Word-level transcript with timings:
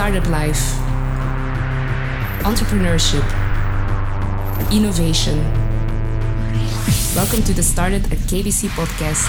Startup 0.00 0.30
Life. 0.30 0.78
Entrepreneurship. 2.42 3.24
Innovation. 4.70 5.38
Welcome 7.14 7.42
to 7.42 7.52
the 7.52 7.62
Started 7.62 8.04
at 8.12 8.18
KBC 8.18 8.74
podcast. 8.74 9.28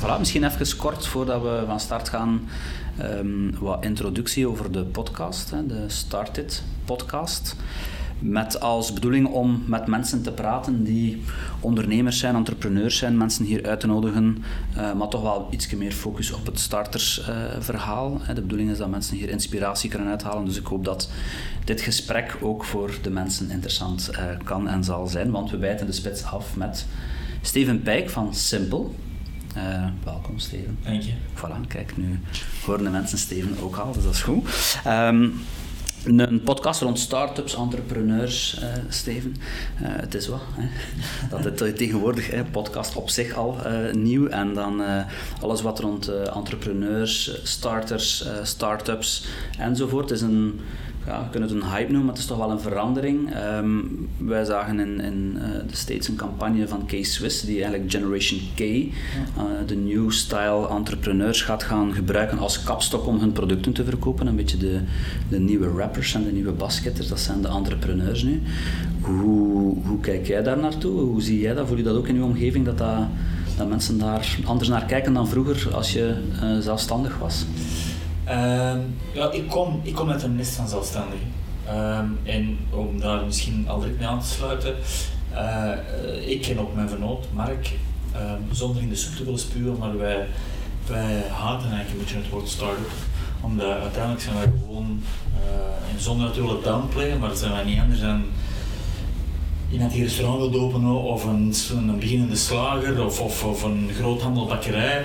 Voilà, 0.00 0.18
misschien 0.18 0.44
even 0.44 0.76
kort 0.76 1.06
voordat 1.06 1.42
we 1.42 1.62
van 1.66 1.80
start 1.80 2.08
gaan, 2.08 2.48
um, 3.02 3.54
wat 3.58 3.84
introductie 3.84 4.48
over 4.48 4.72
de 4.72 4.84
podcast, 4.84 5.50
de 5.50 5.84
Started 5.86 6.62
podcast. 6.84 7.56
Met 8.22 8.60
als 8.60 8.92
bedoeling 8.92 9.26
om 9.26 9.62
met 9.66 9.86
mensen 9.86 10.22
te 10.22 10.32
praten 10.32 10.84
die 10.84 11.22
ondernemers 11.60 12.18
zijn, 12.18 12.34
entrepreneurs 12.34 12.96
zijn, 12.96 13.16
mensen 13.16 13.44
hier 13.44 13.66
uit 13.66 13.80
te 13.80 13.86
nodigen, 13.86 14.44
uh, 14.76 14.92
maar 14.92 15.08
toch 15.08 15.22
wel 15.22 15.48
iets 15.50 15.70
meer 15.70 15.92
focus 15.92 16.32
op 16.32 16.46
het 16.46 16.60
startersverhaal. 16.60 18.20
Uh, 18.20 18.34
de 18.34 18.40
bedoeling 18.40 18.70
is 18.70 18.78
dat 18.78 18.90
mensen 18.90 19.16
hier 19.16 19.28
inspiratie 19.28 19.90
kunnen 19.90 20.08
uithalen, 20.08 20.44
dus 20.44 20.58
ik 20.58 20.66
hoop 20.66 20.84
dat 20.84 21.10
dit 21.64 21.80
gesprek 21.80 22.36
ook 22.40 22.64
voor 22.64 22.90
de 23.02 23.10
mensen 23.10 23.50
interessant 23.50 24.10
uh, 24.12 24.24
kan 24.44 24.68
en 24.68 24.84
zal 24.84 25.06
zijn, 25.06 25.30
want 25.30 25.50
we 25.50 25.56
bijten 25.56 25.86
de 25.86 25.92
spits 25.92 26.24
af 26.24 26.56
met 26.56 26.86
Steven 27.40 27.82
Pijk 27.82 28.10
van 28.10 28.34
Simple. 28.34 28.84
Uh, 29.56 29.86
welkom 30.04 30.38
Steven. 30.38 30.78
Dank 30.82 31.02
je. 31.02 31.12
Voilà, 31.34 31.66
kijk, 31.68 31.96
nu 31.96 32.20
horen 32.64 32.84
de 32.84 32.90
mensen 32.90 33.18
Steven 33.18 33.56
ook 33.62 33.76
al, 33.76 33.92
dus 33.92 34.04
dat 34.04 34.14
is 34.14 34.22
goed. 34.22 34.48
Um, 34.86 35.40
een 36.04 36.42
podcast 36.42 36.80
rond 36.80 36.98
start-ups, 36.98 37.54
entrepreneurs, 37.54 38.58
uh, 38.62 38.68
Steven. 38.88 39.36
Uh, 39.82 39.88
het 39.88 40.14
is 40.14 40.28
wat. 40.28 40.40
Hè. 40.54 40.68
Dat 41.36 41.44
het 41.44 41.76
tegenwoordig, 41.76 42.50
podcast 42.50 42.96
op 42.96 43.10
zich 43.10 43.34
al 43.34 43.56
uh, 43.66 43.92
nieuw. 43.92 44.26
En 44.26 44.54
dan 44.54 44.82
alles 45.40 45.62
wat 45.62 45.78
rond 45.78 46.08
entrepreneurs, 46.34 47.40
starters, 47.42 48.28
start-ups 48.42 49.26
enzovoort. 49.58 50.10
is 50.10 50.20
een 50.20 50.60
ja, 51.06 51.22
we 51.22 51.30
kunnen 51.30 51.48
het 51.48 51.58
een 51.58 51.68
hype 51.68 51.82
noemen, 51.92 52.00
maar 52.04 52.12
het 52.12 52.22
is 52.22 52.26
toch 52.26 52.38
wel 52.38 52.50
een 52.50 52.60
verandering. 52.60 53.30
Um, 53.58 54.08
wij 54.18 54.44
zagen 54.44 54.80
in, 54.80 55.00
in 55.00 55.32
uh, 55.36 55.42
de 55.42 55.76
States 55.76 56.08
een 56.08 56.16
campagne 56.16 56.68
van 56.68 56.86
K-Swiss, 56.86 57.40
die 57.40 57.62
eigenlijk 57.62 57.90
Generation 57.90 58.40
K, 58.54 58.60
uh, 58.60 58.90
de 59.66 59.76
new 59.76 60.10
style 60.10 60.68
entrepreneurs, 60.68 61.42
gaat 61.42 61.62
gaan 61.62 61.94
gebruiken 61.94 62.38
als 62.38 62.62
kapstok 62.62 63.06
om 63.06 63.18
hun 63.18 63.32
producten 63.32 63.72
te 63.72 63.84
verkopen. 63.84 64.26
Een 64.26 64.36
beetje 64.36 64.56
de, 64.56 64.80
de 65.28 65.38
nieuwe 65.38 65.68
rappers 65.68 66.14
en 66.14 66.24
de 66.24 66.32
nieuwe 66.32 66.52
basketters, 66.52 67.08
dat 67.08 67.20
zijn 67.20 67.42
de 67.42 67.48
entrepreneurs 67.48 68.22
nu. 68.22 68.42
Hoe, 69.00 69.76
hoe 69.84 70.00
kijk 70.00 70.26
jij 70.26 70.42
daar 70.42 70.58
naartoe? 70.58 71.00
Hoe 71.00 71.22
zie 71.22 71.40
jij 71.40 71.54
dat? 71.54 71.66
Voel 71.66 71.76
je 71.76 71.82
dat 71.82 71.96
ook 71.96 72.08
in 72.08 72.14
je 72.14 72.22
omgeving, 72.22 72.64
dat, 72.64 72.78
dat, 72.78 72.98
dat 73.56 73.68
mensen 73.68 73.98
daar 73.98 74.38
anders 74.44 74.68
naar 74.68 74.84
kijken 74.84 75.12
dan 75.12 75.28
vroeger 75.28 75.74
als 75.74 75.92
je 75.92 76.14
uh, 76.42 76.58
zelfstandig 76.58 77.18
was? 77.18 77.44
Uh, 78.28 78.74
ja, 79.12 79.30
ik 79.30 79.48
kom, 79.48 79.80
ik 79.82 79.94
kom 79.94 80.10
uit 80.10 80.22
een 80.22 80.36
nest 80.36 80.54
van 80.54 80.68
zelfstandigen. 80.68 81.32
Uh, 81.66 81.98
en 82.22 82.58
om 82.70 83.00
daar 83.00 83.24
misschien 83.24 83.68
al 83.68 83.78
direct 83.78 83.98
mee 83.98 84.08
aan 84.08 84.20
te 84.20 84.26
sluiten, 84.26 84.74
uh, 85.32 86.28
ik 86.28 86.42
ken 86.42 86.58
ook 86.58 86.74
mijn 86.74 86.88
vernoot, 86.88 87.26
Mark, 87.32 87.72
ehm, 88.12 88.40
zonder 88.50 88.82
in 88.82 88.88
de 88.88 88.94
soep 88.94 89.14
te 89.14 89.24
willen 89.24 89.38
spuwen, 89.38 89.78
maar 89.78 89.98
wij, 89.98 90.26
wij 90.86 91.22
haten 91.30 91.70
eigenlijk 91.70 91.90
een 91.90 91.98
beetje 91.98 92.16
het 92.16 92.28
woord 92.28 92.48
start-up. 92.48 92.90
Omdat 93.40 93.70
uiteindelijk 93.80 94.22
zijn 94.22 94.34
wij 94.34 94.52
gewoon, 94.60 95.02
eh, 95.34 95.92
en 95.94 96.00
zonder 96.00 96.26
dat 96.26 96.36
we 96.36 96.42
willen 96.42 96.62
downplayen, 96.62 97.18
maar 97.18 97.36
zijn 97.36 97.52
wij 97.52 97.64
niet 97.64 97.78
anders 97.78 98.00
dan 98.00 98.22
iemand 99.70 99.90
die 99.90 100.00
een 100.00 100.06
restaurant 100.06 100.50
wil 100.50 100.60
openen 100.60 101.02
of 101.02 101.24
een, 101.24 101.54
een 101.72 101.98
beginnende 101.98 102.36
slager 102.36 103.04
of, 103.04 103.20
of, 103.20 103.44
of 103.44 103.62
een 103.62 103.90
groothandelbakkerij 103.98 105.04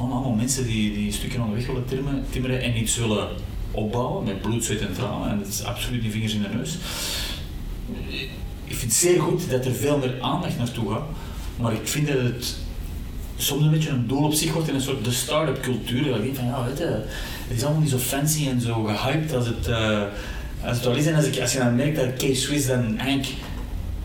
allemaal 0.00 0.32
mensen 0.32 0.66
die, 0.66 0.94
die 0.94 1.12
stukken 1.12 1.40
onderweg 1.40 1.66
willen 1.66 1.84
timmeren, 2.30 2.62
en 2.62 2.78
iets 2.78 2.96
willen 2.96 3.28
opbouwen 3.70 4.24
met 4.24 4.42
bloed, 4.42 4.64
zweet 4.64 4.80
en 4.80 4.94
tranen. 4.94 5.30
En 5.30 5.38
dat 5.38 5.48
is 5.48 5.64
absoluut 5.64 6.02
die 6.02 6.10
vingers 6.10 6.34
in 6.34 6.42
de 6.42 6.48
neus. 6.48 6.78
Ik 8.64 8.76
vind 8.76 8.82
het 8.82 8.92
zeer 8.92 9.20
goed 9.20 9.50
dat 9.50 9.64
er 9.64 9.74
veel 9.74 9.98
meer 9.98 10.14
aandacht 10.20 10.58
naartoe 10.58 10.92
gaat, 10.92 11.06
maar 11.56 11.72
ik 11.72 11.88
vind 11.88 12.06
dat 12.06 12.22
het 12.22 12.56
soms 13.36 13.64
een 13.64 13.70
beetje 13.70 13.90
een 13.90 14.06
doel 14.06 14.24
op 14.24 14.32
zich 14.32 14.52
wordt 14.52 14.68
in 14.68 14.74
een 14.74 14.80
soort 14.80 15.04
de 15.04 15.12
start-up 15.12 15.62
cultuur. 15.62 16.04
Dat 16.04 16.16
ik 16.16 16.22
denk 16.22 16.36
van 16.36 16.46
ja, 16.46 16.66
het 16.66 17.56
is 17.56 17.62
allemaal 17.62 17.80
niet 17.80 17.90
zo 17.90 17.98
fancy 17.98 18.48
en 18.48 18.60
zo 18.60 18.82
gehyped 18.84 19.34
als 19.34 19.46
het, 19.46 19.68
uh, 19.68 20.02
als 20.64 20.76
het 20.76 20.84
wel 20.84 20.94
is. 20.94 21.06
En 21.06 21.14
als, 21.14 21.24
ik, 21.24 21.40
als 21.40 21.52
je 21.52 21.58
dan 21.58 21.76
merkt 21.76 21.96
dat 21.96 22.12
K-Swiss 22.12 22.66
dan 22.66 22.98
eigenlijk 22.98 23.38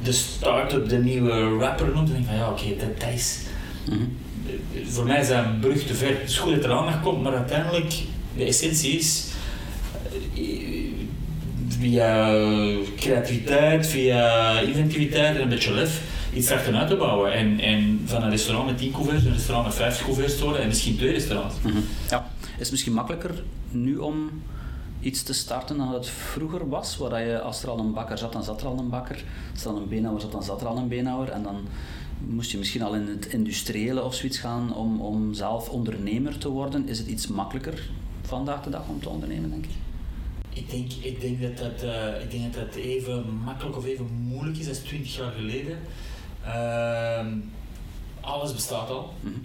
de 0.04 0.12
start-up, 0.12 0.90
de 0.90 0.98
nieuwe 0.98 1.58
rapper 1.58 1.86
noemt, 1.86 2.08
dan 2.08 2.16
denk 2.16 2.20
ik 2.20 2.26
van 2.26 2.36
ja, 2.36 2.50
oké, 2.50 2.76
dat, 2.80 3.00
dat 3.00 3.10
is. 3.14 3.40
-hmm 3.86 4.25
voor 4.86 5.06
mij 5.06 5.22
is 5.22 5.28
dat 5.28 5.46
een 5.46 5.60
brug 5.60 5.84
te 5.84 5.94
ver. 5.94 6.20
Het 6.20 6.30
is 6.30 6.38
goed 6.38 6.56
dat 6.56 6.64
er 6.64 6.72
aandacht 6.72 7.02
komt, 7.02 7.24
maar 7.24 7.36
uiteindelijk, 7.36 7.94
de 8.38 8.46
essentie 8.46 8.98
is 8.98 9.26
eh, 10.36 10.44
via 11.68 12.34
creativiteit, 12.96 13.88
via 13.88 14.60
inventiviteit 14.60 15.36
en 15.36 15.42
een 15.42 15.50
beetje 15.50 15.74
lef 15.74 16.02
iets 16.36 16.52
uit 16.52 16.88
te 16.88 16.96
bouwen. 16.96 17.34
En, 17.34 17.60
en 17.60 18.02
van 18.06 18.24
een 18.24 18.30
restaurant 18.30 18.68
met 18.68 18.78
10 18.78 18.92
couverts, 18.92 19.24
een 19.24 19.34
restaurant 19.34 19.68
met 19.68 19.76
50 19.76 20.06
couverts 20.06 20.38
te 20.38 20.58
en 20.58 20.68
misschien 20.68 20.98
twee 20.98 21.12
restaurants. 21.12 21.56
Mm 21.64 21.72
-hmm. 21.72 21.84
Ja, 22.10 22.32
is 22.38 22.60
het 22.60 22.72
misschien 22.72 22.94
makkelijker 22.94 23.32
nu 23.72 23.98
om 23.98 24.30
iets 25.00 25.24
te 25.24 25.34
starten 25.34 25.78
dan 25.78 25.94
het 25.94 26.10
vroeger 26.10 26.70
was, 26.70 26.98
waar 26.98 27.28
je 27.28 27.42
als 27.42 27.64
er 27.64 27.70
al 27.70 27.80
een 27.80 27.94
bakker 27.94 28.18
zat, 28.18 28.34
dan 28.34 28.44
zat 28.44 28.62
er 28.62 28.68
al 28.68 28.80
een 28.80 28.90
bakker. 28.90 29.24
Als 29.54 29.64
er 29.64 29.70
al 29.70 29.78
een 29.78 29.88
beenhouwer 29.88 30.22
zat, 30.22 30.32
dan 30.32 30.44
zat 30.44 30.62
er 30.62 30.68
al 30.68 30.78
een 30.78 30.88
beenhouwer. 30.88 31.30
En 31.30 31.44
dan 31.44 31.68
moest 32.28 32.52
je 32.52 32.58
misschien 32.58 32.82
al 32.82 32.96
in 32.96 33.08
het 33.08 33.26
industriële 33.26 34.04
of 34.04 34.16
zoiets 34.16 34.38
gaan 34.38 34.76
om, 34.76 35.02
om 35.02 35.34
zelf 35.34 35.70
ondernemer 35.70 36.38
te 36.38 36.50
worden? 36.50 36.88
Is 36.88 36.98
het 36.98 37.08
iets 37.08 37.28
makkelijker 37.28 37.90
vandaag 38.22 38.64
de 38.64 38.70
dag 38.70 38.88
om 38.88 39.02
te 39.02 39.10
ondernemen, 39.10 39.50
denk 39.50 39.66
ik? 39.66 39.72
Ik 40.54 40.70
denk, 40.70 40.92
ik 40.92 41.22
denk, 41.22 41.42
dat, 41.42 41.58
dat, 41.58 41.84
uh, 41.84 42.22
ik 42.22 42.32
denk 42.32 42.54
dat 42.54 42.66
dat 42.66 42.76
even 42.76 43.26
makkelijk 43.44 43.78
of 43.78 43.86
even 43.86 44.06
moeilijk 44.06 44.58
is 44.58 44.68
als 44.68 44.78
20 44.78 45.16
jaar 45.16 45.32
geleden. 45.32 45.78
Uh, 46.46 47.26
alles 48.22 48.54
bestaat 48.54 48.90
al. 48.90 49.14
Mm 49.20 49.32
-hmm. 49.32 49.42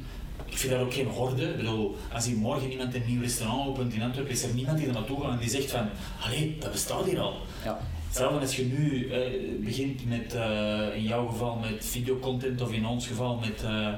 Ik 0.47 0.59
vind 0.59 0.73
dat 0.73 0.83
ook 0.83 0.95
geen 0.95 1.07
horde. 1.07 1.43
Ik 1.43 1.57
bedoel, 1.57 1.97
als 2.13 2.27
hier 2.27 2.37
morgen 2.37 2.71
iemand 2.71 2.95
een 2.95 3.03
nieuw 3.07 3.21
restaurant 3.21 3.69
opent 3.69 3.93
in 3.93 4.03
Antwerpen, 4.03 4.33
is 4.33 4.43
er 4.43 4.55
niemand 4.55 4.79
die 4.79 4.87
er 4.87 4.93
naartoe 4.93 5.21
gaat 5.21 5.33
en 5.33 5.39
die 5.39 5.51
zegt 5.51 5.71
van, 5.71 5.89
allee, 6.21 6.57
dat 6.61 6.73
bestaat 6.73 7.05
hier 7.05 7.21
al. 7.21 7.35
Ja. 7.65 7.81
Hetzelfde 8.11 8.41
als 8.41 8.57
je 8.57 8.65
nu 8.65 9.07
uh, 9.07 9.17
begint 9.65 10.09
met, 10.09 10.35
uh, 10.35 10.95
in 10.95 11.03
jouw 11.03 11.27
geval 11.27 11.57
met 11.57 11.87
videocontent 11.87 12.61
of 12.61 12.73
in 12.73 12.87
ons 12.87 13.07
geval 13.07 13.37
met 13.37 13.63
uh, 13.65 13.95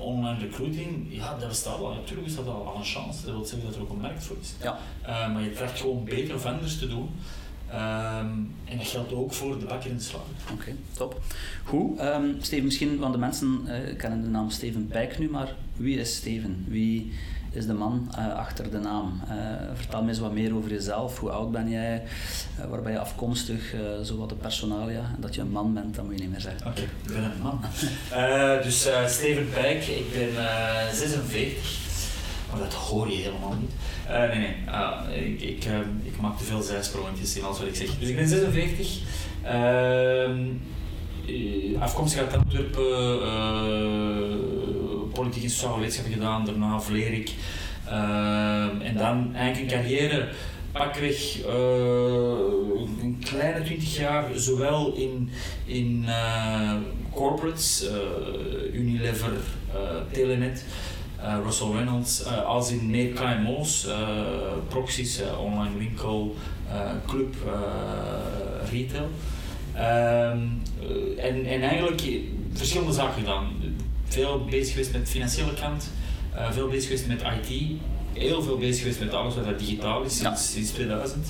online 0.00 0.38
recruiting, 0.38 1.06
ja, 1.08 1.36
dat 1.38 1.48
bestaat 1.48 1.78
al. 1.78 1.94
Natuurlijk 1.94 2.28
is 2.28 2.36
dat 2.36 2.46
al, 2.46 2.66
al 2.66 2.76
een 2.76 2.84
chance. 2.84 3.24
Dat 3.24 3.34
wil 3.34 3.44
zeggen 3.44 3.68
dat 3.68 3.76
er 3.76 3.82
ook 3.82 3.90
een 3.90 4.00
markt 4.00 4.24
voor 4.24 4.36
is. 4.40 4.54
Ja. 4.62 4.78
maar 5.28 5.42
je 5.42 5.50
krijgt 5.50 5.80
gewoon 5.80 6.04
beter 6.04 6.34
of 6.34 6.46
anders 6.46 6.78
te 6.78 6.88
doen. 6.88 7.08
Um, 7.70 8.54
en 8.64 8.76
dat 8.76 8.86
geldt 8.86 9.12
ook 9.12 9.32
voor 9.32 9.58
de 9.58 9.64
bakker 9.64 9.90
in 9.90 9.96
de 9.96 10.02
slag. 10.02 10.22
Oké, 10.42 10.52
okay, 10.52 10.74
top. 10.92 11.20
Goed, 11.64 12.00
um, 12.00 12.36
Steven, 12.40 12.64
misschien, 12.64 12.98
want 12.98 13.12
de 13.12 13.18
mensen 13.18 13.68
kennen 13.96 14.22
de 14.22 14.28
naam 14.28 14.50
Steven 14.50 14.86
Pijk 14.86 15.18
nu, 15.18 15.30
maar 15.30 15.54
wie 15.76 15.98
is 15.98 16.16
Steven? 16.16 16.64
Wie 16.68 17.12
is 17.56 17.66
de 17.66 17.74
man 17.74 18.10
uh, 18.18 18.34
achter 18.34 18.70
de 18.70 18.78
naam. 18.78 19.20
Uh, 19.28 19.34
vertel 19.74 20.02
me 20.02 20.08
eens 20.08 20.18
wat 20.18 20.32
meer 20.32 20.56
over 20.56 20.70
jezelf. 20.70 21.18
Hoe 21.18 21.30
oud 21.30 21.52
ben 21.52 21.70
jij? 21.70 22.02
Uh, 22.60 22.64
waar 22.70 22.82
ben 22.82 22.92
je 22.92 22.98
afkomstig? 22.98 23.74
zo 24.04 24.16
wat 24.16 24.28
de 24.28 24.34
personalia. 24.34 25.14
Dat 25.18 25.34
je 25.34 25.40
een 25.40 25.50
man 25.50 25.74
bent, 25.74 25.94
dat 25.94 26.04
moet 26.04 26.14
je 26.14 26.20
niet 26.20 26.30
meer 26.30 26.40
zeggen. 26.40 26.66
Oké, 26.66 26.80
ik 26.80 26.88
ben 27.06 27.24
een 27.24 27.42
man. 27.42 27.60
dus 28.62 28.88
Steven 29.06 29.48
Pijk, 29.50 29.86
ik 29.86 30.12
ben 30.12 30.28
46. 30.94 31.84
Maar 32.50 32.60
dat 32.60 32.74
hoor 32.74 33.10
je 33.10 33.16
helemaal 33.16 33.54
niet. 33.60 33.72
nee, 34.08 34.38
nee. 34.38 34.56
Ah, 34.70 35.00
ik, 35.14 35.40
ik, 35.40 35.64
ik 36.02 36.20
maak 36.20 36.38
te 36.38 36.44
veel 36.44 36.62
zijsprongetjes 36.62 37.36
in 37.36 37.44
alles 37.44 37.58
wat 37.58 37.68
ik 37.68 37.74
zeg. 37.74 37.98
Dus 37.98 38.08
ik 38.08 38.16
ben 38.16 38.28
46. 38.28 38.98
Ehm, 39.42 40.46
afkomstig 41.80 42.20
uit 42.20 42.36
Antwerpen 42.36 42.84
politiek 45.16 45.42
en 45.42 45.50
sociale 45.50 45.80
wetenschap 45.80 46.12
gedaan, 46.12 46.44
daarna 46.44 46.80
Vlerik. 46.80 47.30
Uh, 47.88 48.86
en 48.88 48.96
dan 48.96 49.34
eigenlijk 49.34 49.72
een 49.72 49.78
carrière 49.78 50.28
pakweg 50.72 51.38
uh, 51.46 51.52
een 53.02 53.16
kleine 53.24 53.62
20 53.64 53.96
jaar, 53.96 54.24
zowel 54.34 54.92
in, 54.92 55.30
in 55.64 56.04
uh, 56.08 56.72
corporates, 57.10 57.84
uh, 57.84 58.74
Unilever, 58.74 59.32
Telenet, 60.12 60.64
Russell 61.44 61.70
Reynolds, 61.72 62.24
als 62.24 62.70
in 62.70 62.90
meer 62.90 63.12
KMO's, 63.12 63.86
proxies, 64.68 65.22
online 65.38 65.78
winkel, 65.78 66.34
club, 67.06 67.34
retail. 68.70 69.08
Ehm, 69.74 70.38
en, 71.18 71.44
en 71.44 71.62
eigenlijk 71.62 72.02
verschillende 72.52 72.92
zaken 72.92 73.18
gedaan 73.18 73.46
veel 74.16 74.44
bezig 74.50 74.72
geweest 74.72 74.92
met 74.92 75.00
de 75.00 75.10
financiële 75.10 75.54
kant, 75.54 75.90
uh, 76.34 76.50
veel 76.50 76.68
bezig 76.68 76.84
geweest 76.84 77.06
met 77.06 77.22
IT, 77.22 77.78
heel 78.12 78.42
veel 78.42 78.58
bezig 78.58 78.78
geweest 78.78 79.00
met 79.00 79.14
alles 79.14 79.34
wat 79.34 79.58
digitaal 79.58 80.02
is 80.02 80.16
sinds, 80.16 80.52
sinds 80.52 80.70
2000. 80.70 81.26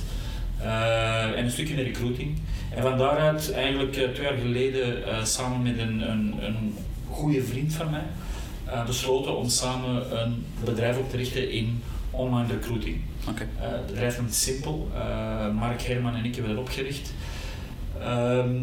Uh, 0.60 1.38
en 1.38 1.44
een 1.44 1.50
stukje 1.50 1.74
met 1.74 1.84
recruiting. 1.84 2.38
En 2.74 2.82
van 2.82 2.98
daaruit 2.98 3.52
eigenlijk 3.52 3.96
uh, 3.96 4.08
twee 4.08 4.26
jaar 4.26 4.38
geleden 4.38 5.02
samen 5.26 5.62
met 5.62 5.78
een, 5.78 6.10
een, 6.10 6.34
een 6.40 6.74
goede 7.10 7.42
vriend 7.42 7.72
van 7.72 7.90
mij 7.90 8.04
besloten 8.86 9.36
om 9.36 9.48
samen 9.48 10.22
een 10.22 10.44
bedrijf 10.64 10.98
op 10.98 11.10
te 11.10 11.16
richten 11.16 11.50
in 11.50 11.82
online 12.10 12.52
recruiting. 12.52 13.00
Eh, 13.26 13.32
het 13.58 13.86
bedrijf 13.86 14.18
noemt 14.18 14.34
Simpel. 14.34 14.88
Eh, 14.94 15.54
Mark 15.54 15.82
Herman 15.82 16.14
en 16.14 16.24
ik 16.24 16.34
hebben 16.34 16.54
dat 16.54 16.64
opgericht. 16.64 17.12
Ehm, 18.00 18.56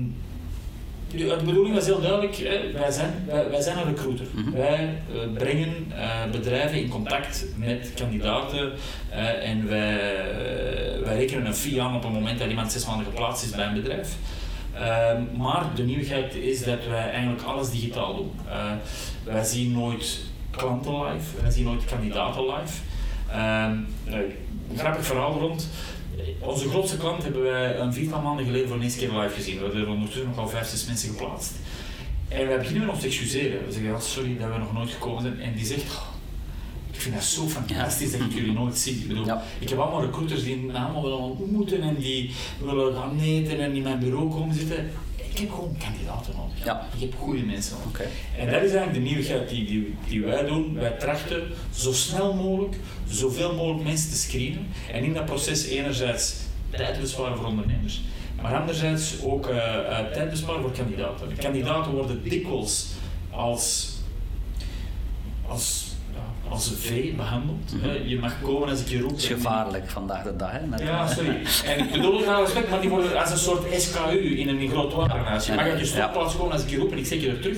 de, 1.18 1.42
bedoeling 1.45 1.75
was 1.75 1.86
heel 1.86 2.01
duidelijk, 2.01 2.36
hè, 2.36 2.71
wij, 2.71 2.92
zijn, 2.92 3.24
wij, 3.27 3.50
wij 3.50 3.62
zijn 3.62 3.77
een 3.77 3.95
recruiter. 3.95 4.25
Mhm. 4.31 4.51
Wij 4.51 5.00
eh, 5.13 5.19
brengen 5.33 5.92
eh, 5.95 6.31
bedrijven 6.31 6.77
in 6.77 6.89
contact 6.89 7.45
met 7.56 7.92
kandidaten 7.95 8.71
eh, 9.10 9.50
en 9.50 9.68
wij, 9.68 9.98
wij 11.04 11.15
rekenen 11.18 11.45
een 11.45 11.56
fee 11.56 11.81
aan 11.81 11.95
op 11.95 12.04
het 12.04 12.12
moment 12.12 12.39
dat 12.39 12.50
iemand 12.50 12.71
zes 12.71 12.86
maanden 12.86 13.06
geplaatst 13.06 13.44
is 13.44 13.50
bij 13.50 13.65
een 13.65 13.74
bedrijf. 13.74 14.15
Ehm, 14.74 15.21
maar 15.38 15.65
de 15.75 15.83
nieuwigheid 15.83 16.36
is 16.36 16.63
dat 16.63 16.86
wij 16.89 17.10
eigenlijk 17.10 17.44
alles 17.44 17.71
digitaal 17.71 18.15
doen. 18.15 18.31
Wij 19.24 19.44
zien 19.44 19.71
nooit 19.71 20.19
klanten 20.51 20.94
live, 20.94 21.42
wij 21.42 21.51
zien 21.51 21.63
nooit 21.63 21.86
kandidaten 21.86 22.44
live. 22.45 22.81
Een 24.69 24.77
grappig 24.77 25.06
verhaal 25.06 25.39
rond. 25.39 25.69
Onze 26.39 26.69
grootste 26.69 26.98
klant 26.98 27.24
hebben 27.24 27.42
wij 27.44 27.80
een 27.80 27.94
viertal 27.94 28.21
maanden 28.21 28.45
geleden 28.45 28.68
voor 28.68 28.77
de 28.77 28.83
eerste 28.83 29.00
keer 29.00 29.19
live 29.19 29.33
gezien. 29.36 29.57
We 29.57 29.63
hebben 29.63 29.81
er 29.81 29.88
ondertussen 29.89 30.27
nog 30.27 30.38
al 30.38 30.48
vijf, 30.48 30.68
zes 30.68 30.86
mensen 30.86 31.10
geplaatst. 31.10 31.51
En 32.27 32.48
wij 32.48 32.57
beginnen 32.57 32.81
met 32.81 32.92
ons 32.92 33.00
te 33.00 33.07
excuseren. 33.07 33.65
We 33.65 33.71
zeggen, 33.71 33.92
ja, 33.92 34.00
sorry 34.00 34.38
dat 34.38 34.51
we 34.51 34.57
nog 34.57 34.74
nooit 34.74 34.89
gekomen 34.92 35.21
zijn. 35.21 35.39
En 35.42 35.54
die 35.56 35.65
zegt, 35.65 35.83
"Oh, 35.94 36.07
ik 36.92 37.00
vind 37.01 37.15
dat 37.15 37.24
zo 37.24 37.48
fantastisch 37.48 38.12
dat 38.12 38.21
ik 38.21 38.33
jullie 38.39 38.54
nooit 38.54 38.77
zie. 38.77 38.94
Ik 38.95 39.07
bedoel, 39.07 39.25
Ja. 39.25 39.44
ik 39.60 39.69
heb 39.69 39.80
allemaal 39.80 40.01
recruiters 40.01 40.44
die 40.44 40.71
allemaal 40.74 41.01
willen 41.01 41.18
ontmoeten 41.19 41.81
en 41.81 41.95
die 41.95 42.31
willen 42.63 42.94
gaan 42.95 43.19
eten 43.19 43.60
en 43.60 43.75
in 43.75 43.83
mijn 43.83 44.00
bureau 44.00 44.30
komen 44.31 44.56
zitten. 44.56 44.89
Ik 45.33 45.39
heb 45.39 45.51
gewoon 45.51 45.77
kandidaten 45.77 46.33
nodig. 46.35 46.65
Ja. 46.65 46.88
Ik 46.94 47.00
heb 47.01 47.13
goede 47.19 47.44
mensen 47.44 47.77
nodig. 47.85 48.01
En 48.38 48.45
dat 48.45 48.62
is 48.62 48.74
eigenlijk 48.74 48.94
de 48.94 49.00
nieuwigheid 49.00 49.50
die, 49.50 49.65
die, 49.65 49.95
die 50.07 50.24
wij 50.24 50.45
doen. 50.45 50.74
Wij 50.74 50.91
trachten 50.91 51.44
zo 51.75 51.94
snel 51.94 52.33
mogelijk, 52.33 52.75
zoveel 53.07 53.56
mogelijk 53.56 53.83
mensen 53.83 54.09
te 54.09 54.18
screenen. 54.18 54.68
En 54.91 55.03
in 55.03 55.13
dat 55.13 55.25
proces 55.25 55.65
enerzijds 55.65 56.35
tijd 56.69 57.00
besparen 57.00 57.38
voor 57.38 57.45
ondernemers, 57.45 58.01
maar 58.41 58.56
anderzijds 58.56 59.21
ook 59.21 59.47
eh, 59.47 60.00
eh, 60.00 60.12
tijd 60.12 60.30
besparen 60.30 60.62
voor 60.62 60.71
kandidaten. 60.71 61.30
De 61.30 61.36
kandidaten 61.36 61.91
worden 61.91 62.24
dikwijls 62.24 62.88
als, 63.29 63.94
als, 65.47 65.92
als 66.49 66.69
een 66.69 66.75
vee 66.77 67.13
behandeld. 67.13 67.73
Mhm. 67.81 68.07
Je 68.07 68.19
mag 68.19 68.41
komen 68.41 68.69
als 68.69 68.79
ik 68.81 68.87
je 68.87 68.99
roep. 68.99 69.09
Het 69.09 69.19
is 69.19 69.25
gevaarlijk 69.27 69.89
vandaag 69.89 70.23
de 70.23 70.35
dag. 70.35 70.51
Hè, 70.51 70.65
met- 70.65 70.79
Ja, 70.79 71.07
sorry. 71.07 71.37
En 71.65 71.79
ik 71.79 71.91
bedoel 71.91 72.17
het 72.27 72.39
respect, 72.39 72.69
maar 72.69 72.81
die 72.81 72.89
worden 72.89 73.19
als 73.21 73.31
een 73.31 73.37
soort 73.37 73.81
SKU 73.81 74.17
in 74.37 74.47
een 74.47 74.69
groot 74.69 74.93
warenhuis. 74.93 75.45
Je 75.45 75.53
mag 75.53 75.63
uit 75.65 75.79
je 75.79 75.85
stopplaats 75.85 76.35
komen 76.37 76.51
als 76.53 76.63
ik 76.63 76.69
je 76.69 76.77
roep 76.77 76.91
en 76.91 76.97
ik 76.97 77.05
zeg 77.05 77.21
je 77.21 77.29
er 77.29 77.39
terug. 77.39 77.57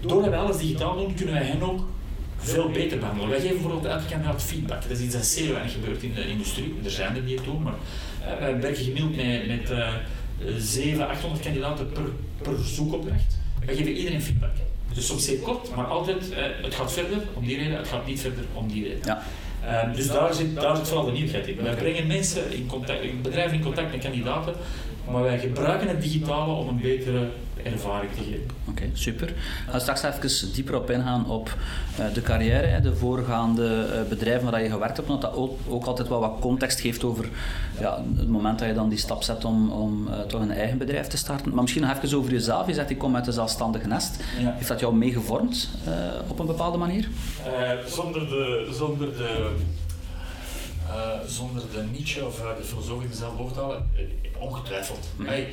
Doordat 0.00 0.30
wij 0.30 0.38
alles 0.38 0.56
digitaal 0.56 0.96
doen, 0.96 1.14
kunnen 1.14 1.34
wij 1.34 1.44
hen 1.44 1.62
ook 1.62 1.80
veel 2.36 2.70
beter 2.70 2.98
behandelen. 2.98 3.30
Wij 3.30 3.40
geven 3.40 3.54
bijvoorbeeld 3.54 3.84
elke 3.84 4.04
kandidaat 4.10 4.42
feedback. 4.42 4.82
Dat 4.82 4.90
is 4.90 5.00
iets 5.00 5.14
dat 5.14 5.24
zeer 5.24 5.52
weinig 5.52 5.72
gebeurt 5.72 6.02
in 6.02 6.14
de 6.14 6.28
industrie. 6.28 6.74
Er 6.84 6.90
zijn 6.90 7.16
er 7.16 7.24
die 7.26 7.40
doen, 7.42 7.62
maar 7.62 7.74
wij 8.38 8.60
werken 8.60 8.84
gemiddeld 8.84 9.16
met, 9.16 9.46
met 9.48 9.70
eh 9.70 9.88
700, 10.58 11.10
800 11.10 11.42
kandidaten 11.42 11.92
per, 11.92 12.02
per 12.42 12.54
zoekopdracht. 12.64 13.38
Wij 13.64 13.74
geven 13.76 13.92
iedereen 13.92 14.22
feedback. 14.22 14.50
Dus 14.98 15.06
soms 15.06 15.24
zeer 15.24 15.38
kort, 15.38 15.74
maar 15.76 15.84
altijd, 15.84 16.30
eh, 16.30 16.42
het 16.62 16.74
gaat 16.74 16.92
verder 16.92 17.18
om 17.34 17.46
die 17.46 17.56
reden, 17.56 17.76
het 17.76 17.88
gaat 17.88 18.06
niet 18.06 18.20
verder 18.20 18.44
om 18.52 18.68
die 18.68 18.84
reden. 18.84 19.00
Ja. 19.04 19.22
Ehm, 19.66 19.94
dus 19.94 20.06
daar 20.06 20.34
zit, 20.34 20.54
daar 20.54 20.76
zit 20.76 20.88
vooral 20.88 21.06
de 21.06 21.12
nieuwigheid 21.12 21.46
in. 21.46 21.62
Wij 21.62 21.74
brengen 21.74 22.06
mensen 22.06 22.52
in 22.52 22.66
contact, 22.66 23.22
bedrijven 23.22 23.56
in 23.56 23.62
contact 23.62 23.90
met 23.90 24.00
kandidaten, 24.00 24.54
maar 25.10 25.22
wij 25.22 25.38
gebruiken 25.38 25.88
het 25.88 26.02
digitale 26.02 26.52
om 26.52 26.68
een 26.68 26.80
betere 26.80 27.28
ervaring 27.72 28.12
te 28.12 28.22
geven. 28.22 28.46
Oké, 28.68 28.84
super. 28.92 29.26
We 29.26 29.70
gaan 29.70 29.80
straks 29.80 30.02
even 30.02 30.52
dieper 30.52 30.76
op 30.76 30.90
ingaan 30.90 31.30
op 31.30 31.56
eh, 31.98 32.04
de 32.14 32.22
carrière, 32.22 32.80
de 32.80 32.96
voorgaande 32.96 33.86
eh, 33.92 34.08
bedrijven 34.08 34.50
waar 34.50 34.62
je 34.62 34.70
gewerkt 34.70 34.96
hebt, 34.96 35.08
omdat 35.08 35.30
dat 35.30 35.40
ook, 35.40 35.58
ook 35.68 35.84
altijd 35.84 36.08
wel 36.08 36.20
wat 36.20 36.36
context 36.40 36.80
geeft 36.80 37.04
over 37.04 37.28
ja, 37.80 38.02
het 38.16 38.28
moment 38.28 38.58
dat 38.58 38.68
je 38.68 38.74
dan 38.74 38.88
die 38.88 38.98
stap 38.98 39.22
zet 39.22 39.44
om, 39.44 39.70
om 39.70 40.08
eh, 40.08 40.20
toch 40.20 40.40
een 40.40 40.50
eigen 40.50 40.78
bedrijf 40.78 41.06
te 41.06 41.16
starten. 41.16 41.54
Maar 41.54 41.62
misschien 41.62 41.82
nog 41.82 41.96
even 41.96 42.18
over 42.18 42.32
jezelf. 42.32 42.66
Je 42.66 42.74
zegt, 42.74 42.90
ik 42.90 42.98
kom 42.98 43.16
uit 43.16 43.26
een 43.26 43.32
zelfstandig 43.32 43.86
nest. 43.86 44.24
Ja. 44.38 44.52
Heeft 44.56 44.68
dat 44.68 44.80
jou 44.80 44.94
meegevormd 44.94 45.70
eh, 45.84 45.92
op 46.28 46.38
een 46.38 46.46
bepaalde 46.46 46.78
manier? 46.78 47.08
Zonder 47.86 48.28
de, 48.28 48.68
zonder 48.72 49.16
de, 49.16 49.50
zonder 51.26 51.62
de 51.72 51.82
Nietzsche 51.92 52.26
of 52.26 52.36
de 52.36 52.64
filosoof 52.64 53.02
in 53.02 53.08
mezelf 53.08 53.36
boven 53.36 53.54
te 53.54 53.60
halen, 53.60 53.90
ongetwijfeld. 54.38 55.08
Hey, 55.22 55.48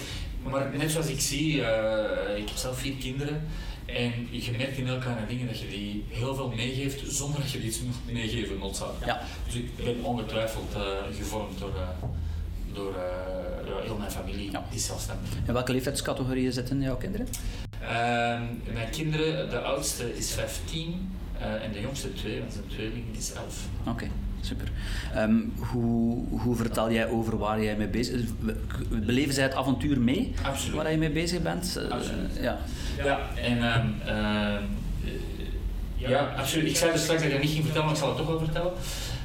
maar 0.51 0.71
net 0.77 0.91
zoals 0.91 1.07
ik 1.07 1.19
zie, 1.19 1.63
eh, 1.65 2.37
ik 2.37 2.47
heb 2.47 2.57
zelf 2.57 2.77
vier 2.79 2.93
kinderen 2.95 3.41
en 3.85 4.27
je 4.31 4.51
merkt 4.57 4.77
in 4.77 4.85
heel 4.85 4.97
kleine 4.97 5.25
dingen 5.27 5.47
dat 5.47 5.59
je 5.59 5.67
die 5.67 6.05
heel 6.09 6.35
veel 6.35 6.49
meegeeft 6.55 7.15
zonder 7.15 7.41
dat 7.41 7.51
je 7.51 7.57
die 7.59 7.67
iets 7.67 7.81
moet 7.81 8.13
meegeven 8.13 8.57
noodzakelijk. 8.57 9.05
Ja. 9.05 9.21
Dus 9.45 9.55
ik 9.55 9.75
ben 9.83 10.03
ongetwijfeld 10.03 10.73
eh, 10.73 10.81
gevormd 11.17 11.59
door, 11.59 11.75
eh, 11.75 12.07
door 12.73 12.95
heel 13.83 13.97
mijn 13.97 14.11
familie, 14.11 14.51
Ja. 14.51 14.65
die 14.71 14.79
zelfstandig. 14.79 15.29
In 15.47 15.53
welke 15.53 15.71
leeftijdscategorieën 15.71 16.51
zitten 16.51 16.81
jouw 16.81 16.97
kinderen? 16.97 17.27
Ehm, 17.81 18.43
mijn 18.73 18.89
kinderen, 18.91 19.49
de 19.49 19.59
oudste 19.59 20.17
is 20.17 20.31
15 20.31 21.09
eh, 21.39 21.63
en 21.63 21.71
de 21.71 21.81
jongste 21.81 22.13
2, 22.13 22.39
want 22.39 22.53
zijn 22.53 22.67
tweeling 22.67 23.05
is 23.17 23.31
11. 23.33 23.57
Oké, 23.87 24.07
super. 24.45 24.67
Ehm, 25.13 25.35
hoe, 25.71 26.23
hoe 26.29 26.55
vertel 26.55 26.91
jij 26.91 27.07
over 27.09 27.37
waar 27.37 27.63
jij 27.63 27.75
mee 27.77 27.87
bezig 27.87 28.21
bent? 28.39 29.05
Beleven 29.05 29.33
zij 29.33 29.43
het 29.43 29.53
avontuur 29.55 29.99
mee 29.99 30.33
Absoluut. 30.43 30.75
waar 30.75 30.91
je 30.91 30.97
mee 30.97 31.11
bezig 31.11 31.41
bent? 31.41 31.77
Eh, 31.77 31.91
Absoluut. 31.91 32.37
ja. 32.41 32.57
Ja, 33.03 33.19
en 33.35 33.63
eh, 34.05 34.61
ja, 35.95 36.33
absoluut. 36.37 36.69
Ik 36.69 36.75
zei 36.75 36.91
dus 36.91 37.01
straks 37.01 37.19
dat 37.21 37.29
ik 37.29 37.35
dat 37.35 37.43
niet 37.43 37.51
ging 37.53 37.63
vertellen, 37.63 37.85
maar 37.87 37.95
ik 37.95 38.01
zal 38.01 38.09
het 38.09 38.17
toch 38.17 38.27
wel 38.27 38.39
vertellen. 38.39 38.73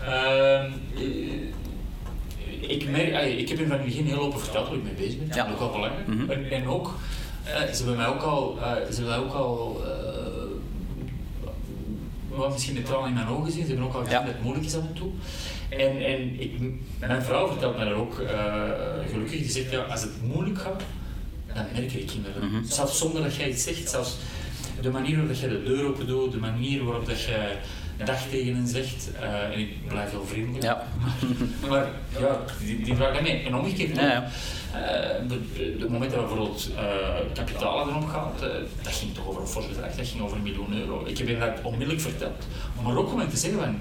Eh, 0.07 0.73
ik, 2.71 2.91
merk, 2.91 3.15
ah, 3.15 3.27
ik 3.39 3.49
heb 3.49 3.59
in 3.59 3.71
het 3.71 3.85
begin 3.85 4.07
heel 4.07 4.19
open 4.21 4.41
verteld 4.41 4.69
hoe 4.69 4.77
ik 4.77 4.83
mee 4.83 4.93
bezig 4.95 5.19
ben. 5.19 5.29
Ja. 5.37 5.51
ook 5.51 5.59
wel 5.59 5.71
belangrijk. 5.71 6.07
Mhm. 6.07 6.31
en, 6.31 6.51
en 6.51 6.67
ook, 6.69 6.95
eh, 7.45 7.53
ze 7.61 7.77
hebben 7.77 7.97
mij 7.97 8.07
ook 8.07 8.23
al, 8.23 8.59
ze 8.61 8.95
hebben 8.95 9.07
mij 9.07 9.19
ook 9.19 9.35
al 9.35 9.83
wat 12.35 12.53
misschien 12.53 12.75
met 12.75 12.85
tranen 12.87 13.09
in 13.09 13.15
mijn 13.15 13.29
ogen 13.29 13.53
zien. 13.53 13.63
Ze 13.63 13.69
hebben 13.69 13.87
ook 13.87 13.95
al 13.95 14.01
gezien 14.01 14.19
Ja. 14.19 14.25
dat 14.25 14.35
het 14.35 14.43
moeilijk 14.43 14.67
is 14.67 14.75
af 14.75 14.83
en 14.83 14.93
toe. 14.95 15.11
En, 15.69 16.05
en 16.05 16.41
ik, 16.41 16.53
mijn 16.99 17.23
vrouw 17.23 17.49
vertelt 17.49 17.77
mij 17.77 17.85
dat 17.85 17.95
ook 17.95 18.19
eh, 18.19 18.63
gelukkig. 19.11 19.41
Die 19.41 19.51
zegt, 19.51 19.71
ja, 19.71 19.81
als 19.81 20.03
het 20.03 20.23
moeilijk 20.23 20.59
gaat, 20.59 20.83
dan 21.55 21.65
merken 21.73 21.99
de 21.99 22.05
kinderen. 22.05 22.49
Mhm. 22.51 22.65
Zelfs 22.65 22.99
zonder 22.99 23.23
dat 23.23 23.35
jij 23.35 23.49
iets 23.51 23.63
zegt, 23.63 23.91
zelfs 23.91 24.17
de 24.81 24.91
manier 24.91 25.17
waarop 25.17 25.37
jij 25.37 25.49
de 25.49 25.63
deur 25.63 25.85
open 25.89 26.07
doet, 26.07 26.33
de 26.33 26.39
manier 26.39 26.85
waarop 26.85 27.07
dat 27.07 27.23
jij 27.23 27.59
dag 28.05 28.23
tegen 28.31 28.55
hen 28.55 28.67
zegt, 28.69 29.11
eh, 29.21 29.43
en 29.53 29.59
ik 29.59 29.89
blijf 29.89 30.11
heel 30.11 30.25
vriendelijk. 30.27 30.63
Ja. 30.65 30.87
Maar 31.69 31.87
ja, 32.19 32.41
die, 32.65 32.83
die 32.85 32.97
dat 32.97 33.23
mee. 33.23 33.43
En 33.43 33.55
omgekeerd, 33.55 33.97
Ja, 33.97 34.03
ja. 34.03 34.31
eh, 34.73 35.29
de, 35.29 35.39
de, 35.57 35.77
de 35.79 35.89
moment 35.91 36.11
dat 36.11 36.21
we 36.21 36.27
bijvoorbeeld 36.27 36.71
uh, 36.75 37.35
kapitalen 37.35 37.89
erop 37.89 38.09
gaat, 38.09 38.43
eh, 38.43 38.49
dat 38.83 38.93
ging 38.93 39.15
toch 39.15 39.27
over 39.29 39.41
een 39.41 39.47
fors 39.49 39.69
bedrag, 39.69 39.95
dat 39.95 40.07
ging 40.07 40.23
over 40.23 40.37
een 40.37 40.43
miljoen 40.43 40.73
euro. 40.73 41.05
Ik 41.07 41.19
heb 41.19 41.41
dat 41.41 41.51
onmiddellijk 41.63 42.01
verteld. 42.01 42.47
Maar 42.83 42.97
ook 42.97 43.13
om 43.13 43.29
te 43.29 43.37
zeggen 43.37 43.61
van, 43.61 43.79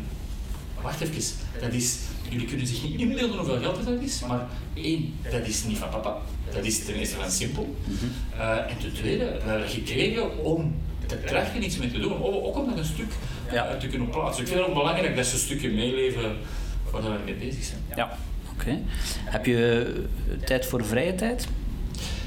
wacht 0.82 1.02
even, 1.02 1.24
dat 1.62 1.74
is, 1.74 1.98
jullie 2.30 2.48
kunnen 2.48 2.68
zich 2.68 2.84
niet 2.84 3.00
inbeelden 3.00 3.38
hoeveel 3.38 3.60
geld 3.60 3.86
dat 3.86 4.02
is, 4.02 4.22
maar 4.28 4.48
één, 4.74 5.14
dat 5.32 5.48
is 5.48 5.64
niet 5.64 5.78
van 5.78 5.90
papa. 5.90 6.18
Dat 6.54 6.66
is 6.66 6.86
ten 6.86 6.96
eerste 6.96 7.16
van 7.16 7.32
simpel. 7.32 7.76
Uh, 8.36 8.58
en 8.72 8.78
ten 8.80 8.94
tweede, 8.94 9.26
we 9.44 9.50
hebben 9.50 9.70
gekregen 9.70 10.38
om 10.44 10.76
te 11.06 11.24
trachten 11.24 11.64
iets 11.64 11.78
mee 11.78 11.92
te 11.92 12.00
doen, 12.00 12.24
ook 12.24 12.58
om 12.58 12.70
dat 12.70 12.78
een 12.78 12.86
stuk 12.86 13.12
Ja. 13.52 13.78
te 13.78 13.88
kunnen 13.88 14.10
plaatsen. 14.10 14.42
Ik 14.44 14.48
vind 14.50 14.60
het 14.60 14.70
ook 14.70 14.76
belangrijk 14.76 15.16
dat 15.16 15.26
ze 15.26 15.34
een 15.34 15.40
stukje 15.40 15.70
meeleven 15.70 16.38
waar 16.92 17.02
we 17.02 17.18
mee 17.26 17.34
bezig 17.34 17.64
zijn. 17.64 17.82
Ja. 17.96 18.18
Oké. 18.54 18.80
Heb 19.24 19.46
je 19.46 19.94
tijd 20.46 20.66
voor 20.66 20.86
vrije 20.86 21.16
tijd? 21.16 21.48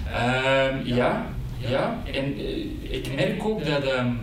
Um, 0.07 0.87
ja, 0.87 1.27
ja. 1.59 2.03
En 2.13 2.41
uh, 2.41 2.93
ik 2.93 3.15
merk 3.17 3.45
ook 3.45 3.65
dat 3.65 3.87
um, 3.87 4.21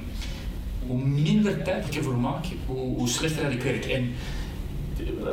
hoe 0.87 1.03
minder 1.03 1.63
tijd 1.63 1.87
ik 1.87 1.95
ervoor 1.95 2.17
maak, 2.17 2.45
hoe, 2.65 2.97
hoe 2.97 3.07
slechter 3.07 3.43
dat 3.43 3.51
ik 3.51 3.61
werk. 3.61 3.85
En 3.85 4.13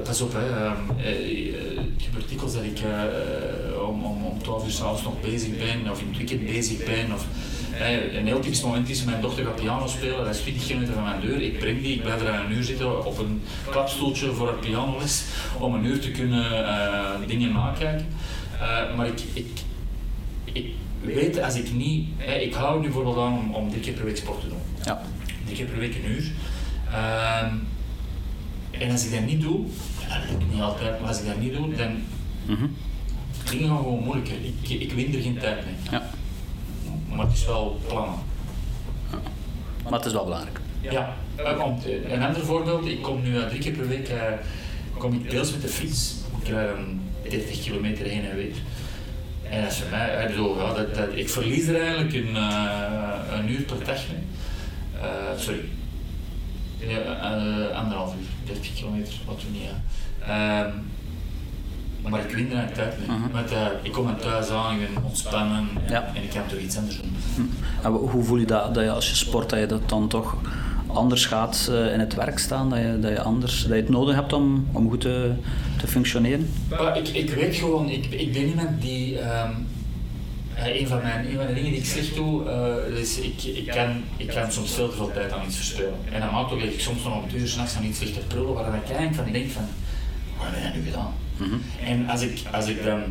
pas 0.05 0.21
op, 0.21 0.33
hè. 0.33 0.67
Um, 0.67 0.73
uh, 0.99 1.55
het 1.77 2.03
gebeurt 2.03 2.29
dikwijls 2.29 2.55
dat 2.55 2.65
ik 2.65 2.81
uh, 2.81 3.89
om, 3.89 4.05
om, 4.05 4.25
om 4.25 4.43
12 4.43 4.65
uur 4.65 4.71
s'avonds 4.71 5.03
nog 5.03 5.21
bezig 5.21 5.57
ben, 5.59 5.91
of 5.91 6.01
in 6.01 6.09
het 6.09 6.17
weekend 6.17 6.47
bezig 6.47 6.85
ben. 6.85 7.13
Of, 7.13 7.27
een 7.81 8.27
heel 8.27 8.41
typisch 8.41 8.63
moment 8.63 8.89
is, 8.89 9.05
mijn 9.05 9.21
dochter 9.21 9.45
gaat 9.45 9.57
piano 9.57 9.87
spelen, 9.87 10.25
dat 10.25 10.35
is 10.35 10.41
20 10.41 10.67
kilometer 10.67 10.95
van 10.95 11.03
mijn 11.03 11.21
deur. 11.21 11.43
Ik 11.43 11.59
breng 11.59 11.83
die, 11.83 11.95
ik 11.95 12.03
blijf 12.03 12.21
er 12.21 12.35
een 12.35 12.53
uur 12.53 12.65
zitten 12.65 13.07
op 13.07 13.19
een 13.19 13.43
klapstoeltje 13.71 14.33
voor 14.33 14.47
haar 14.47 14.57
pianoles, 14.57 15.25
om 15.59 15.75
een 15.75 15.85
uur 15.85 16.01
te 16.01 16.11
kunnen 16.11 16.53
uh, 16.53 17.11
dingen 17.27 17.53
nakijken. 17.53 18.07
Uh, 18.55 18.97
maar 18.97 19.07
ik, 19.07 19.21
ik, 19.33 19.47
ik 20.53 20.75
weet 21.01 21.43
als 21.43 21.55
ik 21.55 21.73
niet, 21.73 22.09
ik 22.41 22.55
hou 22.55 22.77
nu 22.77 22.83
bijvoorbeeld 22.83 23.17
aan 23.17 23.33
om, 23.33 23.55
om 23.55 23.71
drie 23.71 23.83
keer 23.83 23.93
per 23.93 24.05
week 24.05 24.17
sport 24.17 24.41
te 24.41 24.49
doen. 24.49 24.59
Ja. 24.85 25.03
Drie 25.45 25.57
keer 25.57 25.67
per 25.67 25.79
week 25.79 25.95
een 25.95 26.11
uur. 26.11 26.33
Uh, 26.91 27.53
en 28.71 28.91
als 28.91 29.05
ik 29.05 29.13
dat 29.13 29.25
niet 29.25 29.41
doe, 29.41 29.61
dat 30.09 30.31
lukt 30.31 30.53
niet 30.53 30.63
altijd, 30.63 31.01
maar 31.01 31.09
als 31.09 31.21
ik 31.21 31.27
dat 31.27 31.41
niet 31.41 31.53
doe, 31.53 31.75
dan 31.75 31.91
mm 32.47 32.57
-hmm. 32.57 32.77
dingen 33.51 33.69
gaan 33.69 33.77
gewoon 33.77 34.05
moeilijker. 34.05 34.37
Ik, 34.63 34.81
ik 34.81 34.93
win 34.93 35.15
er 35.15 35.23
geen 35.23 35.39
tijd 35.39 35.65
mee. 35.65 35.75
Ja. 35.91 36.11
Maar 37.17 37.27
het 37.27 37.35
is 37.35 37.47
wel 37.47 37.81
plannen. 37.89 38.19
Ja. 39.11 39.19
Maar 39.83 39.93
het 39.93 40.05
is 40.05 40.13
wel 40.13 40.25
belangrijk. 40.25 40.61
Ja, 40.81 41.17
uh, 41.39 41.57
want, 41.57 41.85
een 41.85 42.23
ander 42.23 42.45
voorbeeld, 42.45 42.87
ik 42.87 43.03
kom 43.03 43.23
nu 43.23 43.47
drie 43.49 43.61
keer 43.61 43.73
per 43.73 43.89
week 43.89 44.11
kom 44.99 45.13
ik 45.13 45.31
deels 45.31 45.53
met 45.53 45.63
de 45.63 45.69
fiets. 45.69 46.15
Ik 46.43 46.51
dan 46.51 47.01
30 47.29 47.63
kilometer 47.63 48.07
heen 48.07 48.25
en 48.25 48.37
weer. 48.37 48.55
En 49.51 49.63
dat 49.63 49.71
is 49.71 49.79
voor 49.79 49.91
mij, 49.91 50.23
ik 50.23 50.29
bedoel, 50.31 50.59
ja, 50.59 50.73
dat, 50.73 50.95
dat, 50.95 51.09
ik 51.15 51.29
verlies 51.29 51.67
er 51.67 51.81
eigenlijk 51.81 52.15
een, 52.15 52.35
een 53.39 53.51
uur 53.51 53.63
per 53.63 53.85
dag 53.85 54.01
mee. 54.13 54.25
sorry, 55.39 55.65
ja, 56.79 57.13
anderhalf 57.73 58.15
uur, 58.15 58.55
30 58.55 58.75
kilometer, 58.75 59.15
wat 59.27 59.43
we 59.43 59.49
niet. 59.51 59.71
Maar 62.11 62.21
ik 62.21 62.31
win 62.31 62.53
er 62.53 62.95
uh, 63.53 63.67
ik 63.83 63.93
kom 63.93 64.19
thuis 64.19 64.49
aan, 64.49 64.81
ik 64.81 64.95
ben 64.95 65.05
ontspannen 65.05 65.57
en, 65.57 65.69
ja. 65.89 66.13
en 66.15 66.23
ik 66.23 66.31
kan 66.31 66.47
toch 66.49 66.59
iets 66.59 66.77
anders 66.77 67.01
doen. 67.01 67.17
Hm. 67.83 67.89
hoe 67.89 68.25
voel 68.25 68.39
je 68.39 68.47
dat, 68.47 68.75
dat 68.75 68.85
je 68.85 68.91
als 68.91 69.09
je 69.09 69.17
sport, 69.17 69.51
dat 69.51 69.59
je 69.59 69.67
dat 69.67 69.89
dan 69.89 70.09
toch 70.09 70.37
anders 70.87 71.27
gaat 71.27 71.69
uh, 71.71 71.93
in 71.93 72.01
het 72.01 72.15
werk 72.15 72.39
staan, 72.39 72.71
dat 72.71 72.79
je, 72.79 72.99
dat 73.01 73.11
je, 73.11 73.23
anders, 73.23 73.63
dat 73.63 73.71
je 73.71 73.75
het 73.75 73.89
nodig 73.89 74.15
hebt 74.15 74.33
om, 74.33 74.69
om 74.73 74.89
goed 74.91 75.01
te, 75.01 75.33
te 75.79 75.87
functioneren? 75.87 76.53
ik, 76.95 77.09
ik 77.09 77.31
weet 77.31 77.55
gewoon, 77.55 77.89
ik, 77.89 78.07
ik 78.07 78.33
ben 78.33 78.47
iemand 78.47 78.81
die... 78.81 79.19
Um, 79.19 79.67
uh, 80.59 80.81
een, 80.81 80.87
van 80.87 81.03
mijn, 81.03 81.27
een 81.27 81.37
van 81.37 81.47
de 81.47 81.55
dingen 81.55 81.71
die 81.71 81.81
ik 81.81 81.87
slecht 81.87 82.15
doe, 82.15 82.45
uh, 82.45 83.01
is 83.01 83.19
ik, 83.19 83.43
ik, 83.43 83.67
kan, 83.67 84.03
ik 84.17 84.29
kan 84.29 84.53
soms 84.53 84.75
veel 84.75 84.89
te 84.89 84.97
veel 84.97 85.13
tijd 85.13 85.33
aan 85.33 85.47
iets 85.47 85.57
verspelen. 85.57 85.95
En 86.13 86.21
dan 86.21 86.31
maakt 86.33 86.53
ook 86.53 86.61
dat 86.61 86.69
ik 86.69 86.81
soms 86.81 87.03
nog 87.05 87.23
om 87.23 87.29
twee 87.29 87.41
uur 87.41 87.49
s'nachts 87.49 87.77
aan 87.77 87.85
iets 87.85 88.01
ligt 88.01 88.15
te 88.15 88.21
prullen, 88.27 88.55
waar 88.55 88.75
ik 88.75 88.89
eigenlijk 88.89 89.15
van 89.15 89.33
denk 89.33 89.51
van, 89.51 89.69
wat 90.39 90.47
heb 90.51 90.73
je 90.73 90.79
nu 90.79 90.85
gedaan? 90.85 91.15
Mm-hmm. 91.37 91.63
En 91.85 92.09
als 92.09 92.23
ik, 92.23 92.43
als 92.53 92.67
ik 92.67 92.85
dan 92.85 93.03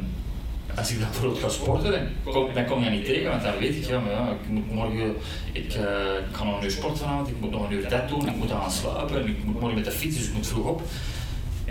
als 0.78 0.92
ik 0.92 1.00
dan 1.00 1.10
bijvoorbeeld 1.10 1.42
ga 1.42 1.50
sporten, 1.50 1.92
dan 1.92 2.34
kom, 2.34 2.54
dan 2.54 2.66
kom 2.66 2.84
je 2.84 2.90
niet 2.90 3.06
tegen, 3.06 3.30
want 3.30 3.44
dan 3.44 3.58
weet 3.60 3.76
ik, 3.76 3.86
ja, 3.86 4.00
maar 4.00 4.12
ja, 4.12 4.30
ik 4.30 4.50
moet 4.50 4.72
morgen, 4.72 5.16
ik, 5.52 5.76
uh, 5.76 5.84
ik 6.30 6.36
ga 6.36 6.44
nog 6.44 6.58
een 6.58 6.64
uur 6.64 6.72
sporten 6.72 6.98
vanavond, 6.98 7.28
ik 7.28 7.40
moet 7.40 7.52
nog 7.52 7.70
een 7.70 7.72
uur 7.72 7.90
dat 7.90 8.10
doen, 8.10 8.28
ik 8.28 8.36
moet 8.36 8.52
aan 8.52 8.72
slapen, 8.72 9.22
en 9.22 9.28
ik 9.28 9.44
moet 9.44 9.60
morgen 9.60 9.76
met 9.76 9.86
de 9.86 9.92
fiets, 9.92 10.18
dus 10.18 10.28
ik 10.28 10.34
moet 10.34 10.48
vroeg 10.48 10.66
op. 10.66 10.82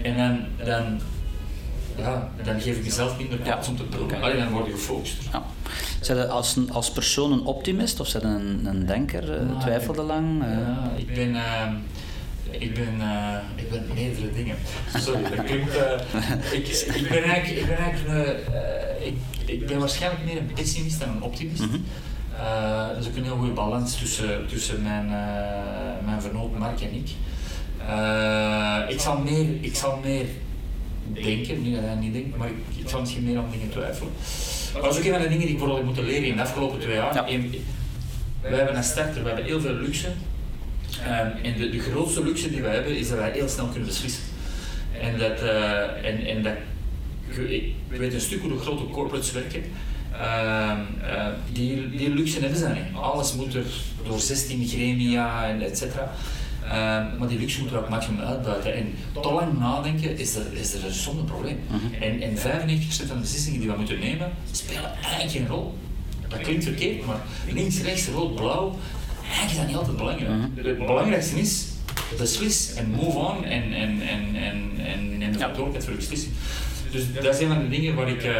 En 0.02 0.16
dan, 0.16 0.66
dan, 0.66 1.00
ja, 1.96 2.30
dan 2.44 2.60
geef 2.60 2.76
ik 2.76 2.84
mezelf 2.84 3.18
minder 3.18 3.42
tijd 3.42 3.68
om 3.68 3.76
te 3.76 3.82
brullen. 3.82 4.16
Okay. 4.16 4.36
dan 4.36 4.50
word 4.50 4.66
je 4.66 4.72
gefocust. 4.72 5.16
Ja. 5.32 5.42
Zijn 6.00 6.18
je 6.18 6.26
als, 6.26 6.56
als 6.72 6.92
persoon 6.92 7.32
een 7.32 7.44
optimist 7.44 8.00
of 8.00 8.06
zijn 8.06 8.24
een, 8.24 8.66
een 8.66 8.86
denker? 8.86 9.42
Uh, 9.42 9.60
twijfelde 9.60 10.02
lang? 10.02 10.42
Uh. 10.42 10.50
Ja, 10.50 10.92
ik 10.96 11.14
ben... 11.14 11.36
Ik 12.58 12.74
ben, 12.74 12.94
uh, 12.98 13.36
ik 13.56 13.70
ben 13.70 13.84
meerdere 13.94 14.32
dingen. 14.32 14.56
Sorry, 14.94 15.22
dat 15.22 15.44
klinkt. 15.44 15.76
Uh, 15.76 16.52
ik, 16.58 16.68
ik 16.94 17.08
ben 17.08 17.22
eigenlijk, 17.22 17.60
ik 17.60 17.66
ben, 17.66 17.76
eigenlijk 17.76 18.38
uh, 18.50 19.06
ik, 19.06 19.16
ik 19.46 19.66
ben 19.66 19.78
waarschijnlijk 19.78 20.24
meer 20.24 20.36
een 20.36 20.52
pessimist 20.54 21.00
dan 21.00 21.08
een 21.08 21.22
optimist. 21.22 21.60
Mm 21.60 21.70
-hmm. 21.70 21.84
dat 22.94 23.04
is 23.04 23.08
ook 23.08 23.16
een 23.16 23.24
heel 23.24 23.36
goede 23.36 23.52
balans 23.52 23.98
tussen, 23.98 24.46
tussen 24.46 24.82
mijn, 24.82 25.06
mijn 26.04 26.20
vernoot 26.20 26.58
Mark 26.58 26.80
en 26.80 26.94
ik. 26.94 27.08
ik, 28.88 29.00
zal 29.00 29.18
meer, 29.18 29.46
ik 29.60 29.74
zal 29.74 30.00
meer 30.02 30.26
denken, 31.06 31.62
niet 31.62 31.74
dat 31.74 31.84
hij 31.84 31.94
niet 31.94 32.12
denkt, 32.12 32.36
maar 32.36 32.48
ik, 32.48 32.54
ik 32.76 32.88
zal 32.88 33.00
misschien 33.00 33.24
meer 33.24 33.38
aan 33.38 33.50
dingen 33.50 33.70
twijfelen. 33.70 34.12
Maar 34.72 34.82
dat 34.82 34.92
is 34.92 34.98
ook 34.98 35.04
een 35.04 35.12
van 35.12 35.22
de 35.22 35.28
dingen 35.28 35.46
die 35.46 35.54
ik 35.54 35.58
vooral 35.58 35.76
heb 35.76 35.84
moeten 35.84 36.04
leren 36.04 36.28
in 36.28 36.36
de 36.36 36.42
afgelopen 36.42 36.80
twee 36.80 36.94
jaar. 36.94 37.14
Ja. 37.14 37.24
We 38.40 38.56
hebben 38.56 38.76
een 38.76 38.84
starter, 38.84 39.22
we 39.22 39.28
hebben 39.28 39.44
heel 39.44 39.60
veel 39.60 39.74
luxe. 39.74 40.08
Um, 41.06 41.32
en 41.42 41.54
de, 41.56 41.70
de, 41.70 41.78
grootste 41.78 42.24
luxe 42.24 42.50
die 42.50 42.62
wij 42.62 42.74
hebben 42.74 42.96
is 42.96 43.08
dat 43.08 43.18
wij 43.18 43.30
heel 43.30 43.48
snel 43.48 43.66
kunnen 43.66 43.88
beslissen. 43.88 44.22
En 45.00 45.18
dat, 45.18 45.42
uh, 45.42 46.06
en, 46.06 46.26
en 46.26 46.42
dat 46.42 46.52
ik 47.48 47.74
weet 47.88 48.14
een 48.14 48.20
stuk 48.20 48.40
hoe 48.40 48.52
de 48.52 48.58
grote 48.58 48.86
corporates 48.86 49.32
werken. 49.32 49.62
Uh, 50.12 50.72
uh, 51.02 51.26
die, 51.52 51.90
die 51.90 52.08
luxe 52.08 52.40
hebben 52.40 52.58
ze 52.58 52.68
niet. 52.68 52.96
Alles 53.00 53.34
moet 53.34 53.54
er 53.54 53.64
door 54.06 54.18
16 54.18 54.68
gremia 54.68 55.48
en 55.48 55.62
et 55.62 55.78
cetera. 55.78 56.12
Uh, 56.64 56.70
maar 57.18 57.28
die 57.28 57.38
luxe 57.38 57.58
moeten 57.58 57.76
we 57.76 57.82
ook 57.82 57.90
maximum 57.90 58.20
uitbuiten. 58.20 58.74
En 58.74 58.94
te 59.12 59.32
lang 59.32 59.58
nadenken 59.58 60.18
is 60.18 60.34
er, 60.34 60.46
is 60.52 60.74
er 60.74 60.92
zonder 60.92 61.24
probleem. 61.24 61.58
Uh 61.66 61.74
mhm. 61.74 61.86
-huh. 61.92 62.02
en, 62.02 62.20
en 62.20 62.36
95% 62.36 62.40
van 63.06 63.16
de 63.16 63.20
beslissingen 63.20 63.60
die 63.60 63.70
we 63.70 63.76
moeten 63.76 63.98
nemen, 63.98 64.30
spelen 64.50 64.90
eigenlijk 65.02 65.30
geen 65.30 65.46
rol. 65.46 65.78
Dat 66.28 66.40
klinkt 66.40 66.64
verkeerd, 66.64 67.06
maar 67.06 67.20
links, 67.52 67.82
rechts, 67.82 68.08
rood, 68.08 68.34
blauw, 68.34 68.78
eigenlijk 69.28 69.50
is 69.50 69.56
dat 69.56 69.66
niet 69.66 69.76
altijd 69.76 69.96
belangrijk. 69.96 70.30
-huh. 70.30 70.64
Het 70.66 70.78
belangrijkste 70.78 71.40
is 71.40 71.66
beslis 72.18 72.74
en 72.74 72.90
move 72.90 73.18
on 73.18 73.44
en, 73.44 73.72
en, 73.72 74.00
en, 74.00 74.36
en, 74.36 74.86
en 74.86 75.18
neem 75.18 75.32
de 75.32 75.38
verantwoordelijkheid 75.38 75.84
voor 75.84 75.92
je 75.92 75.98
beslissing. 75.98 76.32
Dus 76.90 77.12
dat 77.22 77.36
zijn 77.36 77.48
van 77.48 77.58
de 77.58 77.68
dingen 77.68 77.94
waar 77.94 78.08
ik, 78.08 78.24
uh, 78.24 78.32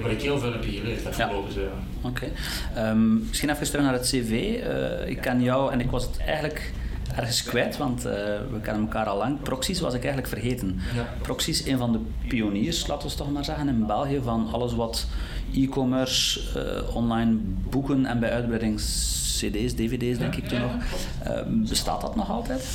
waar 0.00 0.10
ik 0.10 0.22
heel 0.22 0.38
veel 0.38 0.52
heb 0.52 0.64
geleerd 0.64 1.06
afgelopen 1.06 1.54
ja. 1.54 1.60
Oké. 2.02 2.30
Okay. 2.74 2.90
Um, 2.90 3.26
misschien 3.28 3.50
even 3.50 3.66
terug 3.66 3.84
naar 3.84 3.92
het 3.92 4.06
cv. 4.06 4.30
Uh, 4.30 5.08
ik 5.08 5.20
ken 5.20 5.42
jou 5.42 5.72
en 5.72 5.80
ik 5.80 5.90
was 5.90 6.04
het 6.04 6.18
eigenlijk 6.18 6.72
ergens 7.18 7.42
kwijt, 7.42 7.76
want 7.76 8.06
uh, 8.06 8.12
we 8.50 8.60
kennen 8.62 8.82
elkaar 8.82 9.06
al 9.06 9.16
lang. 9.16 9.42
Proxies 9.42 9.80
was 9.80 9.94
ik 9.94 10.04
eigenlijk 10.04 10.28
vergeten. 10.28 10.80
Ja. 10.94 11.08
Proxies, 11.22 11.66
een 11.66 11.78
van 11.78 11.92
de 11.92 12.00
pioniers, 12.28 12.86
laten 12.86 13.08
we 13.08 13.14
toch 13.14 13.32
maar 13.32 13.44
zeggen, 13.44 13.68
in 13.68 13.86
België 13.86 14.20
van 14.24 14.48
alles 14.52 14.74
wat 14.74 15.06
e-commerce, 15.54 16.40
uh, 16.56 16.96
online 16.96 17.36
boeken 17.70 18.06
en 18.06 18.20
bij 18.20 18.30
uitbreiding 18.30 18.76
cd's, 18.76 19.74
dvd's 19.74 20.18
denk 20.18 20.34
ik 20.34 20.48
toen 20.48 20.60
nog. 20.60 20.72
Uh, 21.26 21.40
bestaat 21.46 22.00
dat 22.00 22.16
nog 22.16 22.30
altijd? 22.30 22.66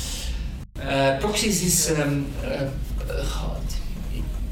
Proxies 1.18 1.62
is... 1.62 1.90
Um, 1.90 2.26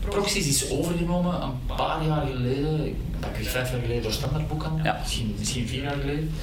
Proxies 0.09 0.47
is 0.47 0.71
overgenomen 0.71 1.43
een 1.43 1.77
paar 1.77 2.07
jaar 2.07 2.27
geleden, 2.27 2.87
ik 2.87 3.49
vijf 3.49 3.71
jaar 3.71 3.81
geleden 3.81 4.03
door 4.03 4.83
ja. 4.83 4.99
misschien, 5.01 5.35
misschien 5.39 5.69
vier 5.69 5.83
jaar 5.83 5.97
geleden. 6.01 6.35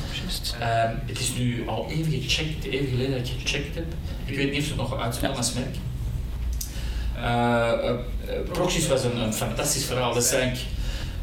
Uh, 0.60 0.68
het 1.06 1.20
is 1.20 1.36
nu 1.38 1.68
al 1.68 1.88
even 1.90 2.12
gecheckt, 2.12 2.66
even 2.66 2.88
geleden 2.88 3.12
dat 3.18 3.28
ik 3.28 3.34
gecheckt 3.42 3.76
heb. 3.76 3.86
Ik 4.26 4.36
weet 4.36 4.52
niet 4.52 4.60
of 4.60 4.66
ze 4.66 4.70
het 4.74 4.82
nog 4.82 5.00
uitspelen 5.00 5.36
als 5.36 5.54
merk. 5.54 5.76
Uh, 7.18 7.90
uh, 7.90 8.52
Proxies 8.52 8.88
was 8.88 9.04
een, 9.04 9.18
een, 9.18 9.34
fantastisch 9.34 9.86
verhaal. 9.86 10.14
Dat 10.14 10.24
is 10.24 10.32
eigenlijk 10.32 10.66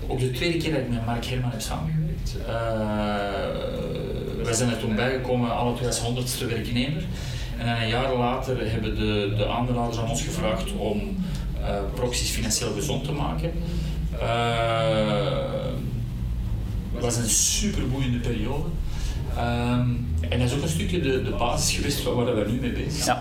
ook 0.07 0.21
de 0.21 0.31
tweede 0.31 0.59
keer 0.59 0.73
dat 0.73 0.81
ik 0.81 0.89
met 0.89 1.07
Mark 1.07 1.25
Herman 1.25 1.51
heb 1.51 1.61
samengewerkt. 1.61 2.37
we 4.43 4.55
zijn 4.55 4.71
er 4.71 4.79
toen 4.79 4.95
bijgekomen, 4.95 5.57
alle 5.57 5.75
twee 5.75 5.87
als 5.87 5.99
honderdste 5.99 6.47
werknemer. 6.47 7.05
En 7.59 7.69
een 7.69 7.89
jaar 7.89 8.15
later 8.15 8.71
hebben 8.71 8.97
de, 8.97 9.35
de 9.37 9.49
aandeelhouders 9.49 9.99
aan 9.99 10.11
ons 10.11 10.23
gevraagd 10.23 10.73
om 10.73 10.99
uh, 10.99 11.26
proxies 11.95 12.31
financieel 12.31 12.73
gezond 12.73 13.05
te 13.05 13.13
maken. 13.13 13.53
Uh, 14.23 15.75
het 16.95 17.05
was 17.05 17.17
een 17.17 17.29
super 17.29 17.89
boeiende 17.89 18.19
periode. 18.19 18.65
Um, 19.39 20.07
en 20.21 20.39
dat 20.39 20.49
is 20.49 20.55
ook 20.55 20.63
een 20.63 20.69
stukje 20.69 21.01
de, 21.01 21.23
de 21.23 21.31
basis 21.31 21.77
geweest 21.77 22.03
waar 22.03 22.35
we 22.35 22.51
nu 22.51 22.61
mee 22.61 22.73
bezig 22.73 23.03
zijn. 23.03 23.17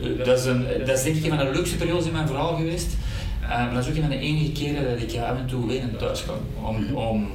Ja. 0.00 0.08
Uh, 0.08 0.24
dat, 0.24 0.38
is 0.38 0.44
een, 0.44 0.66
dat 0.86 0.96
is 0.96 1.02
denk 1.02 1.16
ik 1.16 1.24
een 1.24 1.36
van 1.36 1.46
de 1.46 1.52
leukste 1.52 1.76
periodes 1.76 2.06
in 2.06 2.12
mijn 2.12 2.26
verhaal 2.26 2.56
geweest. 2.56 2.96
Um, 3.42 3.74
dat 3.74 3.84
is 3.84 3.90
ook 3.90 3.96
een 3.96 4.02
van 4.02 4.10
de 4.10 4.18
enige 4.18 4.52
keren 4.52 4.90
dat 4.90 5.02
ik 5.02 5.10
ja, 5.10 5.24
af 5.24 5.38
en 5.38 5.46
toe 5.46 5.66
wenend 5.66 5.98
thuis 5.98 6.22
kwam. 6.22 6.38
Om, 6.62 6.82
mhm. 6.82 6.94
om, 6.94 7.30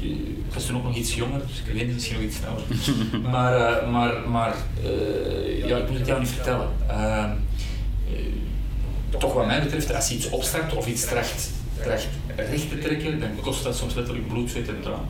ik 0.00 0.54
was 0.54 0.66
toen 0.66 0.76
ook 0.76 0.84
nog 0.84 0.96
iets 0.96 1.14
jonger, 1.14 1.40
dus 1.46 1.62
ik 1.66 1.72
weet 1.72 1.92
misschien 1.94 2.16
nog 2.16 2.24
iets 2.24 2.36
sneller. 2.36 2.62
maar 3.32 3.88
maar, 3.90 4.28
maar 4.28 4.54
ja, 5.66 5.76
ik 5.76 5.88
moet 5.88 5.98
het 5.98 6.06
jou 6.06 6.20
niet 6.20 6.28
vertellen. 6.28 6.68
Toch 9.18 9.34
wat 9.34 9.46
mij 9.46 9.62
betreft, 9.62 9.94
als 9.94 10.08
je 10.08 10.14
iets 10.14 10.30
opstart 10.30 10.74
of 10.74 10.86
iets 10.86 11.04
tracht, 11.04 11.50
tracht 11.82 12.08
recht 12.36 12.68
te 12.70 12.78
trekken, 12.78 13.20
dan 13.20 13.28
kost 13.42 13.64
dat 13.64 13.76
soms 13.76 13.94
letterlijk 13.94 14.28
bloed, 14.28 14.50
zweet 14.50 14.68
en 14.68 14.80
traan. 14.82 15.08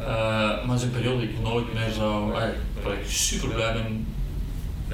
Uh, 0.00 0.06
maar 0.06 0.68
het 0.68 0.76
is 0.76 0.82
een 0.82 0.90
periode 0.90 1.20
die 1.20 1.28
ik 1.28 1.42
nooit 1.42 1.74
meer 1.74 1.90
zou, 1.94 2.30
waar 2.30 2.92
ik 2.92 3.06
super 3.06 3.48
blij 3.48 3.72
ben 3.72 4.06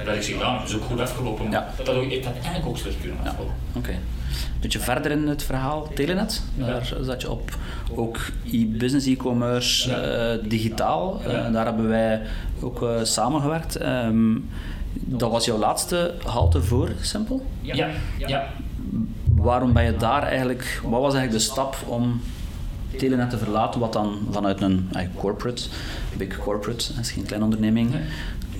dat 0.05 0.15
ik 0.15 0.23
gedaan 0.23 0.51
heb. 0.51 0.61
Het 0.61 0.69
is 0.69 0.75
ook 0.75 0.83
goed 0.83 0.99
afgelopen, 0.99 1.51
ja. 1.51 1.73
dat 1.77 1.89
ook, 1.89 2.11
ik 2.11 2.23
had 2.23 2.33
eigenlijk 2.33 2.65
ook 2.65 2.77
slecht 2.77 2.99
kunnen 3.01 3.17
aflopen. 3.19 3.45
Ja. 3.45 3.79
Oké. 3.79 3.89
Okay. 3.89 3.99
Een 4.29 4.65
beetje 4.65 4.79
verder 4.79 5.11
in 5.11 5.27
het 5.27 5.43
verhaal, 5.43 5.89
Telenet. 5.93 6.43
Daar 6.55 6.93
zat 7.01 7.21
je 7.21 7.29
op 7.29 7.57
ook 7.95 8.17
e-business, 8.51 9.07
e-commerce, 9.07 9.89
uh, 10.41 10.49
digitaal. 10.49 11.21
Uh, 11.27 11.53
daar 11.53 11.65
hebben 11.65 11.87
wij 11.87 12.21
ook 12.61 12.81
uh, 12.81 12.89
samengewerkt. 13.03 13.81
Um, 13.81 14.49
dat 14.99 15.31
was 15.31 15.45
jouw 15.45 15.57
laatste 15.57 16.13
halte 16.23 16.61
voor 16.61 16.89
Simpel? 17.01 17.45
Ja. 17.61 17.89
ja. 18.17 18.47
Waarom 19.35 19.73
ben 19.73 19.83
je 19.83 19.95
daar 19.95 20.23
eigenlijk, 20.23 20.81
wat 20.83 21.01
was 21.01 21.13
eigenlijk 21.13 21.43
de 21.43 21.51
stap 21.51 21.75
om 21.87 22.21
Telenet 22.97 23.29
te 23.29 23.37
verlaten, 23.37 23.79
wat 23.79 23.93
dan 23.93 24.27
vanuit 24.31 24.61
een 24.61 24.89
corporate, 25.15 25.63
big 26.17 26.37
corporate, 26.37 26.93
dat 26.93 27.05
is 27.05 27.11
geen 27.11 27.25
kleine 27.25 27.45
onderneming, 27.45 27.93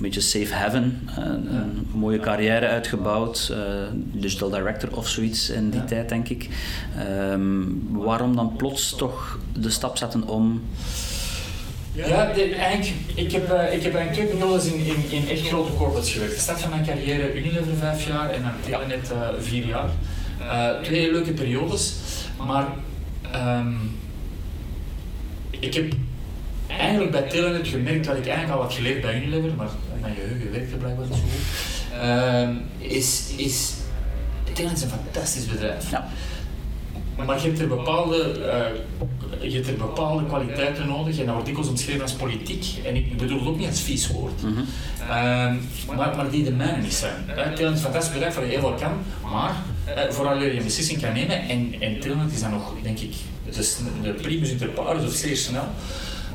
beetje 0.00 0.20
safe 0.20 0.54
haven, 0.54 1.08
een, 1.16 1.54
een 1.54 1.86
mooie 1.92 2.18
carrière 2.18 2.66
uitgebouwd, 2.66 3.48
uh, 3.52 3.58
digital 3.92 4.50
director 4.50 4.96
of 4.96 5.08
zoiets 5.08 5.50
in 5.50 5.70
die 5.70 5.84
tijd 5.84 6.08
denk 6.08 6.28
ik. 6.28 6.48
Um, 7.32 7.88
waarom 7.90 8.36
dan 8.36 8.56
plots 8.56 8.94
toch 8.96 9.38
de 9.52 9.70
stap 9.70 9.96
zetten 9.96 10.28
om 10.28 10.62
ja, 11.92 12.32
de, 12.32 12.54
eigenlijk, 12.54 12.96
ik 13.14 13.32
heb, 13.32 13.52
uh, 13.52 13.72
ik 13.72 13.82
heb 13.82 13.94
een 13.94 14.12
twee 14.12 14.26
periodes 14.26 14.66
in, 14.66 14.84
in, 14.84 15.04
in 15.10 15.28
echt 15.28 15.46
grote 15.46 15.74
corporates 15.76 16.12
gewerkt. 16.12 16.34
De 16.34 16.40
start 16.40 16.60
van 16.60 16.70
mijn 16.70 16.84
carrière 16.84 17.34
Unilever 17.34 17.76
vijf 17.78 18.06
jaar 18.06 18.30
en 18.30 18.42
dan 18.42 18.52
Telenet 18.64 19.10
uh, 19.12 19.28
vier 19.38 19.66
jaar. 19.66 19.88
Uh, 20.40 20.80
twee 20.82 21.12
leuke 21.12 21.32
periodes, 21.32 21.94
maar 22.46 22.66
um, 23.34 23.98
ik 25.50 25.74
heb 25.74 25.92
eigenlijk 26.66 27.10
bij 27.10 27.22
Telenet 27.22 27.68
gemerkt 27.68 28.04
dat 28.04 28.16
ik 28.16 28.26
eigenlijk 28.26 28.58
al 28.58 28.62
had 28.62 28.74
geleerd 28.74 29.00
bij 29.00 29.16
Unilever, 29.16 29.54
maar 29.56 29.68
mijn 30.00 30.14
geheugen 30.14 30.52
werkte 30.52 30.76
blijkbaar 30.76 31.06
niet 31.06 31.16
zo 31.16 31.22
goed, 31.22 32.00
ehm, 32.00 32.54
is, 32.78 33.32
is 33.36 33.74
Telenet 34.52 34.76
is 34.76 34.82
een 34.82 34.88
fantastisch 34.88 35.46
bedrijf. 35.46 35.90
Ja. 35.90 36.08
Maar 37.26 37.40
je 37.40 37.46
hebt 37.46 37.60
er 37.60 37.68
bepaalde, 37.68 38.34
uh, 39.40 39.50
je 39.50 39.56
hebt 39.56 39.68
er 39.68 39.76
bepaalde 39.76 40.26
kwaliteiten 40.26 40.86
nodig 40.86 41.18
en 41.18 41.24
dat 41.24 41.32
wordt 41.32 41.46
dikwijls 41.46 41.70
omschreven 41.70 42.02
als 42.02 42.12
politiek. 42.12 42.64
En 42.84 42.96
ik 42.96 43.16
bedoel 43.16 43.38
het 43.38 43.48
ook 43.48 43.58
niet 43.58 43.68
als 43.68 43.80
vies 43.80 44.08
woord. 44.08 44.42
Mhm. 44.42 44.60
Ehm, 45.00 45.54
maar, 45.96 46.16
maar 46.16 46.30
die 46.30 46.44
de 46.44 46.52
mijne 46.52 46.82
niet 46.82 46.94
zijn. 46.94 47.24
Uh, 47.28 47.34
Telenet 47.34 47.58
is 47.58 47.66
een 47.66 47.76
fantastisch 47.76 48.12
bedrijf 48.12 48.34
waar 48.34 48.44
je 48.44 48.50
heel 48.50 48.60
veel 48.60 48.74
kan, 48.74 48.92
maar 49.30 49.54
uh, 49.88 50.10
vooral 50.10 50.42
je 50.42 50.56
een 50.56 50.64
beslissing 50.64 51.00
kan 51.00 51.12
nemen. 51.12 51.48
En, 51.48 51.74
en 51.80 51.96
is 52.32 52.40
dan 52.40 52.50
nog, 52.50 52.74
denk 52.82 52.98
ik, 52.98 53.14
de, 53.44 53.76
de 54.02 54.12
primus 54.12 54.50
inter 54.50 54.68
pares 54.68 55.04
of 55.04 55.12
zeer 55.12 55.36
snel. 55.36 55.64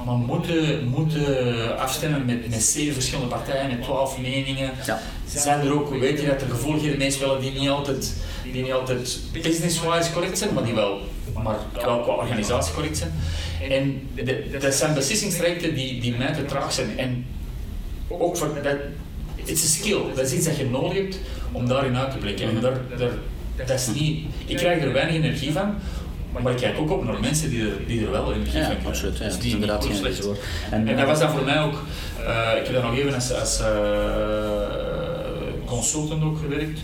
Maar 0.05 0.15
moeten, 0.15 0.87
moeten 0.87 1.79
afstemmen 1.79 2.25
met, 2.25 2.49
met 2.49 2.63
zeven 2.63 2.93
verschillende 2.93 3.29
partijen, 3.29 3.69
met 3.69 3.83
twaalf 3.83 4.17
meningen. 4.19 4.71
Ja. 4.85 4.99
Zijn 5.27 5.59
er 5.59 5.73
ook, 5.73 5.89
weet 5.99 6.21
je, 6.21 6.27
dat 6.27 6.41
er 6.41 6.49
gevoeligheden 6.49 6.97
meespelen 6.97 7.41
die 7.41 7.51
niet 7.51 7.69
altijd, 7.69 8.13
die 8.51 8.63
niet 8.63 8.71
altijd 8.73 9.19
business-wise 9.31 10.11
correct 10.13 10.37
zijn, 10.37 10.53
maar 10.53 10.63
die 10.63 10.73
wel, 10.73 10.99
maar 11.43 11.55
wel 11.73 11.99
qua 11.99 12.13
organisatie 12.13 12.73
correct 12.73 12.97
zijn. 12.97 13.11
En 13.71 14.09
dat 14.61 14.73
zijn 14.73 14.93
beslissingstrajecten 14.93 15.75
die, 15.75 16.01
die 16.01 16.15
mij 16.17 16.33
te 16.33 16.45
traag 16.45 16.71
zijn. 16.73 16.97
En 16.99 17.25
ook 18.07 18.37
voor 18.37 18.47
dat, 18.63 18.75
het 19.35 19.49
is 19.49 19.61
een 19.63 19.69
skill, 19.69 19.99
dat 20.15 20.25
is 20.25 20.33
iets 20.33 20.45
dat 20.45 20.57
je 20.57 20.65
nodig 20.69 20.93
hebt 20.93 21.19
om 21.51 21.67
daarin 21.67 21.97
uit 21.97 22.11
te 22.11 22.17
blikken. 22.17 22.49
En 22.49 22.59
daar, 22.61 22.77
daar, 22.97 23.09
dat 23.55 23.69
is 23.79 23.87
niet, 23.99 24.25
ik 24.45 24.57
krijg 24.57 24.83
er 24.83 24.93
weinig 24.93 25.15
energie 25.15 25.51
van, 25.51 25.75
maar 26.41 26.51
ik 26.51 26.57
kijk 26.57 26.79
ook 26.79 26.91
op 26.91 27.03
naar 27.03 27.19
mensen 27.19 27.49
die 27.49 27.61
er, 27.61 27.77
die 27.87 28.05
er 28.05 28.11
wel 28.11 28.33
energie 28.33 28.53
Ja, 28.59 28.65
van 28.65 28.69
krijgen. 28.69 28.87
absoluut. 28.89 29.17
Ja, 29.17 29.23
Dus 29.23 29.33
dat 29.33 29.41
die 29.41 29.51
inderdaad 29.53 29.87
niet 29.87 29.97
slecht. 29.97 30.27
En, 30.71 30.87
en 30.87 30.97
dat 30.97 31.05
was 31.05 31.19
dan 31.19 31.31
voor 31.31 31.43
mij 31.43 31.61
ook, 31.61 31.83
eh, 32.25 32.59
ik 32.59 32.65
heb 32.65 32.73
daar 32.73 32.83
nog 32.83 32.97
even 32.97 33.13
als, 33.13 33.33
als 33.33 33.59
eh, 33.59 33.67
consultant 35.65 36.23
ook 36.23 36.37
gewerkt, 36.37 36.79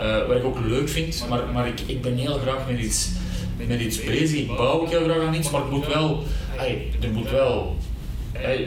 eh, 0.00 0.26
wat 0.26 0.36
ik 0.36 0.44
ook 0.44 0.58
leuk 0.66 0.88
vind, 0.88 1.24
maar, 1.28 1.42
maar 1.52 1.68
ik, 1.68 1.80
ik 1.86 2.02
ben 2.02 2.16
heel 2.16 2.38
graag 2.38 2.68
met 2.68 2.78
iets, 2.78 3.10
met 3.66 3.80
iets 3.80 4.04
bezig. 4.04 4.38
Ik 4.38 4.46
bouw 4.46 4.80
ook 4.80 4.90
heel 4.90 5.04
graag 5.04 5.26
aan 5.26 5.34
iets, 5.34 5.50
maar 5.50 5.60
het 5.60 5.70
moet 5.70 5.86
wel, 5.86 6.22
er 7.00 7.10
moet 7.12 7.30
wel, 7.30 7.76
eh, 8.32 8.60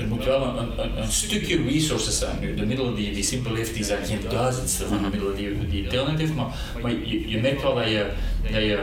er 0.00 0.06
moet 0.08 0.24
wel 0.24 0.58
een 0.96 1.12
stukje 1.12 1.62
resources 1.62 2.18
zijn 2.18 2.36
nu. 2.40 2.54
De 2.54 2.66
middelen 2.66 2.94
die, 2.94 3.12
die 3.12 3.22
Simpel 3.22 3.54
heeft, 3.54 3.74
die 3.74 3.84
zijn 3.84 4.04
geen 4.04 4.20
duizendste 4.30 4.86
van 4.86 5.02
de 5.02 5.08
middelen 5.08 5.36
die, 5.36 5.68
die 5.68 5.86
Telnet 5.86 6.18
heeft, 6.18 6.34
maar, 6.34 6.54
maar 6.82 6.90
je, 6.90 7.28
je 7.28 7.40
merkt 7.40 7.62
wel 7.62 7.74
dat 7.74 7.88
je, 7.88 8.06
dat 8.42 8.62
je 8.62 8.78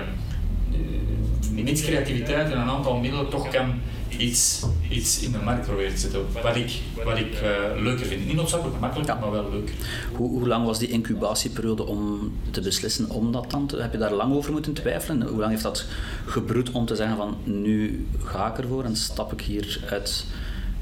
eh, 1.55 1.63
met 1.63 1.81
creativiteit 1.81 2.51
en 2.51 2.59
een 2.59 2.69
aantal 2.69 2.97
middelen 2.97 3.29
toch 3.29 3.49
kan 3.49 3.81
iets, 4.17 4.65
iets 4.89 5.19
in 5.19 5.31
de 5.31 5.37
markt 5.37 5.65
proberen 5.65 5.93
te 5.93 5.99
zetten. 5.99 6.25
Wat 6.43 6.55
ik, 6.55 6.79
wat 7.03 7.17
ik 7.17 7.33
eh, 7.33 7.81
leuker 7.81 8.05
vind. 8.05 8.25
Niet 8.25 8.35
noodzakelijk 8.35 8.79
makkelijker, 8.79 9.17
maar 9.19 9.31
wel 9.31 9.49
leuker. 9.51 9.75
Hoe, 10.15 10.29
hoe 10.29 10.47
lang 10.47 10.65
was 10.65 10.79
die 10.79 10.89
incubatieperiode 10.89 11.85
om 11.85 12.31
te 12.51 12.61
beslissen 12.61 13.09
om 13.09 13.31
dat 13.31 13.51
dan 13.51 13.67
te... 13.67 13.81
Heb 13.81 13.91
je 13.91 13.97
daar 13.97 14.13
lang 14.13 14.33
over 14.33 14.51
moeten 14.51 14.73
twijfelen? 14.73 15.27
Hoe 15.27 15.39
lang 15.39 15.51
heeft 15.51 15.63
dat 15.63 15.85
gebroed 16.25 16.71
om 16.71 16.85
te 16.85 16.95
zeggen 16.95 17.17
van 17.17 17.37
nu 17.43 18.07
ga 18.23 18.51
ik 18.51 18.57
ervoor 18.57 18.83
en 18.83 18.95
stap 18.95 19.33
ik 19.33 19.41
hier 19.41 19.79
uit 19.89 20.25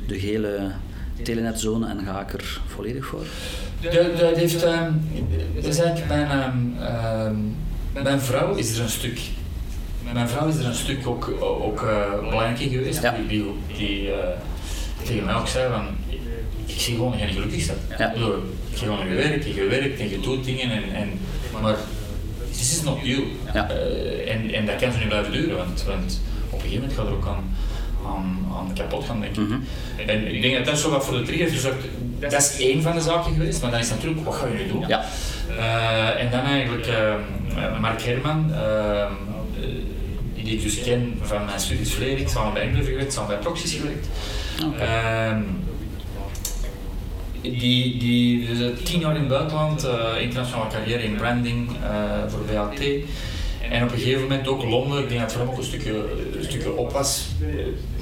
de 0.07 0.19
gele 0.19 0.71
telenetzone 1.23 1.87
en 1.87 2.05
ga 2.05 2.21
ik 2.21 2.33
er 2.33 2.61
volledig 2.65 3.05
voor? 3.05 3.25
Dat, 3.81 4.17
dat 4.19 4.35
heeft, 4.35 4.63
ehm, 4.63 4.91
dat 5.55 5.65
is 5.65 5.79
eigenlijk 5.79 6.07
mijn, 6.07 6.29
ehm, 6.29 6.83
ehm, 6.83 8.03
mijn 8.03 8.21
vrouw 8.21 8.55
is 8.55 8.77
er 8.77 8.83
een 8.83 8.89
stuk, 8.89 9.19
mijn 10.13 10.29
vrouw 10.29 10.47
is 10.47 10.55
er 10.55 10.65
een 10.65 10.75
stuk 10.75 11.07
ook, 11.07 11.33
ook 11.39 11.81
eh, 11.81 12.19
belangrijk 12.19 12.59
in 12.59 12.69
geweest. 12.69 13.01
Ja. 13.01 13.15
Die, 13.27 13.45
die, 13.77 14.11
eh, 14.11 14.27
tegen 15.03 15.25
mij 15.25 15.33
ook 15.33 15.47
zei 15.47 15.73
van, 15.73 15.85
ik 16.65 16.79
zie 16.79 16.95
gewoon 16.95 17.17
geen 17.17 17.29
gelukkig 17.29 17.61
zijn. 17.61 17.77
Ja. 17.97 18.11
Ik 18.13 18.17
Je 18.17 18.77
gewoon 18.77 18.97
naar 18.97 19.07
je 19.07 19.15
werk, 19.15 19.43
je 19.43 19.67
werkt 19.69 19.99
en 19.99 20.09
je 20.09 20.19
doet 20.19 20.43
dingen, 20.43 20.71
en, 20.71 20.83
en, 20.93 21.09
maar 21.61 21.75
this 22.51 22.71
is 22.71 22.81
not 22.83 22.97
you. 23.03 23.23
Ja. 23.53 23.69
Eh, 23.69 24.33
en, 24.33 24.53
en 24.53 24.65
dat 24.65 24.75
kan 24.75 24.91
zo 24.91 24.97
niet 24.97 25.07
blijven 25.07 25.31
duren, 25.31 25.57
want, 25.57 25.83
want 25.83 26.21
op 26.49 26.53
een 26.53 26.59
gegeven 26.59 26.81
moment 26.81 26.99
gaat 26.99 27.07
er 27.07 27.13
ook 27.13 27.27
aan, 27.27 27.55
aan, 28.05 28.45
aan 28.57 28.73
kapot 28.73 29.05
gaan, 29.05 29.21
denk 29.21 29.37
ik. 29.37 29.47
Mhm. 29.47 29.59
En 30.05 30.35
ik 30.35 30.41
denk 30.41 30.55
dat 30.55 30.65
dat 30.65 30.79
zo 30.79 30.89
wat 30.89 31.05
voor 31.05 31.17
de 31.17 31.23
trigger 31.23 31.45
heeft 31.45 31.55
gezorgd. 31.55 31.85
Dat 32.19 32.33
is 32.33 32.59
één 32.59 32.81
van 32.81 32.95
de 32.95 33.01
zaken 33.01 33.33
geweest, 33.33 33.61
maar 33.61 33.71
dan 33.71 33.79
is 33.79 33.89
natuurlijk, 33.89 34.25
wat 34.25 34.35
ga 34.35 34.47
je 34.47 34.63
nu 34.63 34.67
doen? 34.67 34.83
Ja. 34.87 35.05
Eh, 35.57 36.21
en 36.23 36.31
dan 36.31 36.39
eigenlijk 36.39 36.87
eh, 36.87 37.79
Mark 37.79 38.01
Herman, 38.01 38.53
eh, 38.53 39.05
die 40.45 40.55
ik 40.55 40.63
dus 40.63 40.81
ken 40.81 41.19
van 41.21 41.45
mijn 41.45 41.59
studies 41.59 41.91
verleden, 41.91 42.19
ik 42.19 42.27
samen 42.27 42.53
bij 42.53 42.61
Engelen 42.61 42.85
gewerkt, 42.85 43.13
samen 43.13 43.29
bij 43.29 43.37
Proxys 43.37 43.73
gewerkt. 43.73 44.07
Ehm, 44.79 45.41
die, 47.41 47.97
die 47.97 48.47
dus, 48.47 48.59
eh, 48.59 48.83
tien 48.83 48.99
jaar 48.99 49.13
in 49.15 49.19
het 49.19 49.29
buitenland, 49.29 49.83
eh, 49.83 50.21
internationale 50.21 50.69
carrière 50.69 51.03
in 51.03 51.15
branding 51.15 51.69
eh, 51.83 52.27
voor 52.27 52.39
BAT. 52.39 52.79
En 53.69 53.83
op 53.83 53.91
een 53.91 53.97
gegeven 53.97 54.21
moment 54.21 54.47
ook 54.47 54.63
Londen, 54.63 55.03
ik 55.03 55.09
denk 55.09 55.19
dat 55.19 55.31
het 55.31 55.31
voor 55.31 55.41
hem 55.41 55.51
ook 55.51 55.57
een 55.57 55.63
stukje, 55.63 55.91
een 56.37 56.43
stukje 56.43 56.73
op 56.73 56.91
was. 56.91 57.27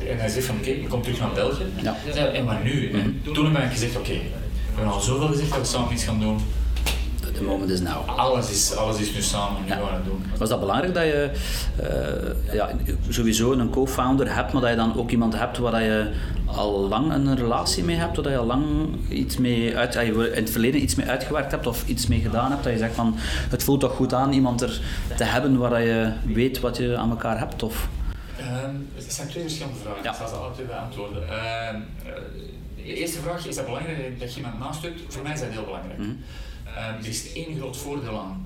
En 0.09 0.17
hij 0.17 0.29
zegt 0.29 0.45
van 0.45 0.55
oké, 0.55 0.69
ik 0.69 0.89
kom 0.89 1.01
terug 1.01 1.19
naar 1.19 1.31
België. 1.33 1.63
Ja. 1.81 1.95
En 2.33 2.45
wat 2.45 2.63
nu? 2.63 2.91
En 2.91 3.21
toen 3.33 3.55
heb 3.55 3.63
ik 3.63 3.71
gezegd 3.71 3.97
oké, 3.97 4.13
we 4.13 4.75
hebben 4.75 4.93
al 4.93 5.01
zoveel 5.01 5.27
gezegd 5.27 5.49
dat 5.49 5.59
we 5.59 5.65
samen 5.65 5.93
iets 5.93 6.03
gaan 6.03 6.19
doen. 6.19 6.39
The 7.33 7.43
moment 7.43 7.69
is 7.71 7.79
now. 7.81 8.09
Alles 8.19 8.49
is, 8.51 8.75
alles 8.75 8.99
is 8.99 9.13
nu 9.13 9.21
samen, 9.21 9.61
nu 9.61 9.67
Ja. 9.67 9.79
we 9.79 9.85
het 9.85 10.05
doen. 10.05 10.23
Was 10.37 10.49
dat 10.49 10.59
belangrijk 10.59 10.93
dat 10.93 11.03
je 11.03 11.29
eh, 11.81 12.53
ja, 12.55 12.69
sowieso 13.09 13.51
een 13.51 13.69
co-founder 13.69 14.35
hebt, 14.35 14.53
maar 14.53 14.61
dat 14.61 14.69
je 14.71 14.75
dan 14.75 14.95
ook 14.97 15.11
iemand 15.11 15.37
hebt 15.37 15.57
waar 15.57 15.71
dat 15.71 15.81
je 15.81 16.11
al 16.45 16.87
lang 16.87 17.11
een 17.13 17.35
relatie 17.35 17.83
mee 17.83 17.95
hebt, 17.95 18.15
waar 18.15 18.23
dat 18.23 18.33
je 18.33 18.39
al 18.39 18.45
lang 18.45 18.65
iets 19.09 19.37
mee 19.37 19.77
uit, 19.77 19.93
dat 19.93 20.05
je 20.05 20.31
in 20.35 20.41
het 20.43 20.51
verleden 20.51 20.81
iets 20.81 20.95
mee 20.95 21.07
uitgewerkt 21.07 21.51
hebt 21.51 21.67
of 21.67 21.87
iets 21.87 22.07
mee 22.07 22.19
gedaan 22.19 22.51
hebt, 22.51 22.63
dat 22.63 22.71
je 22.73 22.77
zegt 22.79 22.95
van 22.95 23.15
het 23.49 23.63
voelt 23.63 23.79
toch 23.79 23.95
goed 23.95 24.13
aan 24.13 24.33
iemand 24.33 24.61
er 24.61 24.81
te 25.17 25.23
hebben 25.23 25.57
waar 25.57 25.69
dat 25.69 25.79
je 25.81 26.11
weet 26.25 26.59
wat 26.59 26.77
je 26.77 26.97
aan 26.97 27.09
elkaar 27.09 27.39
hebt? 27.39 27.63
Of? 27.63 27.87
Ehm, 28.37 28.75
het 28.95 29.13
zijn 29.13 29.27
twee 29.27 29.43
verschillende 29.43 29.79
vragen. 29.79 30.03
Ja. 30.03 30.09
Ik 30.09 30.15
zal 30.17 30.27
ze 30.27 30.33
alle 30.35 30.53
twee 30.53 30.65
beantwoorden. 30.65 31.23
Ehm, 31.29 31.75
eh, 32.05 32.11
de 32.75 32.93
eerste 32.93 33.19
vraag 33.19 33.47
is 33.47 33.55
dat 33.55 33.65
belangrijk 33.65 34.19
dat 34.19 34.31
je 34.33 34.37
iemand 34.39 34.59
naast 34.59 34.81
hebt? 34.81 35.01
Voor 35.07 35.23
mij 35.23 35.33
is 35.33 35.39
dat 35.39 35.49
heel 35.49 35.63
belangrijk. 35.63 35.97
Mhm. 35.97 36.09
Ehm, 36.75 36.97
er 36.99 37.07
is 37.07 37.33
één 37.33 37.57
groot 37.57 37.77
voordeel 37.77 38.19
aan. 38.19 38.45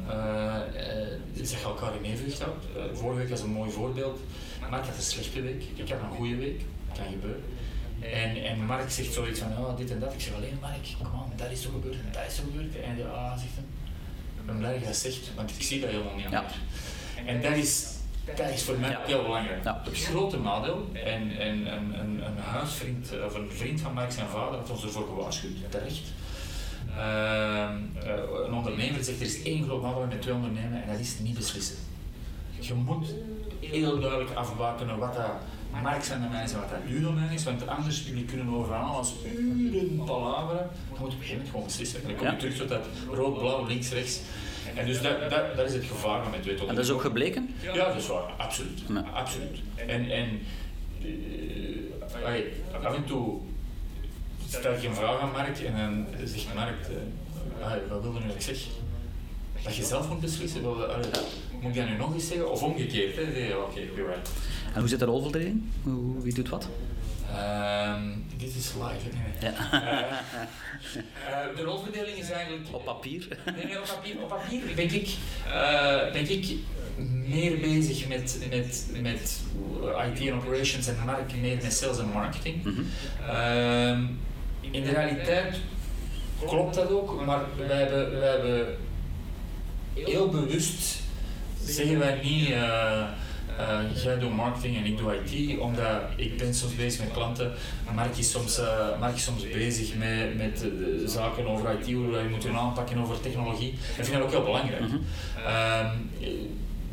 Is 1.33 1.51
dat 1.51 1.59
je 1.59 1.65
elkaar 1.65 1.95
in 1.95 2.11
evenwicht 2.11 2.41
houdt. 2.41 2.65
Vorige 2.93 3.19
week 3.19 3.29
was 3.29 3.41
een 3.41 3.49
mooi 3.49 3.71
voorbeeld. 3.71 4.19
Mark 4.69 4.85
had 4.85 4.95
een 4.95 5.01
slechte 5.01 5.41
week, 5.41 5.63
ik 5.75 5.89
had 5.89 5.99
een 5.99 6.17
goede 6.17 6.35
week. 6.35 6.61
Dat 6.87 6.97
kan 6.97 7.05
gebeuren. 7.11 7.43
En, 7.99 8.43
en 8.43 8.65
Mark 8.65 8.89
zegt 8.91 9.13
zoiets 9.13 9.39
van, 9.39 9.57
oh, 9.57 9.77
dit 9.77 9.91
en 9.91 9.99
dat. 9.99 10.13
Ik 10.13 10.21
zeg 10.21 10.33
alleen, 10.33 10.57
Mark, 10.61 10.87
kom 10.97 11.19
aan, 11.19 11.31
dat 11.35 11.51
is 11.51 11.61
zo 11.61 11.69
gebeurd 11.69 11.95
en 11.95 12.09
dat 12.11 12.23
is 12.27 12.35
zo 12.35 12.43
gebeurd. 12.43 12.75
En 12.75 12.95
hij 12.95 13.05
ah, 13.05 13.31
zegt 13.31 13.53
hij, 13.55 13.63
ik 14.39 14.45
ben 14.45 14.57
blij 14.57 14.71
dat 14.71 14.79
je 14.79 14.85
dat 14.85 14.95
zegt, 14.95 15.31
want 15.35 15.49
ik 15.49 15.61
zie 15.61 15.79
dat 15.81 15.89
helemaal 15.89 16.15
niet 16.15 16.29
Ja. 16.29 16.43
aan 16.43 17.25
En 17.25 17.41
dat 17.41 17.55
is, 17.55 17.85
dat 18.35 18.49
is 18.49 18.63
voor 18.63 18.77
mij 18.79 18.89
Ja. 18.89 19.01
heel 19.05 19.21
belangrijk. 19.23 19.63
Ja. 19.63 19.81
Het 19.83 19.97
grote 20.03 20.39
nadeel, 20.39 20.89
en, 20.93 21.37
en 21.37 21.73
een, 21.73 21.99
een, 21.99 22.25
een 22.25 22.37
huisvriend 22.37 23.09
of 23.25 23.35
een 23.35 23.51
vriend 23.51 23.81
van 23.81 23.93
Mark, 23.93 24.11
zijn 24.11 24.27
vader, 24.27 24.59
had 24.59 24.69
ons 24.69 24.83
ervoor 24.83 25.07
gewaarschuwd, 25.07 25.55
terecht. 25.69 26.01
Ehm, 26.97 27.75
eh, 28.07 28.13
een 28.47 28.53
ondernemer 28.53 29.03
zegt 29.03 29.19
er 29.19 29.25
is 29.25 29.43
één 29.43 29.59
nadeel 29.67 30.05
met 30.09 30.21
twee 30.21 30.33
ondernemen 30.33 30.83
en 30.83 30.89
dat 30.91 30.99
is 30.99 31.19
niet 31.19 31.35
beslissen. 31.35 31.75
Je 32.59 32.73
moet 32.73 33.07
heel 33.59 33.99
duidelijk 33.99 34.31
afbakenen 34.33 34.97
wat 34.97 35.13
dat 35.15 35.25
Mark 35.83 36.03
zijn 36.03 36.21
domein 36.21 36.43
is 36.43 36.51
en 36.53 36.59
wat 36.59 36.69
dat 36.69 36.79
uw 36.89 37.01
domein 37.01 37.31
is, 37.31 37.43
want 37.43 37.67
anders 37.67 38.03
jullie 38.07 38.25
kunnen 38.25 38.53
over 38.53 38.67
van 38.67 38.83
alles 38.83 39.13
uren 39.35 40.03
palaveren. 40.05 40.69
Je 40.93 40.99
moet 40.99 40.99
op 40.99 41.05
een 41.05 41.11
gegeven 41.11 41.31
moment 41.33 41.49
gewoon 41.49 41.65
beslissen. 41.65 42.01
En 42.01 42.07
dan 42.07 42.15
kom 42.15 42.25
je 42.25 42.31
Ja. 42.33 42.39
terug 42.39 42.55
tot 42.55 42.69
dat 42.69 42.85
rood, 43.11 43.37
blauw, 43.39 43.65
links, 43.67 43.91
rechts. 43.91 44.19
En 44.75 44.85
dus 44.85 45.01
dat, 45.01 45.29
dat, 45.29 45.55
dat 45.55 45.67
is 45.67 45.73
het 45.73 45.83
gevaar 45.85 46.29
met 46.29 46.41
twee 46.41 46.55
tot 46.55 46.67
En 46.67 46.75
dat 46.75 46.83
is 46.83 46.91
ook 46.91 47.01
gebleken? 47.01 47.49
ja, 47.61 47.73
dat 47.73 47.95
is 47.95 48.07
waar, 48.07 48.31
absoluut. 48.37 48.81
Absoluut. 49.13 49.57
En, 49.75 50.09
en 50.11 50.39
allee, 52.25 52.43
af 52.83 52.95
en 52.95 53.05
toe 53.05 53.39
stel 54.47 54.73
ik 54.73 54.83
een 54.83 54.95
vraag 54.95 55.19
aan 55.19 55.31
Mark 55.31 55.59
en 55.59 55.75
dan 55.77 56.27
zegt 56.27 56.53
Mark, 56.53 56.87
eh, 56.87 57.65
allee, 57.65 57.81
wat 57.89 58.01
wil 58.01 58.13
je 58.13 58.19
nu 58.19 58.27
dat 58.27 58.35
ik 58.35 58.41
zeg? 58.41 58.57
Dat 59.63 59.75
je 59.75 59.83
zelf 59.83 60.09
moet 60.09 60.19
beslissen, 60.19 60.61
wil, 60.61 60.75
moet 61.61 61.75
ik 61.75 61.75
dat 61.75 61.89
nu 61.89 61.97
nog 61.97 62.13
eens 62.13 62.27
zeggen? 62.27 62.51
Of 62.51 62.63
omgekeerd, 62.63 63.15
hè? 63.15 63.55
Oké, 63.55 63.79
you're 63.79 64.13
right. 64.13 64.29
En 64.73 64.79
hoe 64.79 64.89
zit 64.89 64.99
de 64.99 65.05
rolverdeling? 65.05 65.63
Hoe, 65.83 66.21
wie 66.21 66.33
doet 66.33 66.49
wat? 66.49 66.69
Ehm, 67.35 68.03
dit 68.37 68.55
is 68.55 68.73
live, 68.73 69.09
hè? 69.15 69.47
Ja. 69.47 69.53
Eh, 71.27 71.49
eh, 71.49 71.55
de 71.55 71.61
rolverdeling 71.61 72.17
is 72.17 72.29
eigenlijk... 72.29 72.67
Op 72.71 72.85
papier? 72.85 73.27
Nee, 73.55 73.65
nee, 73.65 73.79
op 73.79 73.85
papier, 73.85 74.21
op 74.21 74.29
papier 74.29 74.61
ben 74.75 74.93
ik, 74.93 75.15
ben 76.13 76.31
ik 76.31 76.57
meer 77.27 77.59
bezig 77.59 78.07
met, 78.07 78.39
met, 78.49 78.85
met 79.01 79.41
IT 80.13 80.27
en 80.27 80.33
operations 80.33 80.87
en 80.87 80.95
marketing, 81.05 81.41
meer 81.41 81.57
met 81.61 81.73
sales 81.73 81.99
en 81.99 82.09
marketing. 82.13 82.65
Ehm, 83.27 84.05
in 84.71 84.83
de 84.83 84.91
realiteit 84.91 85.55
klopt 86.45 86.75
dat 86.75 86.91
ook, 86.91 87.25
maar 87.25 87.43
wij 87.67 87.77
hebben, 87.77 88.19
wij 88.19 88.29
hebben 88.29 88.67
heel 89.93 90.29
bewust, 90.29 90.99
zeggen 91.63 91.99
wij 91.99 92.19
niet, 92.23 92.49
eh, 92.49 93.03
Uh, 93.59 94.03
jij 94.03 94.19
doet 94.19 94.35
marketing 94.35 94.77
en 94.77 94.85
ik 94.85 94.97
doe 94.97 95.15
IT, 95.23 95.59
omdat 95.59 96.01
ik 96.15 96.37
ben 96.37 96.53
soms 96.53 96.75
bezig 96.75 96.99
met 96.99 97.13
klanten. 97.13 97.51
Mark 97.95 98.17
is 98.17 98.31
soms, 98.31 98.59
uh, 98.59 98.99
Mark 98.99 99.15
is 99.15 99.23
soms 99.23 99.49
bezig 99.49 99.95
met, 99.95 100.37
met 100.37 100.65
zaken 101.05 101.47
over 101.47 101.79
IT, 101.79 101.93
hoe 101.93 102.11
je 102.11 102.29
moet 102.29 102.47
aanpakken 102.47 102.97
over 102.97 103.19
technologie. 103.19 103.71
Ik 103.71 104.05
vind 104.05 104.11
dat 104.11 104.21
ook 104.21 104.31
heel 104.31 104.43
belangrijk. 104.43 104.81
Mm 104.81 104.89
-hmm. 104.89 105.01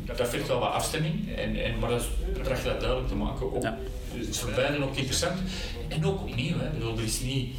dat 0.05 0.29
vergt 0.29 0.47
wel 0.47 0.59
wat 0.59 0.71
afstemming, 0.71 1.35
en, 1.35 1.63
en, 1.63 1.79
maar 1.79 1.89
dat 1.89 2.07
tracht 2.43 2.63
dat 2.63 2.79
duidelijk 2.79 3.09
te 3.09 3.15
maken. 3.15 3.55
Ook, 3.55 3.61
ja. 3.61 3.77
Het 4.19 4.29
is 4.29 4.39
voor 4.39 4.83
ook 4.83 4.95
interessant. 4.95 5.39
En 5.87 6.05
ook 6.05 6.21
opnieuw, 6.21 6.57
hè. 6.59 6.69
Bedoel, 6.69 6.97
er 6.97 7.03
is 7.03 7.21
niet... 7.21 7.55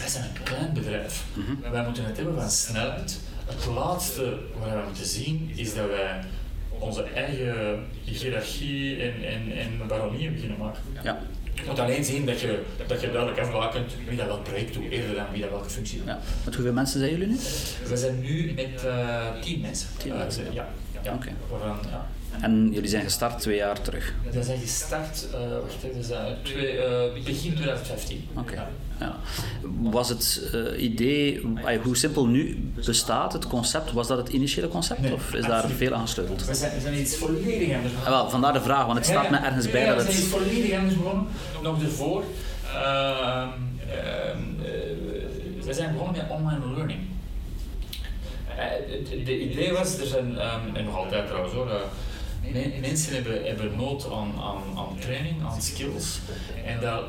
Wij 0.00 0.08
zijn 0.08 0.24
een 0.24 0.42
klein 0.42 0.72
bedrijf. 0.72 1.24
Mm 1.34 1.44
-hmm. 1.44 1.70
Wij 1.70 1.84
moeten 1.84 2.04
het 2.04 2.16
hebben 2.16 2.34
van 2.34 2.50
snelheid. 2.50 3.18
Het 3.46 3.66
laatste 3.66 4.38
wat 4.58 4.70
we 4.70 4.82
moeten 4.86 5.06
zien 5.06 5.52
is 5.54 5.74
dat 5.74 5.86
wij 5.86 6.20
onze 6.78 7.02
eigen 7.02 7.86
hiërarchie 8.04 9.02
en, 9.02 9.24
en, 9.24 9.52
en 9.56 9.86
baronieën 9.88 10.32
beginnen 10.32 10.58
maken. 10.58 10.82
Ja. 11.02 11.18
Je 11.54 11.62
moet 11.66 11.78
alleen 11.78 12.04
zien 12.04 12.26
dat 12.26 12.40
je, 12.40 12.62
dat 12.86 13.00
je 13.00 13.10
duidelijk 13.12 13.46
wie 14.08 14.16
dat 14.16 14.26
welk 14.26 14.42
project 14.42 14.74
doet, 14.74 14.90
eerder 14.90 15.14
dan 15.14 15.24
wie 15.32 15.40
dat 15.40 15.50
welke 15.50 15.70
functie 15.70 15.98
doet. 15.98 16.06
Ja. 16.06 16.18
Met 16.44 16.54
hoeveel 16.54 16.72
mensen 16.72 16.98
zijn 17.00 17.10
jullie 17.10 17.26
nu? 17.26 17.36
We 17.88 17.96
zijn 17.96 18.20
nu 18.20 18.52
met 18.54 18.84
uh, 18.84 19.40
tien 19.40 19.60
mensen. 19.60 19.88
Tien 19.96 20.16
mensen? 20.16 20.46
Uh, 20.46 20.52
ja. 20.52 20.68
ja. 21.02 21.12
Oké. 21.14 21.14
Okay. 21.14 21.32
Ja. 22.38 22.44
En 22.44 22.70
jullie 22.72 22.88
zijn 22.88 23.02
gestart 23.02 23.40
twee 23.40 23.56
jaar 23.56 23.80
terug? 23.80 24.14
We 24.30 24.42
zijn 24.42 24.58
gestart, 24.58 25.26
uh, 25.34 25.38
wacht 25.60 25.82
even, 25.90 26.04
zijn 26.04 26.36
twee, 26.42 26.76
uh, 26.76 27.24
begin 27.24 27.54
2015. 27.54 28.28
Oké. 28.30 28.40
Okay. 28.40 28.54
Ja. 28.54 28.68
Ja. 28.98 29.16
Was 29.80 30.08
het 30.08 30.50
uh, 30.54 30.82
idee, 30.82 31.42
hoe 31.82 31.96
simpel 31.96 32.26
nu 32.26 32.72
bestaat 32.74 33.32
het 33.32 33.46
concept, 33.46 33.92
was 33.92 34.06
dat 34.06 34.18
het 34.18 34.28
initiële 34.28 34.68
concept 34.68 35.00
nee, 35.00 35.12
of 35.12 35.34
is 35.34 35.46
daar 35.46 35.68
veel 35.68 35.92
aan 35.92 36.00
gesleuteld? 36.00 36.46
We 36.46 36.54
zijn, 36.54 36.74
we 36.74 36.80
zijn 36.80 37.00
iets 37.00 37.16
volledig 37.16 37.74
anders 37.74 37.92
begonnen. 37.92 38.20
Ah, 38.20 38.30
vandaar 38.30 38.52
de 38.52 38.60
vraag, 38.60 38.84
want 38.86 38.98
het 38.98 39.06
staat 39.06 39.30
me 39.30 39.36
ergens 39.36 39.70
bij 39.70 39.86
dat 39.86 39.96
het... 39.96 40.06
we 40.06 40.12
zijn 40.12 40.24
iets 40.24 40.32
volledig 40.32 40.78
anders 40.78 40.96
begonnen, 40.96 41.26
nog 41.62 41.82
ervoor. 41.82 42.24
we 45.64 45.72
zijn 45.72 45.92
begonnen 45.92 46.16
met 46.16 46.30
online 46.30 46.74
learning. 46.74 47.00
Het 48.54 49.28
idee 49.28 49.72
was, 49.72 49.98
er 49.98 50.06
zijn, 50.06 50.26
um, 50.26 50.76
en 50.76 50.84
nog 50.84 50.96
altijd 50.96 51.26
trouwens 51.26 51.54
hoor, 51.54 51.70
mensen 52.80 53.14
hebben, 53.14 53.44
hebben 53.44 53.76
nood 53.76 54.04
aan, 54.12 54.32
aan, 54.40 54.78
aan 54.78 54.98
training, 54.98 55.44
aan 55.44 55.62
skills. 55.62 56.18
En 56.64 56.80
dat, 56.80 57.04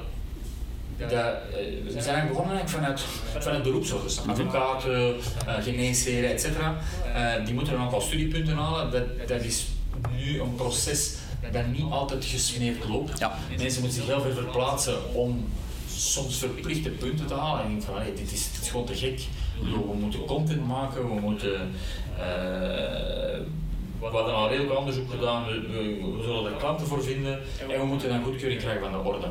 dat, 0.97 1.35
we 1.83 2.01
zijn 2.01 2.27
begonnen 2.27 2.69
vanuit, 2.69 3.01
vanuit 3.39 3.63
beroepsorders. 3.63 4.27
Advocaten, 4.27 5.15
uh, 5.47 5.53
geneesheren, 5.61 6.29
etc. 6.29 6.45
Uh, 6.45 7.45
die 7.45 7.53
moeten 7.53 7.73
een 7.73 7.79
aantal 7.79 8.01
studiepunten 8.01 8.55
halen. 8.55 8.91
Dat, 8.91 9.27
dat 9.27 9.41
is 9.41 9.65
nu 10.15 10.41
een 10.41 10.55
proces 10.55 11.15
dat 11.51 11.67
niet 11.67 11.91
altijd 11.91 12.25
gesmeerd 12.25 12.87
loopt. 12.87 13.19
Ja. 13.19 13.37
Mensen 13.57 13.81
moeten 13.81 13.99
zich 13.99 14.09
heel 14.09 14.21
veel 14.21 14.33
verplaatsen 14.33 15.13
om 15.13 15.45
soms 15.95 16.37
verplichte 16.37 16.89
punten 16.89 17.25
te 17.25 17.33
halen. 17.33 17.63
En 17.63 17.71
ik 17.71 17.71
denk 17.71 17.83
van, 17.83 18.01
hey, 18.01 18.13
dit, 18.15 18.31
is, 18.31 18.51
dit 18.51 18.61
is 18.61 18.69
gewoon 18.69 18.85
te 18.85 18.95
gek. 18.95 19.21
We 19.61 19.93
moeten 19.99 20.25
content 20.25 20.67
maken, 20.67 21.15
we 21.15 21.19
moeten... 21.19 21.71
Uh, 22.19 23.39
we 24.11 24.17
hadden 24.17 24.35
al 24.35 24.49
redelijk 24.49 24.77
onderzoek 24.77 25.11
gedaan, 25.11 25.45
we, 25.45 25.51
we, 25.61 26.17
we, 26.17 26.23
zullen 26.23 26.51
er 26.51 26.57
klanten 26.57 26.87
voor 26.87 27.03
vinden 27.03 27.41
en 27.69 27.79
we 27.79 27.85
moeten 27.85 28.09
dan 28.09 28.23
goedkeuring 28.23 28.61
krijgen 28.61 28.81
van 28.81 28.91
de 28.91 29.09
orde. 29.09 29.27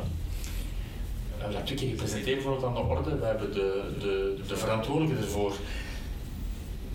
We 1.37 1.39
hebben 1.39 1.57
dat 1.57 1.65
twee 1.65 1.77
keer 1.77 1.89
gepresenteerd 1.89 2.35
bijvoorbeeld 2.35 2.65
aan 2.65 2.73
de 2.73 2.89
orde. 2.89 3.17
We 3.17 3.25
hebben 3.25 3.53
de, 3.53 3.83
de, 3.99 4.41
de 4.47 4.57
verantwoordelijke 4.57 5.23
ervoor 5.23 5.53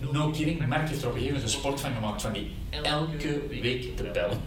No 0.00 0.30
kidding, 0.30 0.66
Mark 0.66 0.88
heeft 0.88 1.02
er 1.02 1.08
op 1.08 1.14
een 1.14 1.20
gegeven 1.20 1.26
moment 1.26 1.42
een 1.42 1.60
sport 1.60 1.80
van 1.80 1.94
gemaakt 1.94 2.22
van 2.22 2.32
die 2.32 2.50
elke 2.82 3.40
week 3.48 3.96
te 3.96 4.02
bellen. 4.02 4.38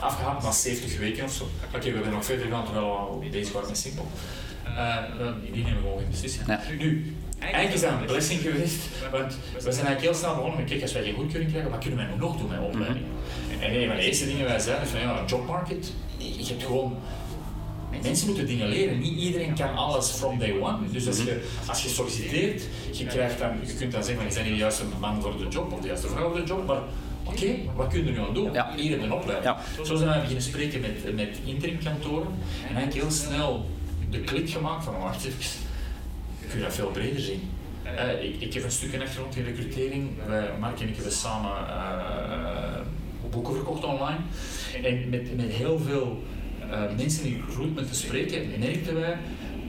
Afgehaald 0.00 0.42
na 0.42 0.50
70 0.50 0.98
weken 0.98 1.24
of 1.24 1.32
zo. 1.32 1.44
Oké, 1.44 1.76
okay, 1.76 1.88
we 1.88 1.94
hebben 1.94 2.12
nog 2.12 2.24
verder 2.24 2.44
gegaan 2.44 2.64
terwijl 2.64 3.18
we 3.20 3.28
bezig 3.28 3.52
waren 3.52 3.68
met 3.68 3.78
Simpel. 3.78 4.08
Uh, 4.64 4.96
die 5.52 5.64
nemen 5.64 5.74
we 5.74 5.80
gewoon 5.80 5.98
geen 5.98 6.10
beslissing. 6.10 6.46
Ja. 6.46 6.60
Nu, 6.78 7.16
Eigenlijk 7.38 7.74
is 7.74 7.80
dat 7.80 7.90
een 7.90 8.06
blessing 8.06 8.40
geweest, 8.40 8.78
want 9.10 9.36
we 9.54 9.60
zijn 9.72 9.86
eigenlijk 9.86 10.00
heel 10.00 10.14
snel 10.14 10.34
begonnen 10.34 10.58
met, 10.58 10.68
kijk, 10.68 10.82
als 10.82 10.92
wij 10.92 11.02
geen 11.02 11.14
goedkeuring 11.14 11.50
krijgen, 11.50 11.70
wat 11.70 11.80
kunnen 11.80 11.98
wij 11.98 12.16
nog 12.18 12.36
doen 12.36 12.48
met 12.48 12.58
opleiding? 12.58 13.04
Mhm. 13.06 13.62
En 13.62 13.74
een 13.74 13.88
van 13.88 13.96
de 13.96 14.02
eerste 14.02 14.26
dingen 14.26 14.46
wij 14.46 14.58
zeiden 14.58 14.84
is 14.84 14.90
van, 14.90 15.00
ja, 15.00 15.24
jobmarket, 15.26 15.92
je 16.18 16.46
hebt 16.46 16.64
gewoon 16.64 16.96
Mensen 18.02 18.26
moeten 18.26 18.46
dingen 18.46 18.68
leren. 18.68 18.98
Niet 18.98 19.18
iedereen 19.18 19.54
kan 19.54 19.76
alles 19.76 20.10
from 20.10 20.38
day 20.38 20.60
one. 20.60 20.78
Dus 20.90 21.06
als 21.06 21.16
je, 21.16 21.40
als 21.66 21.82
je 21.82 21.88
solliciteert, 21.88 22.62
je, 22.92 23.06
krijgt 23.06 23.38
dan, 23.38 23.50
je 23.66 23.74
kunt 23.74 23.92
dan 23.92 24.04
zeggen, 24.04 24.28
je 24.28 24.34
bent 24.34 24.44
niet 24.44 24.54
de 24.54 24.60
juiste 24.60 24.82
man 25.00 25.22
voor 25.22 25.38
de 25.38 25.48
job 25.48 25.72
of 25.72 25.80
de 25.80 25.86
juiste 25.86 26.08
vrouw 26.08 26.28
voor 26.28 26.40
de 26.40 26.46
job, 26.46 26.66
maar 26.66 26.82
oké, 27.24 27.34
okay, 27.34 27.70
wat 27.74 27.88
kun 27.88 28.04
je 28.04 28.10
nu 28.10 28.18
aan 28.18 28.34
doen? 28.34 28.52
Ja. 28.52 28.72
Hier 28.76 29.02
een 29.02 29.12
opleiding. 29.12 29.44
Ja. 29.76 29.84
Zo 29.84 29.96
zijn 29.96 30.10
we 30.12 30.18
beginnen 30.18 30.42
spreken 30.42 30.80
met, 30.80 31.14
met 31.14 31.38
interimkantoren 31.44 32.28
en 32.68 32.76
eigenlijk 32.76 32.94
heel 32.94 33.10
snel 33.10 33.66
de 34.10 34.20
klik 34.20 34.50
gemaakt 34.50 34.84
van, 34.84 34.98
wacht 34.98 35.24
even, 35.24 35.38
kun 36.48 36.58
je 36.58 36.64
dat 36.64 36.74
veel 36.74 36.90
breder 36.90 37.20
zien. 37.20 37.50
Uh, 37.84 38.24
ik, 38.24 38.40
ik, 38.40 38.54
heb 38.54 38.64
een 38.64 38.70
stukje 38.70 39.02
achtergrond 39.02 39.36
in 39.36 39.44
recrutering. 39.44 40.10
Wij, 40.26 40.50
Mark 40.60 40.80
en 40.80 40.88
ik 40.88 40.94
hebben 40.94 41.12
samen 41.12 41.50
uh, 41.50 43.30
boeken 43.30 43.54
verkocht 43.54 43.84
online. 43.84 44.18
En 44.82 45.08
met, 45.08 45.36
met 45.36 45.50
heel 45.50 45.78
veel 45.78 46.22
uh, 46.70 46.96
mensen 46.96 47.24
in 47.24 47.42
recruitment 47.46 47.88
te 47.88 47.94
spreken, 47.94 48.48
merkten 48.58 48.94
wij 48.94 49.16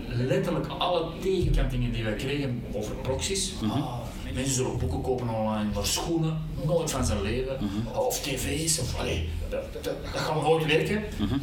letterlijk 0.08 0.68
alle 0.68 1.12
tegenkantingen 1.22 1.92
die 1.92 2.04
wij 2.04 2.16
kregen 2.16 2.64
over 2.74 2.96
proxies. 2.96 3.54
Mm 3.62 3.70
-hmm. 3.70 3.82
ah, 3.82 4.00
mensen 4.34 4.54
zullen 4.54 4.78
boeken 4.78 5.02
kopen 5.02 5.30
online, 5.30 5.70
maar 5.74 5.86
schoenen, 5.86 6.38
nooit 6.66 6.92
van 6.92 7.06
zijn 7.06 7.22
leven. 7.22 7.58
Mm 7.60 7.70
-hmm. 7.70 7.88
Of 7.98 8.20
tv's, 8.20 8.80
of, 8.80 9.00
allee, 9.00 9.30
dat, 9.50 9.74
dat, 9.74 9.84
dat, 9.84 9.96
gaat 10.14 10.42
nooit 10.42 10.66
werken. 10.66 11.04
Mm 11.20 11.28
-hmm. 11.28 11.42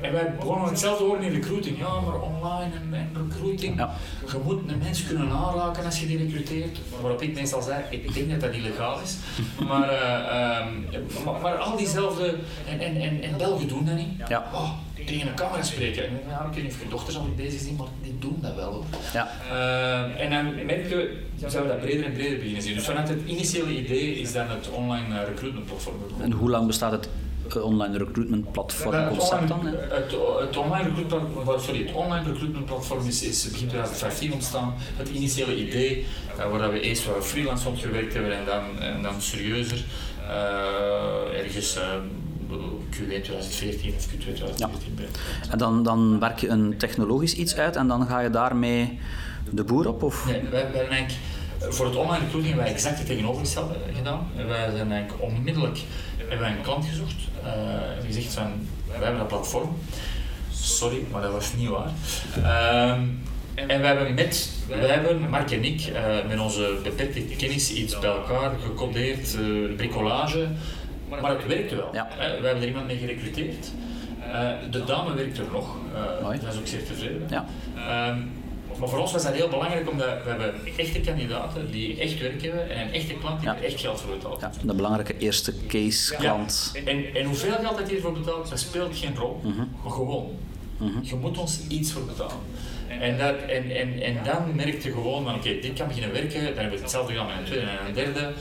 En 0.00 0.12
wij 0.12 0.34
begonnen 0.38 0.68
hetzelfde 0.68 1.04
horen 1.04 1.22
in 1.22 1.32
recruiting. 1.32 1.78
Ja, 1.78 2.00
maar 2.00 2.20
online 2.20 2.74
en, 2.74 2.88
en 2.92 3.28
recruiting. 3.28 3.76
Ja. 3.76 3.94
Je 4.26 4.38
moet 4.44 4.60
een 4.68 4.78
mens 4.78 5.06
kunnen 5.06 5.30
aanraken 5.30 5.84
als 5.84 6.00
je 6.00 6.06
die 6.06 6.18
recruteert. 6.18 6.78
Waarop 7.00 7.22
ik 7.22 7.34
meestal 7.34 7.62
zei, 7.62 7.84
ik 7.90 8.14
denk 8.14 8.30
dat 8.30 8.40
dat 8.40 8.52
illegaal 8.52 9.00
is. 9.00 9.16
maar, 9.68 9.92
uh, 9.92 10.66
um, 10.66 11.24
maar, 11.24 11.40
maar, 11.40 11.56
al 11.56 11.76
diezelfde... 11.76 12.34
En, 12.68 12.80
en, 12.80 13.00
en, 13.00 13.22
en 13.22 13.36
Belgen 13.36 13.68
doen 13.68 13.84
dat 13.84 13.96
niet. 13.96 14.28
Ja. 14.28 14.50
Oh, 14.52 14.70
tegen 15.06 15.28
een 15.28 15.34
camera 15.34 15.62
spreken. 15.62 16.06
En, 16.06 16.20
ja, 16.28 16.44
ik 16.44 16.54
weet 16.54 16.62
niet 16.62 16.72
of 16.72 16.82
je 16.82 16.88
dochters 16.88 17.16
al 17.16 17.28
bezig 17.36 17.60
zijn, 17.60 17.76
maar 17.76 17.86
die 18.02 18.18
doen 18.18 18.38
dat 18.40 18.54
wel. 18.54 18.84
Ja. 19.12 19.28
Uh, 19.52 20.20
en 20.20 20.30
dan 20.30 20.66
merken 20.66 20.96
we, 20.96 21.22
zouden 21.36 21.62
we 21.62 21.68
dat 21.68 21.80
breder 21.80 22.04
en 22.04 22.12
breder 22.12 22.38
beginnen 22.38 22.62
zien. 22.62 22.74
Dus 22.74 22.84
vanuit 22.84 23.08
het 23.08 23.20
initiële 23.26 23.78
idee 23.78 24.14
is 24.14 24.32
dan 24.32 24.48
het 24.48 24.70
online 24.70 25.24
recruitment 25.24 25.66
platform. 25.66 25.96
En 26.20 26.32
hoe 26.32 26.50
lang 26.50 26.66
bestaat 26.66 26.92
het 26.92 27.08
online 27.54 27.98
recruitment 27.98 28.52
platform 28.52 29.08
concept 29.08 29.48
dan? 29.48 29.66
Het, 29.66 30.14
het, 30.40 30.56
online 30.56 30.88
recruitment, 30.94 31.60
sorry, 31.62 31.86
het 31.86 31.94
online 31.94 32.24
recruitment 32.32 32.64
platform 32.64 33.06
is, 33.06 33.22
is 33.22 33.50
begin 33.50 33.68
2015 33.68 34.32
ontstaan. 34.32 34.74
Het 34.96 35.08
initiële 35.08 35.56
idee, 35.56 36.06
uh, 36.38 36.50
waar 36.50 36.72
we 36.72 36.80
eerst 36.80 37.06
waar 37.06 37.22
freelance 37.22 37.68
op 37.68 37.78
gewerkt 37.78 38.14
hebben 38.14 38.38
en 38.38 38.44
dan, 38.44 38.80
en 38.80 39.02
dan 39.02 39.20
serieuzer, 39.20 39.84
uh, 40.22 41.38
ergens 41.38 41.76
uh, 41.76 41.82
Q1 42.90 43.22
2014 43.22 43.94
of 43.96 44.06
Q2 44.06 44.18
2014 44.18 44.98
ja. 44.98 45.50
En 45.50 45.58
dan, 45.58 45.82
dan 45.82 46.20
werk 46.20 46.38
je 46.38 46.48
een 46.48 46.76
technologisch 46.76 47.34
iets 47.34 47.56
uit 47.56 47.76
en 47.76 47.88
dan 47.88 48.06
ga 48.06 48.20
je 48.20 48.30
daarmee 48.30 48.98
de 49.50 49.64
boer 49.64 49.88
op? 49.88 50.02
Of? 50.02 50.26
Nee, 50.26 50.42
wij, 50.50 50.72
wij 50.72 51.06
voor 51.58 51.86
het 51.86 51.96
online 51.96 52.24
recruiting 52.24 52.46
hebben 52.46 52.64
wij 52.64 52.72
exact 52.72 52.98
het 52.98 53.06
tegenovergestelde 53.06 53.74
gedaan. 53.96 54.28
Wij 54.36 54.70
zijn 54.76 54.92
eigenlijk 54.92 55.22
onmiddellijk 55.22 55.78
hebben 56.28 56.48
wij 56.48 56.56
een 56.56 56.62
klant 56.62 56.84
gezocht 56.84 57.16
uh, 57.44 58.02
die 58.02 58.12
zegt 58.12 58.34
van, 58.34 58.52
wij 58.86 58.96
hebben 58.96 59.18
dat 59.18 59.28
platform. 59.28 59.76
Sorry, 60.50 61.04
maar 61.10 61.22
dat 61.22 61.32
was 61.32 61.54
niet 61.54 61.68
waar. 61.68 61.90
Uh, 62.38 62.90
en 63.54 63.80
we 63.80 63.86
hebben 63.86 64.14
met, 64.14 64.50
wij 64.68 64.88
hebben, 64.88 65.30
Mark 65.30 65.50
en 65.50 65.64
ik, 65.64 65.86
uh, 65.86 66.28
met 66.28 66.40
onze 66.40 66.76
beperkte 66.82 67.20
kennis 67.20 67.72
iets 67.72 67.98
bij 67.98 68.10
elkaar 68.10 68.50
gecodeerd, 68.64 69.36
uh, 69.40 69.76
bricolage, 69.76 70.46
maar 71.08 71.30
het 71.30 71.46
werkte 71.46 71.76
wel. 71.76 71.88
Ja. 71.92 72.08
we 72.16 72.22
hebben 72.24 72.62
er 72.62 72.68
iemand 72.68 72.86
mee 72.86 72.98
gerecruiteerd. 72.98 73.70
de 74.70 74.84
dame 74.84 75.14
werkt 75.14 75.38
er 75.38 75.44
nog, 75.52 75.76
dat 76.42 76.52
is 76.52 76.58
ook 76.58 76.66
zeer 76.66 76.84
tevreden. 76.84 77.26
Ja. 77.30 77.46
Ehm, 77.76 78.18
maar 78.78 78.88
voor 78.88 78.98
ons 78.98 79.12
was 79.12 79.22
dat 79.22 79.32
heel 79.32 79.48
belangrijk 79.48 79.90
omdat 79.90 80.06
we 80.06 80.28
hebben 80.28 80.54
echte 80.76 81.00
kandidaten 81.00 81.70
die 81.70 82.00
echt 82.00 82.20
werk 82.20 82.42
hebben 82.42 82.70
en 82.70 82.86
een 82.86 82.92
echte 82.92 83.14
klant 83.14 83.40
die 83.40 83.48
er 83.48 83.64
echt 83.64 83.80
geld 83.80 84.00
voor 84.00 84.14
betaalt. 84.14 84.40
Ja, 84.40 84.50
de 84.62 84.74
belangrijke 84.74 85.18
eerste 85.18 85.52
case 85.66 86.14
klant. 86.14 86.70
Ja. 86.74 86.80
En, 86.84 87.14
en 87.14 87.24
hoeveel 87.24 87.52
geld 87.52 87.78
dat 87.78 87.88
hiervoor 87.88 88.12
betaalt, 88.12 88.48
dat 88.48 88.58
speelt 88.58 88.96
geen 88.96 89.16
rol. 89.16 89.40
Mm 89.42 89.52
-hmm. 89.52 89.70
Maar 89.82 89.92
gewoon, 89.92 90.30
mm 90.78 90.88
-hmm. 90.88 91.02
je 91.02 91.14
moet 91.14 91.38
ons 91.38 91.60
iets 91.68 91.92
voor 91.92 92.04
betalen. 92.04 92.36
En, 92.88 93.18
dat, 93.18 93.36
en, 93.36 93.70
en, 93.70 94.02
en 94.02 94.24
dan 94.24 94.54
merk 94.54 94.82
je 94.82 94.92
gewoon 94.92 95.24
van 95.24 95.34
oké, 95.34 95.48
okay, 95.48 95.60
dit 95.60 95.72
kan 95.72 95.86
beginnen 95.86 96.12
werken, 96.12 96.44
dan 96.44 96.54
hebben 96.54 96.70
we 96.70 96.80
hetzelfde 96.80 97.12
gedaan 97.12 97.26
met 97.26 97.36
een 97.36 97.44
tweede 97.44 97.66
en 97.66 97.86
een 97.86 97.94
derde. 97.94 98.32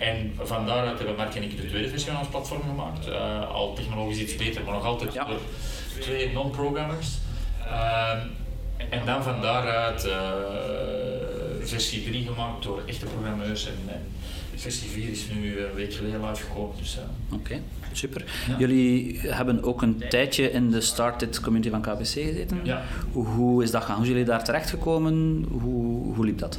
En 0.00 0.32
van 0.42 0.66
daaruit 0.66 0.98
hebben 0.98 1.16
Mark 1.16 1.34
en 1.34 1.42
ik 1.42 1.56
de 1.56 1.66
tweede 1.66 1.88
versie 1.88 2.10
van 2.10 2.18
ons 2.18 2.28
platform 2.28 2.62
gemaakt. 2.62 3.08
Uh, 3.08 3.50
al 3.50 3.74
technologisch 3.74 4.18
iets 4.18 4.36
beter, 4.36 4.64
maar 4.64 4.74
nog 4.74 4.84
altijd 4.84 5.12
ja. 5.12 5.24
door 5.24 5.40
twee 6.00 6.32
non-programmers. 6.32 7.08
Uh, 7.66 8.12
en 8.90 9.06
dan 9.06 9.22
van 9.22 9.40
daaruit 9.40 10.06
uh, 10.06 10.30
versie 11.60 12.02
3 12.02 12.26
gemaakt 12.26 12.62
door 12.62 12.82
echte 12.86 13.06
programmeurs 13.06 13.66
en, 13.66 13.92
en 13.92 14.00
versie 14.54 14.88
4 14.88 15.10
is 15.10 15.26
nu 15.34 15.60
een 15.60 15.74
week 15.74 15.94
geleden 15.94 16.24
live 16.24 16.42
gekomen. 16.42 16.76
Dus, 16.78 16.96
uh. 16.96 17.34
Oké, 17.38 17.60
super. 17.92 18.24
Ja. 18.48 18.58
Jullie 18.58 19.20
hebben 19.20 19.62
ook 19.62 19.82
een 19.82 20.02
tijdje 20.08 20.50
in 20.50 20.70
de 20.70 20.80
Started 20.80 21.40
community 21.40 21.70
van 21.70 21.80
KBC 21.80 22.06
gezeten. 22.06 22.60
Ja. 22.62 22.82
Hoe, 23.12 23.26
hoe 23.26 23.62
is 23.62 23.70
dat 23.70 23.82
gaan? 23.82 23.96
Hoe 23.96 24.04
zijn 24.04 24.16
jullie 24.16 24.32
daar 24.32 24.44
terechtgekomen? 24.44 25.44
Hoe, 25.50 26.14
hoe 26.14 26.24
liep 26.24 26.38
dat? 26.38 26.58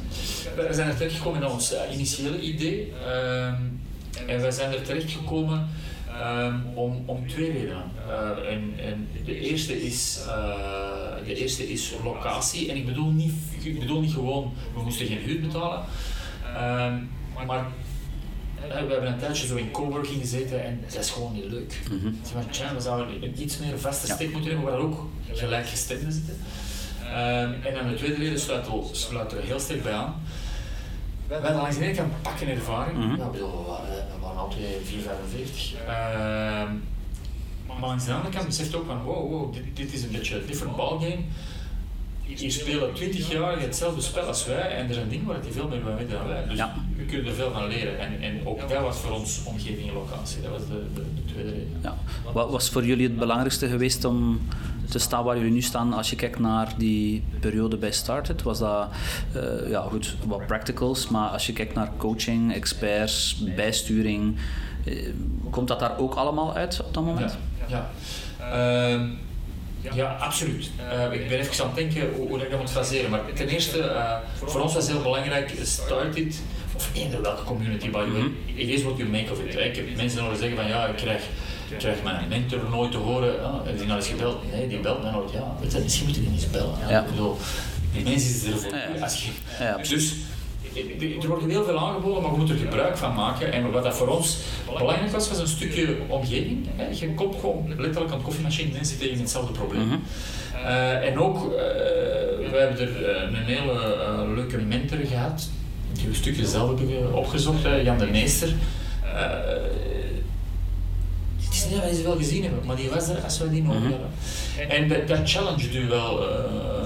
We 0.56 0.74
zijn 0.74 0.88
er 0.88 0.96
terechtgekomen 0.96 1.40
naar 1.40 1.52
ons 1.52 1.72
uh, 1.72 1.94
initiële 1.94 2.40
idee. 2.40 2.92
Ehm, 3.06 3.62
en 4.26 4.40
wij 4.40 4.50
zijn 4.50 4.72
er 4.72 4.82
terechtgekomen 4.82 5.68
um, 6.20 6.66
om, 6.74 7.02
om 7.06 7.28
twee 7.28 7.52
redenen. 7.52 7.90
Uh, 8.06 8.52
en, 8.52 8.74
en 8.78 9.08
de, 9.24 9.38
eerste 9.38 9.82
is, 9.82 10.24
uh, 10.26 11.24
de 11.24 11.34
eerste 11.34 11.72
is 11.72 11.94
locatie. 12.04 12.70
En 12.70 12.76
ik 12.76 12.86
bedoel 12.86 13.10
niet, 13.10 13.32
ik 13.62 13.78
bedoel 13.78 14.00
niet 14.00 14.12
gewoon, 14.12 14.52
we 14.74 14.82
moesten 14.82 15.06
geen 15.06 15.18
huur 15.18 15.40
betalen. 15.40 15.84
Um, 16.46 17.10
maar 17.46 17.66
we 18.68 18.74
hebben 18.74 19.06
een 19.06 19.18
tijdje 19.18 19.46
zo 19.46 19.56
in 19.56 19.70
coworking 19.70 20.20
gezeten 20.20 20.64
en 20.64 20.80
dat 20.88 21.02
is 21.02 21.10
gewoon 21.10 21.32
niet 21.32 21.44
leuk. 21.44 21.80
Mm 21.90 22.00
-hmm. 22.00 22.74
We 22.74 22.80
zouden 22.80 23.22
een 23.22 23.42
iets 23.42 23.58
meer 23.58 23.78
vaste 23.78 24.06
ja. 24.06 24.14
steek 24.14 24.32
moeten 24.32 24.50
hebben 24.50 24.70
waar 24.70 24.80
ook 24.80 25.08
gelijkgestemden 25.32 26.12
zitten. 26.12 26.36
Um, 27.04 27.62
en 27.62 27.74
dan 27.74 27.88
de 27.88 27.94
tweede 27.94 28.16
reden 28.16 28.40
sluiten 28.40 29.38
we 29.38 29.42
heel 29.42 29.60
sterk 29.60 29.82
bij 29.82 29.92
aan. 29.92 30.14
We 31.26 31.36
hebben 31.36 31.54
langs 31.54 31.78
de 31.78 31.84
ene 31.84 31.94
kant 31.94 32.22
pakken 32.22 32.48
ervaring. 32.48 32.96
Mm 32.96 33.02
-hmm. 33.02 33.16
ja, 33.16 33.26
bedoel, 33.26 33.50
we, 33.50 33.64
waren, 33.66 34.19
we 34.48 34.56
waren 34.56 34.74
altijd 34.74 34.88
4, 34.88 35.00
45. 35.00 35.74
Uh, 35.74 35.88
maar 37.66 37.80
langs 37.80 38.04
de 38.04 38.12
andere 38.12 38.34
kant 38.34 38.46
beseft 38.46 38.74
ook 38.74 38.86
van 38.86 39.02
wow, 39.02 39.30
wow 39.30 39.54
dit 39.74 39.92
is 39.92 40.02
een 40.02 40.10
beetje 40.10 40.40
een 40.40 40.46
different 40.46 40.76
ballgame. 40.76 41.22
Hier 42.36 42.52
spelen 42.52 42.94
20 42.94 43.30
jaar 43.30 43.60
hetzelfde 43.60 44.00
spel 44.00 44.22
als 44.22 44.46
wij 44.46 44.76
en 44.76 44.88
er 44.88 44.94
zijn 44.94 45.08
dingen 45.08 45.26
waar 45.26 45.42
die 45.42 45.52
veel 45.52 45.68
meer 45.68 45.80
van 45.80 45.96
weten 45.96 46.18
dan 46.18 46.26
wij. 46.26 46.44
Dus 46.48 46.58
ja. 46.58 46.74
we 46.96 47.04
kunnen 47.04 47.26
er 47.26 47.34
veel 47.34 47.52
van 47.52 47.68
leren. 47.68 47.98
En, 47.98 48.20
en 48.20 48.46
ook 48.46 48.68
dat 48.68 48.80
was 48.80 48.96
voor 48.96 49.12
ons 49.12 49.40
omgeving 49.44 49.88
en 49.88 49.94
locatie. 49.94 50.42
Dat 50.42 50.50
was 50.50 50.60
de, 50.60 50.84
de, 50.94 51.02
de 51.14 51.32
tweede 51.32 51.50
reden. 51.50 51.78
Ja. 51.82 51.96
Wat 52.32 52.50
was 52.50 52.70
voor 52.70 52.84
jullie 52.84 53.06
het 53.06 53.18
belangrijkste 53.18 53.68
geweest 53.68 54.04
om 54.04 54.40
te 54.90 54.98
staan 54.98 55.24
waar 55.24 55.36
jullie 55.36 55.52
nu 55.52 55.62
staan 55.62 55.92
als 55.92 56.10
je 56.10 56.16
kijkt 56.16 56.38
naar 56.38 56.74
die 56.76 57.22
periode 57.40 57.76
bij 57.76 57.92
Started? 57.92 58.42
Was 58.42 58.58
dat, 58.58 58.88
uh, 59.36 59.70
ja 59.70 59.80
goed, 59.80 60.16
wat 60.26 60.46
practicals, 60.46 61.08
maar 61.08 61.28
als 61.28 61.46
je 61.46 61.52
kijkt 61.52 61.74
naar 61.74 61.90
coaching, 61.96 62.54
experts, 62.54 63.44
bijsturing, 63.56 64.36
uh, 64.84 65.08
komt 65.50 65.68
dat 65.68 65.80
daar 65.80 65.98
ook 65.98 66.14
allemaal 66.14 66.54
uit 66.54 66.80
op 66.84 66.94
dat 66.94 67.04
moment? 67.04 67.38
Ja. 67.66 67.90
ja. 68.38 68.94
Uh, 68.94 69.10
ja, 69.94 70.16
absoluut. 70.20 70.70
Uh, 70.92 71.12
ik 71.12 71.28
ben 71.28 71.38
even 71.38 71.64
aan 71.64 71.66
het 71.66 71.76
denken 71.76 72.14
hoe, 72.14 72.28
hoe 72.28 72.42
ik 72.42 72.50
dat 72.50 72.60
moet 72.60 72.70
faseren. 72.70 73.10
Maar 73.10 73.20
ten 73.34 73.48
eerste, 73.48 73.78
uh, 73.78 74.16
voor 74.44 74.60
ons 74.60 74.74
was 74.74 74.88
heel 74.88 75.02
belangrijk, 75.02 75.52
start 75.62 76.16
it, 76.16 76.40
of 76.76 76.90
eender 76.94 77.22
welke 77.22 77.42
community 77.44 77.90
by 77.90 78.04
the 78.04 78.12
way, 78.12 78.30
it 78.54 78.68
is 78.68 78.82
what 78.82 78.96
you 78.96 79.08
make 79.08 79.32
of 79.32 79.40
it. 79.40 79.54
Ik 79.54 79.76
heb 79.76 79.96
mensen 79.96 80.20
horen 80.22 80.38
zeggen 80.38 80.56
van 80.56 80.68
ja, 80.68 80.86
ik 80.86 80.96
krijg, 80.96 81.22
ik 81.68 81.78
krijg 81.78 82.02
mijn 82.02 82.28
mentor 82.28 82.60
nooit 82.70 82.90
te 82.90 82.96
horen, 82.96 83.44
ah, 83.44 83.64
heb 83.64 83.76
die 83.78 83.86
nou 83.86 83.98
eens 83.98 84.08
gebeld? 84.08 84.52
Nee, 84.52 84.68
die 84.68 84.80
belt 84.80 85.02
mij 85.02 85.10
nooit. 85.10 85.32
Ja, 85.32 85.56
misschien 85.82 86.06
moet 86.06 86.14
je 86.14 86.20
die 86.20 86.30
niet 86.30 86.48
bellen. 86.50 86.74
Ja. 86.80 86.90
Ja. 86.90 87.00
Ik 87.00 87.10
bedoel, 87.10 87.36
die 87.92 88.04
mensen 88.04 88.30
is 88.30 88.44
er 88.44 88.58
voor 88.58 88.70
ja. 88.70 89.02
als 89.02 89.24
je, 89.24 89.30
ja, 89.58 89.76
Dus 89.76 90.14
er 91.22 91.28
wordt 91.28 91.44
heel 91.46 91.64
veel 91.64 91.78
aangeboden, 91.78 92.22
maar 92.22 92.32
je 92.32 92.38
moet 92.38 92.50
er 92.50 92.56
gebruik 92.56 92.96
van 92.96 93.14
maken. 93.14 93.52
En 93.52 93.70
wat 93.70 93.82
dat 93.82 93.96
voor 93.96 94.08
ons 94.08 94.38
belangrijk 94.66 95.10
was, 95.10 95.28
was 95.28 95.38
een 95.38 95.48
stukje 95.48 95.96
omgeving. 96.06 96.68
Je 96.92 97.14
komt 97.14 97.34
gewoon 97.40 97.68
letterlijk 97.78 98.12
aan 98.12 98.18
de 98.18 98.24
koffiemachine 98.24 98.78
en 98.78 98.84
zit 98.84 98.98
tegen 98.98 99.18
hetzelfde 99.18 99.52
probleem. 99.52 99.82
Mm 99.82 99.90
-hmm. 99.90 100.02
uh, 100.54 101.06
en 101.06 101.18
ook, 101.18 101.36
uh, 101.36 101.50
we 102.50 102.56
hebben 102.58 102.78
er 102.78 103.22
een 103.22 103.34
hele 103.34 103.96
uh, 104.28 104.34
leuke 104.34 104.58
mentor 104.58 104.98
gehad, 104.98 105.48
die 105.92 106.06
een 106.08 106.14
stukje 106.14 106.46
zelf 106.46 106.78
hebben 106.78 107.14
opgezocht, 107.14 107.62
Jan 107.82 107.98
de 107.98 108.06
Meester. 108.06 108.54
het 111.40 111.52
is 111.52 111.64
niet 111.64 111.74
dat 111.74 111.82
wij 111.82 111.94
ze 111.94 112.02
wel 112.02 112.16
gezien 112.16 112.42
hebben, 112.42 112.66
maar 112.66 112.76
die 112.76 112.90
was 112.90 113.08
er 113.08 113.20
als 113.24 113.38
we 113.38 113.50
die 113.50 113.62
nodig 113.62 113.80
mm 113.80 113.86
-hmm. 113.86 113.98
En 114.68 114.88
dat, 114.88 115.08
dat 115.08 115.30
challenge 115.30 115.78
u 115.78 115.88
wel 115.88 116.22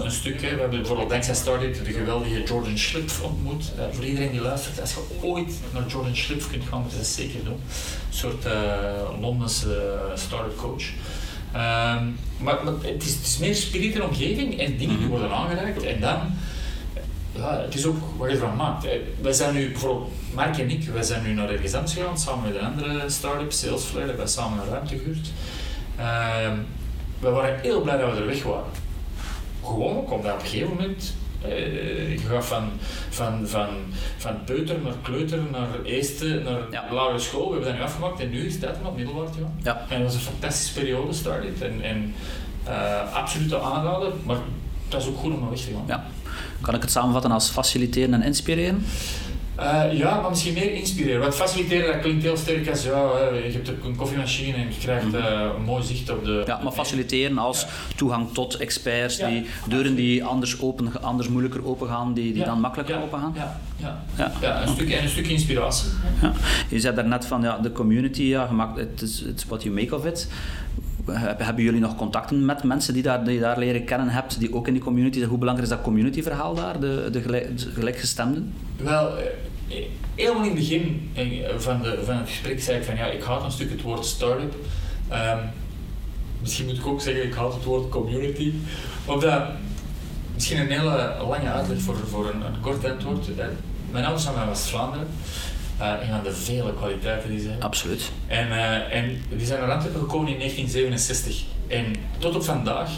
een 0.04 0.10
stuk. 0.10 0.42
Hè. 0.42 0.54
We 0.54 0.60
hebben 0.60 0.78
bijvoorbeeld 0.78 1.10
dankzij 1.10 1.34
Started 1.34 1.84
de 1.84 1.92
geweldige 1.92 2.42
Jordan 2.42 2.78
Schlipf 2.78 3.22
ontmoet. 3.22 3.72
Uh, 3.76 3.84
voor 3.92 4.04
iedereen 4.04 4.30
die 4.30 4.40
luistert, 4.40 4.80
als 4.80 4.94
je 4.94 5.00
ooit 5.20 5.52
naar 5.72 5.86
Jordan 5.86 6.16
Schlipf 6.16 6.50
kunt 6.50 6.64
gaan, 6.70 6.82
moet 6.82 6.90
je 6.90 6.96
dat 6.96 7.06
zeker 7.06 7.44
doen. 7.44 7.52
Een 7.52 8.16
soort 8.16 8.46
uh, 8.46 8.52
Londense 9.20 9.98
uh, 10.10 10.16
startup 10.16 10.56
coach. 10.56 10.84
Um, 11.54 12.18
maar, 12.38 12.64
maar 12.64 12.72
het, 12.80 13.02
is, 13.02 13.14
het, 13.14 13.26
is, 13.26 13.38
meer 13.38 13.54
spirit 13.54 13.94
en 13.94 14.02
omgeving 14.02 14.58
en 14.58 14.76
dingen 14.76 14.98
die 14.98 15.06
worden 15.06 15.30
aangeraakt. 15.30 15.82
En 15.82 16.00
dan, 16.00 16.18
ja, 17.32 17.60
het 17.60 17.74
is 17.74 17.86
ook 17.86 17.96
wat 18.16 18.30
je 18.30 18.34
ervan 18.34 18.56
maakt. 18.56 18.86
Wij 19.20 19.32
zijn 19.32 19.54
nu, 19.54 19.70
bijvoorbeeld 19.70 20.10
Mark 20.34 20.58
en 20.58 20.70
ik, 20.70 20.88
wij 20.88 21.02
zijn 21.02 21.22
nu 21.22 21.32
naar 21.32 21.50
ergens 21.50 21.74
anders 21.74 21.92
gegaan, 21.92 22.18
samen 22.18 22.52
met 22.52 22.60
een 22.60 22.66
andere 22.66 23.10
start-up, 23.10 23.52
Salesflare, 23.52 24.06
hebben 24.06 24.24
wij 24.24 24.32
samen 24.32 24.64
een 24.64 24.70
ruimte 24.70 24.98
gehuurd. 24.98 25.28
Um, 26.48 26.66
we 27.24 27.30
waren 27.30 27.60
heel 27.60 27.80
blij 27.80 27.96
dat 27.96 28.12
we 28.12 28.20
er 28.20 28.26
weg 28.26 28.42
waren 28.42 28.82
gewoon 29.64 29.96
ook 29.96 30.12
omdat 30.12 30.32
op 30.32 30.40
een 30.40 30.46
gegeven 30.46 30.68
moment 30.68 31.14
uh, 31.46 32.12
je 32.12 32.18
gaat 32.18 32.44
van, 32.44 32.70
van, 33.10 33.48
van, 33.48 33.68
van 34.16 34.44
peuter 34.44 34.76
naar 34.82 34.94
kleuter 35.02 35.38
naar 35.50 35.68
eerste 35.84 36.40
naar 36.44 36.60
ja. 36.70 36.84
lagere 36.90 37.18
school. 37.18 37.46
We 37.46 37.52
hebben 37.52 37.70
dat 37.70 37.78
nu 37.78 37.84
afgemaakt 37.84 38.20
en 38.20 38.30
nu 38.30 38.46
is 38.46 38.56
om 38.56 38.86
op 38.86 38.96
middelbaar 38.96 39.26
gaan. 39.26 39.54
Ja. 39.62 39.86
En 39.88 40.02
dat 40.02 40.12
was 40.12 40.14
een 40.14 40.32
fantastische 40.32 40.72
periode, 40.80 41.12
started. 41.12 41.62
En, 41.62 41.82
en 41.82 42.14
uh, 42.68 43.14
absoluut 43.14 43.54
aanraden, 43.54 44.12
maar 44.24 44.36
dat 44.88 45.02
is 45.02 45.08
ook 45.08 45.16
goed 45.16 45.32
om 45.32 45.40
naar 45.40 45.50
weg 45.50 45.58
te 45.58 45.70
gaan. 45.72 45.84
Ja. 45.86 46.06
Kan 46.60 46.74
ik 46.74 46.82
het 46.82 46.90
samenvatten 46.90 47.30
als 47.30 47.50
faciliteren 47.50 48.14
en 48.14 48.22
inspireren? 48.22 48.84
Uh, 49.60 49.98
ja, 49.98 50.20
maar 50.20 50.30
misschien 50.30 50.54
meer 50.54 50.72
inspireren. 50.72 51.20
Want 51.20 51.34
faciliteren 51.34 51.92
dat 51.92 52.00
klinkt 52.00 52.22
heel 52.22 52.36
sterk 52.36 52.68
als 52.68 52.84
ja, 52.84 52.90
je 53.44 53.50
hebt 53.52 53.68
een 53.68 53.96
koffiemachine 53.96 54.56
en 54.56 54.68
je 54.68 54.78
krijgt 54.80 55.14
uh, 55.14 55.24
een 55.56 55.62
mooi 55.64 55.82
zicht 55.82 56.10
op 56.10 56.24
de. 56.24 56.42
Ja, 56.46 56.60
maar 56.62 56.72
faciliteren 56.72 57.38
als 57.38 57.60
ja. 57.60 57.68
toegang 57.96 58.32
tot 58.32 58.56
experts, 58.56 59.16
ja. 59.16 59.28
die 59.28 59.46
deuren 59.68 59.94
die 59.94 60.24
anders, 60.24 60.60
open, 60.60 61.02
anders 61.02 61.28
moeilijker 61.28 61.66
open 61.66 61.88
gaan, 61.88 62.14
die, 62.14 62.32
die 62.32 62.40
ja. 62.40 62.44
dan 62.44 62.60
makkelijker 62.60 63.02
open 63.02 63.18
gaan. 63.18 63.32
Ja, 63.36 63.60
ja. 63.76 64.02
ja. 64.16 64.32
ja 64.40 64.62
een, 64.62 64.68
stuk, 64.68 64.90
en 64.90 65.02
een 65.02 65.08
stuk 65.08 65.26
inspiratie. 65.26 65.88
Ja. 66.22 66.32
Je 66.68 66.80
zei 66.80 66.94
daarnet 66.94 67.26
van 67.26 67.42
ja, 67.42 67.58
de 67.58 67.72
community, 67.72 68.22
ja, 68.22 68.46
gemaakt, 68.46 68.78
het 68.78 69.02
is 69.02 69.24
what 69.48 69.62
you 69.62 69.74
make 69.74 69.94
of 69.96 70.06
it. 70.06 70.28
Hebben 71.12 71.64
jullie 71.64 71.80
nog 71.80 71.96
contacten 71.96 72.44
met 72.44 72.62
mensen 72.62 72.94
die 72.94 73.02
daar, 73.02 73.24
die 73.24 73.40
daar 73.40 73.58
leren 73.58 73.84
kennen 73.84 74.08
hebt, 74.08 74.38
die 74.38 74.54
ook 74.54 74.66
in 74.66 74.72
die 74.72 74.82
community 74.82 75.16
zijn? 75.18 75.28
Hoe 75.28 75.38
belangrijk 75.38 75.70
is 75.70 75.76
dat 75.76 75.84
communityverhaal 75.84 76.54
daar, 76.54 76.80
de, 76.80 77.08
de, 77.12 77.20
gelijk, 77.20 77.58
de 77.58 77.70
gelijkgestemden? 77.70 78.54
Wel, 78.76 79.12
helemaal 80.14 80.42
in 80.42 80.48
het 80.48 80.58
begin 80.58 81.10
van, 81.56 81.82
de, 81.82 82.02
van 82.04 82.16
het 82.16 82.28
gesprek 82.28 82.60
zei 82.60 82.78
ik 82.78 82.84
van 82.84 82.96
ja, 82.96 83.06
ik 83.06 83.22
haat 83.22 83.44
een 83.44 83.50
stuk 83.50 83.70
het 83.70 83.82
woord 83.82 84.04
start-up. 84.04 84.54
Um, 85.12 85.38
misschien 86.40 86.66
moet 86.66 86.78
ik 86.78 86.86
ook 86.86 87.00
zeggen, 87.00 87.24
ik 87.24 87.34
haat 87.34 87.54
het 87.54 87.64
woord 87.64 87.88
community. 87.88 88.52
Omdat, 89.04 89.42
misschien 90.34 90.60
een 90.60 90.70
hele 90.70 91.14
lange 91.28 91.50
uitleg 91.50 91.80
voor, 91.80 91.96
voor 91.96 92.28
een, 92.28 92.60
kort 92.60 92.84
antwoord. 92.84 93.26
Mijn 93.90 94.04
ouders 94.04 94.24
zijn 94.24 94.36
uit 94.36 94.48
West-Vlaanderen. 94.48 95.06
Uh, 95.80 95.92
een 96.02 96.08
van 96.08 96.22
de 96.22 96.32
vele 96.32 96.74
kwaliteiten 96.74 97.30
die 97.30 97.40
ze 97.40 97.48
hebben. 97.48 97.64
Absoluut. 97.64 98.10
En, 98.26 98.48
uh, 98.48 98.94
en 98.94 99.22
die 99.36 99.46
zijn 99.46 99.60
naar 99.60 99.70
Antwerpen 99.70 100.00
gekomen 100.00 100.32
in 100.32 100.38
1967. 100.38 101.42
En 101.66 101.94
tot 102.18 102.34
op 102.34 102.44
vandaag 102.44 102.90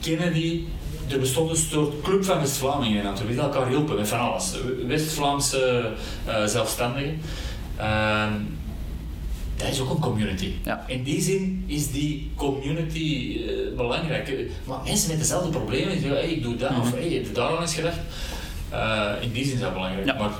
kennen 0.00 0.32
die 0.32 0.68
er 1.08 1.18
bestond 1.18 1.50
een 1.50 1.56
soort 1.56 2.00
club 2.02 2.24
van 2.24 2.38
West-Vlamingen 2.38 3.00
in 3.00 3.06
Antwerpen, 3.06 3.36
die 3.36 3.44
elkaar 3.44 3.68
hielpen 3.68 3.96
met 3.96 4.08
van 4.08 4.18
alles. 4.18 4.54
West-Vlaamse 4.86 5.92
uh, 6.28 6.44
zelfstandigen. 6.46 7.20
Uh, 7.78 8.26
dat 9.56 9.68
is 9.68 9.80
ook 9.80 9.90
een 9.90 10.00
community. 10.00 10.52
Ja. 10.64 10.84
In 10.86 11.02
die 11.02 11.20
zin 11.20 11.64
is 11.66 11.90
die 11.90 12.30
community 12.34 13.38
uh, 13.40 13.76
belangrijk. 13.76 14.50
Maar 14.64 14.78
mensen 14.84 15.08
met 15.08 15.18
dezelfde 15.18 15.50
problemen, 15.50 15.90
die 15.90 16.00
zeggen, 16.00 16.18
hey, 16.18 16.30
ik 16.30 16.42
doe 16.42 16.56
dat, 16.56 16.70
mm 16.70 16.76
-hmm. 16.76 16.84
of 16.84 16.92
hey, 16.92 17.08
heb 17.08 17.26
je 17.26 17.32
daar 17.32 17.48
al 17.48 17.60
eens 17.60 17.74
gedacht? 17.74 17.98
In 19.20 19.32
die 19.32 19.44
zin 19.44 19.54
is 19.54 19.60
dat 19.60 19.72
belangrijk. 19.72 20.06
Ja. 20.06 20.14
Maar 20.18 20.30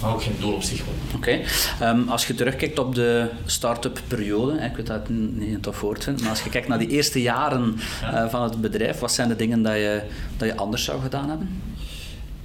maar 0.00 0.12
ook 0.12 0.22
geen 0.22 0.36
doel 0.40 0.52
op 0.52 0.62
zich. 0.62 0.80
Oké. 1.14 1.16
Okay. 1.16 1.44
Um, 1.90 2.08
als 2.08 2.26
je 2.26 2.34
terugkijkt 2.34 2.78
op 2.78 2.94
de 2.94 3.30
start-up 3.44 4.00
periode, 4.08 4.58
ik 4.58 4.76
weet 4.76 4.86
dat 4.86 4.96
het 4.96 5.08
niet 5.08 5.54
een 5.54 5.60
tof 5.60 5.80
woord 5.80 6.20
maar 6.20 6.30
als 6.30 6.42
je 6.42 6.50
kijkt 6.50 6.68
naar 6.68 6.78
die 6.78 6.88
eerste 6.88 7.22
jaren 7.22 7.76
ja. 8.00 8.24
uh, 8.24 8.30
van 8.30 8.42
het 8.42 8.60
bedrijf, 8.60 8.98
wat 8.98 9.12
zijn 9.12 9.28
de 9.28 9.36
dingen 9.36 9.62
dat 9.62 9.72
je, 9.72 10.02
dat 10.36 10.48
je 10.48 10.56
anders 10.56 10.84
zou 10.84 11.00
gedaan 11.00 11.28
hebben? 11.28 11.62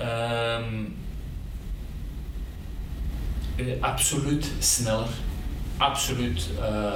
Um, 0.02 0.96
absoluut 3.80 4.52
sneller. 4.60 5.08
Absoluut 5.78 6.50
uh, 6.60 6.92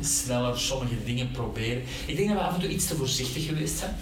sneller 0.00 0.58
sommige 0.58 1.04
dingen 1.04 1.30
proberen. 1.30 1.82
Ik 2.06 2.16
denk 2.16 2.28
dat 2.28 2.38
we 2.38 2.44
af 2.44 2.54
en 2.54 2.60
toe 2.60 2.70
iets 2.70 2.86
te 2.86 2.96
voorzichtig 2.96 3.46
geweest 3.46 3.78
zijn. 3.78 3.94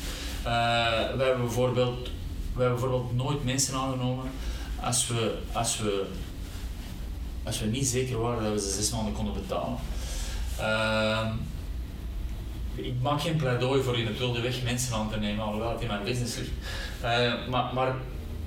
we 1.16 1.22
hebben 1.24 1.40
bijvoorbeeld 1.44 2.10
we 2.54 2.62
hebben 2.62 2.80
bijvoorbeeld 2.80 3.16
nooit 3.16 3.44
mensen 3.44 3.74
aangenomen 3.74 4.24
als 4.84 5.06
we, 5.06 5.38
als 5.52 5.78
we, 5.78 6.06
als 7.42 7.60
we 7.60 7.66
niet 7.66 7.86
zeker 7.86 8.20
waren 8.20 8.42
dat 8.42 8.52
we 8.52 8.60
ze 8.60 8.74
zes 8.74 8.90
maanden 8.90 9.12
konden 9.12 9.34
betalen. 9.34 9.78
Uh, 10.60 11.30
ik 12.74 12.94
maak 13.02 13.20
geen 13.20 13.36
pleidooi 13.36 13.82
voor 13.82 13.98
in 13.98 14.06
het 14.06 14.18
wilde 14.18 14.40
weg 14.40 14.62
mensen 14.62 14.94
aan 14.94 15.10
te 15.10 15.18
nemen, 15.18 15.44
alhoewel 15.44 15.70
het 15.70 15.80
in 15.80 15.86
mijn 15.86 16.04
business 16.04 16.36
ligt. 16.36 16.50
Uh, 17.02 17.48
maar, 17.48 17.74
maar 17.74 17.94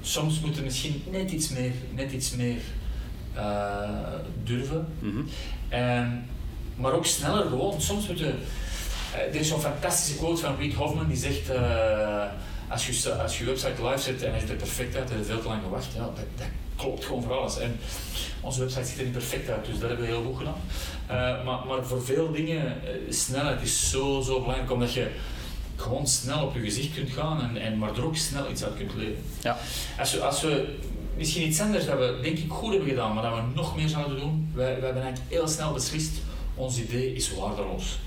soms 0.01 0.39
moeten 0.39 0.63
misschien 0.63 1.03
net 1.11 1.31
iets 1.31 1.49
meer, 1.49 1.71
net 1.95 2.11
iets 2.11 2.35
meer 2.35 2.59
uh, 3.35 4.13
durven. 4.43 4.87
Mhm. 4.99 5.21
En, 5.69 6.29
maar 6.75 6.91
ook 6.91 7.05
sneller 7.05 7.45
gewoon. 7.45 7.81
Soms 7.81 8.07
moeten. 8.07 8.35
Uh, 9.13 9.19
er 9.19 9.35
is 9.35 9.47
zo'n 9.47 9.59
fantastische 9.59 10.17
quote 10.17 10.41
van 10.41 10.55
Reed 10.57 10.73
Hoffman 10.73 11.07
die 11.07 11.17
zegt. 11.17 11.49
Uh, 12.67 12.73
als 12.73 12.87
je, 12.87 13.13
als 13.13 13.37
je 13.37 13.45
website 13.45 13.87
live 13.87 14.01
zet 14.01 14.23
en 14.23 14.31
hij 14.31 14.39
ziet 14.39 14.49
er 14.49 14.55
perfect 14.55 14.95
uit, 14.95 15.11
en 15.11 15.17
je 15.17 15.23
veel 15.23 15.41
te 15.41 15.47
lang 15.47 15.61
gewacht. 15.61 15.87
Ja, 15.95 16.01
dat, 16.01 16.25
dat, 16.35 16.47
klopt 16.75 17.05
gewoon 17.05 17.23
voor 17.23 17.33
alles. 17.33 17.59
En 17.59 17.79
onze 18.41 18.59
website 18.59 18.85
ziet 18.85 18.97
er 18.97 19.03
niet 19.03 19.13
perfect 19.13 19.49
uit, 19.49 19.65
dus 19.65 19.79
dat 19.79 19.89
hebben 19.89 20.05
we 20.07 20.11
heel 20.11 20.23
goed 20.23 20.37
gedaan. 20.37 20.61
Uh, 21.05 21.45
maar, 21.45 21.65
maar 21.67 21.85
voor 21.85 22.03
veel 22.03 22.31
dingen, 22.31 22.75
snelheid 23.09 23.61
is 23.61 23.89
zo, 23.89 24.21
zo 24.21 24.39
belangrijk, 24.39 24.71
omdat 24.71 24.93
je 24.93 25.07
gewoon 25.75 26.07
snel 26.07 26.45
op 26.45 26.53
je 26.53 26.59
gezicht 26.59 26.93
kunt 26.93 27.09
gaan 27.09 27.41
en, 27.41 27.57
en 27.61 27.77
maar 27.77 27.95
er 27.97 28.05
ook 28.05 28.15
snel 28.15 28.49
iets 28.51 28.63
uit 28.63 28.77
kunt 28.77 28.93
leren. 28.95 29.23
Ja. 29.41 29.57
Als 29.99 30.13
we, 30.13 30.21
als 30.21 30.41
we 30.41 30.75
misschien 31.17 31.47
iets 31.47 31.61
anders 31.61 31.85
dat 31.85 31.97
we 31.97 32.19
denk 32.21 32.37
ik 32.37 32.51
goed 32.51 32.71
hebben 32.71 32.89
gedaan, 32.89 33.13
maar 33.13 33.23
dat 33.23 33.33
we 33.33 33.41
nog 33.53 33.75
meer 33.75 33.89
zouden 33.89 34.19
doen, 34.19 34.51
wij, 34.53 34.65
wij 34.65 34.85
hebben 34.85 35.03
eigenlijk 35.03 35.31
heel 35.31 35.47
snel 35.47 35.73
beslist, 35.73 36.11
ons 36.55 36.79
idee 36.79 37.13
is 37.13 37.33
waardeloos. 37.33 37.97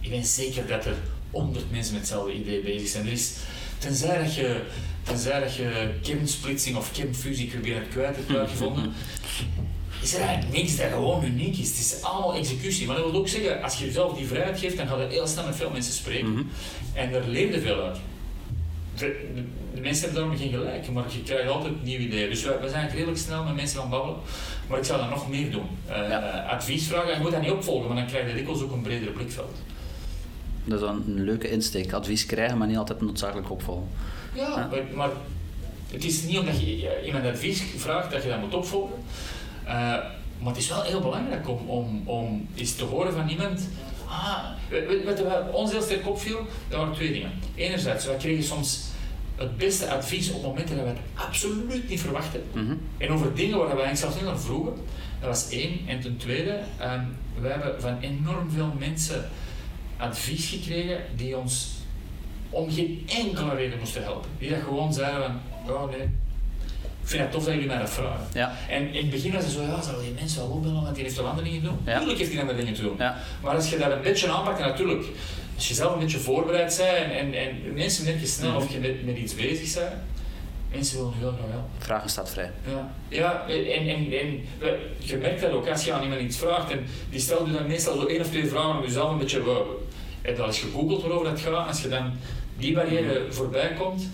Ik 0.00 0.10
ben 0.10 0.24
zeker 0.24 0.66
dat 0.66 0.84
er 0.84 0.96
honderd 1.30 1.70
mensen 1.70 1.92
met 1.92 2.02
hetzelfde 2.02 2.34
idee 2.34 2.60
bezig 2.60 2.88
zijn. 2.88 3.06
Er 3.06 3.12
is, 3.12 3.32
tenzij 3.78 4.22
dat 4.22 4.34
je, 4.34 4.60
tenzij 5.02 5.40
dat 5.40 5.54
je 5.54 5.88
chemsplitsing 6.02 6.76
of 6.76 6.90
het 6.96 7.88
kwijt 7.90 8.16
hebt 8.16 8.36
uitgevonden, 8.38 8.92
is 10.02 10.14
er 10.14 10.20
eigenlijk 10.20 10.56
niks 10.56 10.76
dat 10.76 10.90
gewoon 10.90 11.24
uniek 11.24 11.56
is. 11.56 11.68
Het 11.68 11.78
is 11.78 12.02
allemaal 12.02 12.34
executie. 12.34 12.86
Maar 12.86 12.96
dat 12.96 13.10
wil 13.10 13.20
ook 13.20 13.28
zeggen, 13.28 13.62
als 13.62 13.78
je 13.78 13.84
jezelf 13.84 14.16
die 14.16 14.26
vrijheid 14.26 14.58
geeft, 14.58 14.76
dan 14.76 14.86
ga 14.86 15.00
je 15.00 15.06
heel 15.08 15.26
snel 15.26 15.44
met 15.44 15.56
veel 15.56 15.70
mensen 15.70 15.92
spreken. 15.92 16.32
Mhm. 16.32 16.42
En 16.92 17.14
er 17.14 17.28
leefde 17.28 17.60
veel 17.60 17.82
uit. 17.82 17.98
De, 18.96 19.30
de, 19.74 19.80
mensen 19.80 20.04
hebben 20.04 20.22
daarom 20.22 20.38
geen 20.38 20.50
gelijk, 20.50 20.90
maar 20.90 21.04
je 21.08 21.22
krijgt 21.22 21.50
altijd 21.50 21.84
nieuwe 21.84 22.04
ideeën. 22.04 22.28
Dus 22.28 22.42
we, 22.42 22.46
zijn 22.48 22.60
eigenlijk 22.60 22.92
redelijk 22.92 23.18
snel 23.18 23.44
met 23.44 23.54
mensen 23.54 23.80
gaan 23.80 23.90
babbelen. 23.90 24.16
Maar 24.68 24.78
ik 24.78 24.84
zou 24.84 25.00
dat 25.00 25.10
nog 25.10 25.28
meer 25.28 25.50
doen. 25.50 25.66
Uh, 25.88 26.50
Advies 26.50 26.86
vragen, 26.86 27.14
je 27.14 27.20
moet 27.20 27.30
dat 27.30 27.40
niet 27.40 27.50
opvolgen, 27.50 27.86
maar 27.88 27.96
dan 27.96 28.06
krijg 28.06 28.28
je 28.28 28.34
dikwijls 28.34 28.62
ook 28.62 28.72
een 28.72 28.82
bredere 28.82 29.10
blikveld. 29.10 29.56
Dat 30.68 30.82
is 30.82 30.88
een, 30.88 31.04
een 31.06 31.24
leuke 31.24 31.50
insteek. 31.50 31.92
Advies 31.92 32.26
krijgen, 32.26 32.58
maar 32.58 32.66
niet 32.66 32.76
altijd 32.76 33.00
noodzakelijk 33.00 33.50
opvolgen. 33.50 33.88
Ja, 34.34 34.48
ja. 34.48 34.68
Maar, 34.70 34.82
maar, 34.94 35.10
het 35.90 36.04
is 36.04 36.22
niet 36.22 36.38
omdat 36.38 36.60
je 36.60 37.04
iemand 37.06 37.24
advies 37.24 37.62
vraagt 37.76 38.10
dat 38.10 38.22
je 38.22 38.28
dat 38.28 38.40
moet 38.40 38.54
opvolgen. 38.54 38.96
Uh, 39.64 39.70
maar 40.38 40.52
het 40.52 40.56
is 40.56 40.68
wel 40.68 40.82
heel 40.82 41.00
belangrijk 41.00 41.48
om, 41.48 41.68
om, 41.68 42.02
om 42.04 42.48
eens 42.54 42.74
te 42.74 42.84
horen 42.84 43.12
van 43.12 43.28
iemand. 43.28 43.68
Ah, 44.08 44.44
wat, 45.04 45.20
wat 45.20 45.52
ons 45.52 45.70
heel 45.70 45.82
sterk 45.82 46.08
opviel, 46.08 46.38
dat 46.68 46.78
waren 46.78 46.94
twee 46.94 47.12
dingen. 47.12 47.30
Enerzijds, 47.54 48.06
wij 48.06 48.16
kregen 48.16 48.44
soms 48.44 48.80
het 49.36 49.56
beste 49.56 49.90
advies 49.90 50.30
op 50.30 50.42
momenten 50.42 50.76
dat 50.76 50.84
we 50.84 50.90
het 50.90 51.00
absoluut 51.14 51.88
niet 51.88 52.00
verwachten. 52.00 52.42
Mm 52.52 52.66
-hmm. 52.66 52.80
En 52.98 53.10
over 53.10 53.34
dingen 53.34 53.58
waar 53.58 53.66
we 53.66 53.82
eigenlijk 53.82 53.98
zelfs 53.98 54.16
niet 54.16 54.24
naar 54.24 54.38
vroegen. 54.38 54.72
Dat 55.20 55.28
was 55.28 55.48
één. 55.50 55.80
En 55.86 56.00
ten 56.00 56.16
tweede, 56.16 56.60
um, 56.82 57.16
we 57.40 57.48
hebben 57.48 57.80
van 57.80 58.00
enorm 58.00 58.50
veel 58.50 58.72
mensen 58.78 59.28
advies 59.98 60.48
gekregen 60.48 61.00
die 61.16 61.36
ons 61.36 61.76
om 62.50 62.70
geen 62.70 63.06
enkele 63.08 63.54
reden 63.54 63.78
moesten 63.78 64.02
helpen. 64.02 64.30
Die 64.38 64.50
dat 64.50 64.60
gewoon 64.62 64.92
zeiden 64.92 65.22
van, 65.22 65.74
oh 65.74 65.90
nee, 65.90 66.00
ik 67.02 67.14
vind 67.14 67.22
het 67.22 67.32
tof 67.32 67.44
dat 67.44 67.52
jullie 67.52 67.68
mij 67.68 67.78
dat 67.78 67.90
vragen. 67.90 68.26
Ja. 68.34 68.56
En 68.68 68.92
in 68.92 69.02
het 69.02 69.10
begin 69.10 69.32
was 69.32 69.44
het 69.44 69.52
zo, 69.52 69.62
ja, 69.62 69.82
zullen 69.82 70.02
die 70.02 70.12
mensen 70.12 70.40
wel 70.40 70.50
opbellen, 70.50 70.82
want 70.82 70.94
die 70.94 71.04
heeft 71.04 71.16
wel 71.16 71.26
andere 71.26 71.48
dingen 71.48 71.62
te 71.62 71.66
doen. 71.66 71.78
Ja. 71.84 71.92
Natuurlijk 71.92 72.18
heeft 72.18 72.32
hij 72.32 72.40
andere 72.40 72.58
dingen 72.58 72.74
te 72.74 72.82
doen. 72.82 72.94
Ja. 72.98 73.16
Maar 73.42 73.54
als 73.54 73.70
je 73.70 73.78
dat 73.78 73.92
een 73.92 74.02
beetje 74.02 74.28
aanpakt, 74.28 74.58
natuurlijk, 74.58 75.04
als 75.56 75.68
je 75.68 75.74
zelf 75.74 75.92
een 75.92 75.98
beetje 75.98 76.18
voorbereid 76.18 76.76
bent 76.76 77.10
en, 77.10 77.10
en, 77.10 77.34
en 77.34 77.74
mensen 77.74 78.04
merken 78.04 78.26
snel 78.26 78.56
of 78.56 78.72
je 78.72 78.78
met, 78.78 79.04
met 79.04 79.16
iets 79.16 79.34
bezig 79.34 79.74
bent, 79.74 79.92
mensen 80.72 80.96
willen 80.96 81.12
heel 81.18 81.32
graag 81.32 81.50
helpen. 81.50 81.70
Vragen 81.78 82.10
staat 82.10 82.30
vrij. 82.30 82.50
Ja, 82.66 82.94
ja 83.08 83.46
en, 83.48 83.88
en, 83.88 84.12
en 84.12 84.44
je 84.98 85.16
merkt 85.16 85.40
dat 85.40 85.50
ook, 85.50 85.68
als 85.68 85.84
je 85.84 85.92
aan 85.92 86.02
iemand 86.02 86.20
iets 86.20 86.36
vraagt, 86.36 86.70
en 86.70 86.86
die 87.10 87.20
stelt 87.20 87.46
je 87.46 87.52
dan 87.52 87.66
meestal 87.66 88.00
zo 88.00 88.06
één 88.06 88.20
of 88.20 88.26
twee 88.26 88.46
vragen 88.46 88.76
om 88.76 88.82
jezelf 88.82 89.10
een 89.10 89.18
beetje, 89.18 89.42
heb 90.28 90.36
je 90.36 90.42
al 90.42 90.48
eens 90.48 90.58
gegoogeld 90.58 91.02
waarover 91.02 91.30
dat 91.30 91.40
gaat, 91.40 91.68
als 91.68 91.82
je 91.82 91.88
dan 91.88 92.12
die 92.58 92.74
barrière 92.74 93.26
voorbij 93.30 93.72
komt, 93.78 94.08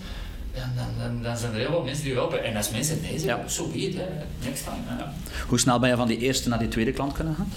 dan, 0.53 0.69
dan, 0.75 0.87
dan, 0.97 1.23
dan, 1.23 1.37
zijn 1.37 1.51
er 1.51 1.59
heel 1.59 1.69
veel 1.69 1.83
mensen 1.83 2.03
die 2.03 2.13
helpen. 2.13 2.43
En 2.43 2.55
als 2.55 2.71
mensen 2.71 3.01
nee 3.01 3.19
zeggen, 3.19 3.43
Ja. 3.43 3.47
zo 3.47 3.71
hè. 3.73 4.47
next 4.47 4.63
time. 4.63 4.97
Ja. 4.99 5.13
Hoe 5.47 5.59
snel 5.59 5.79
ben 5.79 5.89
je 5.89 5.95
van 5.95 6.07
die 6.07 6.17
eerste 6.17 6.49
naar 6.49 6.59
die 6.59 6.67
tweede 6.67 6.91
klant 6.91 7.13
kunnen 7.13 7.35
gaan? 7.35 7.51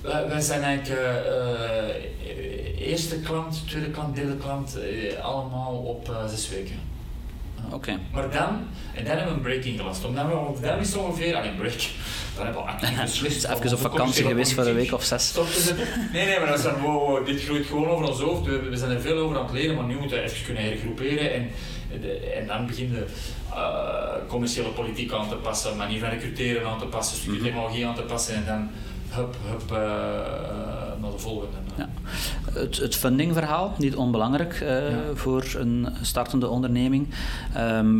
Wij, 0.00 0.28
wij 0.28 0.40
zijn 0.40 0.62
eigenlijk 0.62 1.00
eh, 1.00 1.88
eh, 1.88 2.88
eerste 2.90 3.20
klant, 3.20 3.68
tweede 3.68 3.90
klant, 3.90 4.14
derde 4.14 4.36
klant, 4.36 4.78
eh, 4.78 5.24
allemaal 5.24 5.74
op 5.76 6.10
zes 6.28 6.48
weken. 6.48 6.78
Oké. 7.72 7.98
Maar 8.12 8.30
dan, 8.30 8.48
en 8.94 9.04
dan 9.04 9.16
hebben 9.16 9.26
we 9.26 9.30
een 9.32 9.40
break 9.40 9.64
ingelast. 9.64 10.04
Omdat 10.04 10.26
we, 10.26 10.32
want 10.32 10.62
dan 10.62 10.78
is 10.78 10.94
ongeveer, 10.96 11.36
alleen 11.36 11.56
break, 11.56 11.78
dan 12.36 12.44
hebben 12.44 12.62
we 12.62 12.68
actief 12.68 13.00
beslist. 13.10 13.40
Dus 13.48 13.50
even 13.50 13.72
op 13.72 13.78
vakantie 13.78 14.24
geweest 14.24 14.52
voor 14.52 14.66
een 14.66 14.74
week 14.74 14.92
of 14.92 15.04
zes. 15.04 15.34
Nee, 16.12 16.26
nee, 16.26 16.38
maar 16.38 16.48
dat 16.48 16.58
is 16.58 16.64
dan, 16.64 16.80
wow, 16.80 17.08
wow, 17.08 17.26
dit 17.26 17.42
groeit 17.42 17.66
gewoon 17.66 17.88
over 17.88 18.08
ons 18.08 18.20
hoofd. 18.20 18.46
We, 18.46 18.58
we 18.58 18.76
zijn 18.76 18.90
er 18.90 19.00
veel 19.00 19.18
over 19.18 19.36
aan 19.38 19.44
het 19.44 19.52
leren, 19.52 19.76
maar 19.76 19.84
nu 19.84 19.96
moeten 19.98 20.16
we 20.18 20.22
even 20.24 20.44
kunnen 20.44 20.62
hergroeperen. 20.62 21.32
En, 21.34 21.50
de, 22.00 22.18
en 22.18 22.46
dan 22.46 22.66
beginnen 22.66 23.06
uh, 23.50 24.04
commerciële 24.28 24.68
politiek 24.68 25.12
aan 25.12 25.28
te 25.28 25.34
passen, 25.34 25.76
manier 25.76 26.00
van 26.00 26.08
recruteren 26.08 26.66
aan 26.68 26.78
te 26.78 26.84
passen, 26.86 27.16
stukje 27.16 27.32
Mhm. 27.38 27.44
technologie 27.44 27.86
aan 27.86 27.94
te 27.94 28.02
passen 28.02 28.34
en 28.34 28.44
dan 28.46 28.70
hup, 29.10 29.36
hup, 29.46 29.72
uh, 29.72 29.78
naar 31.06 31.14
de 31.16 31.22
volgende. 31.22 31.56
Ja. 31.76 31.88
Het, 32.52 32.76
het 32.76 32.96
fundingverhaal, 32.96 33.74
niet 33.78 33.96
onbelangrijk 33.96 34.60
uh, 34.60 34.90
Ja. 34.90 34.96
voor 35.14 35.44
een 35.58 35.88
startende 36.02 36.48
onderneming. 36.48 37.08
Ehm, 37.54 37.94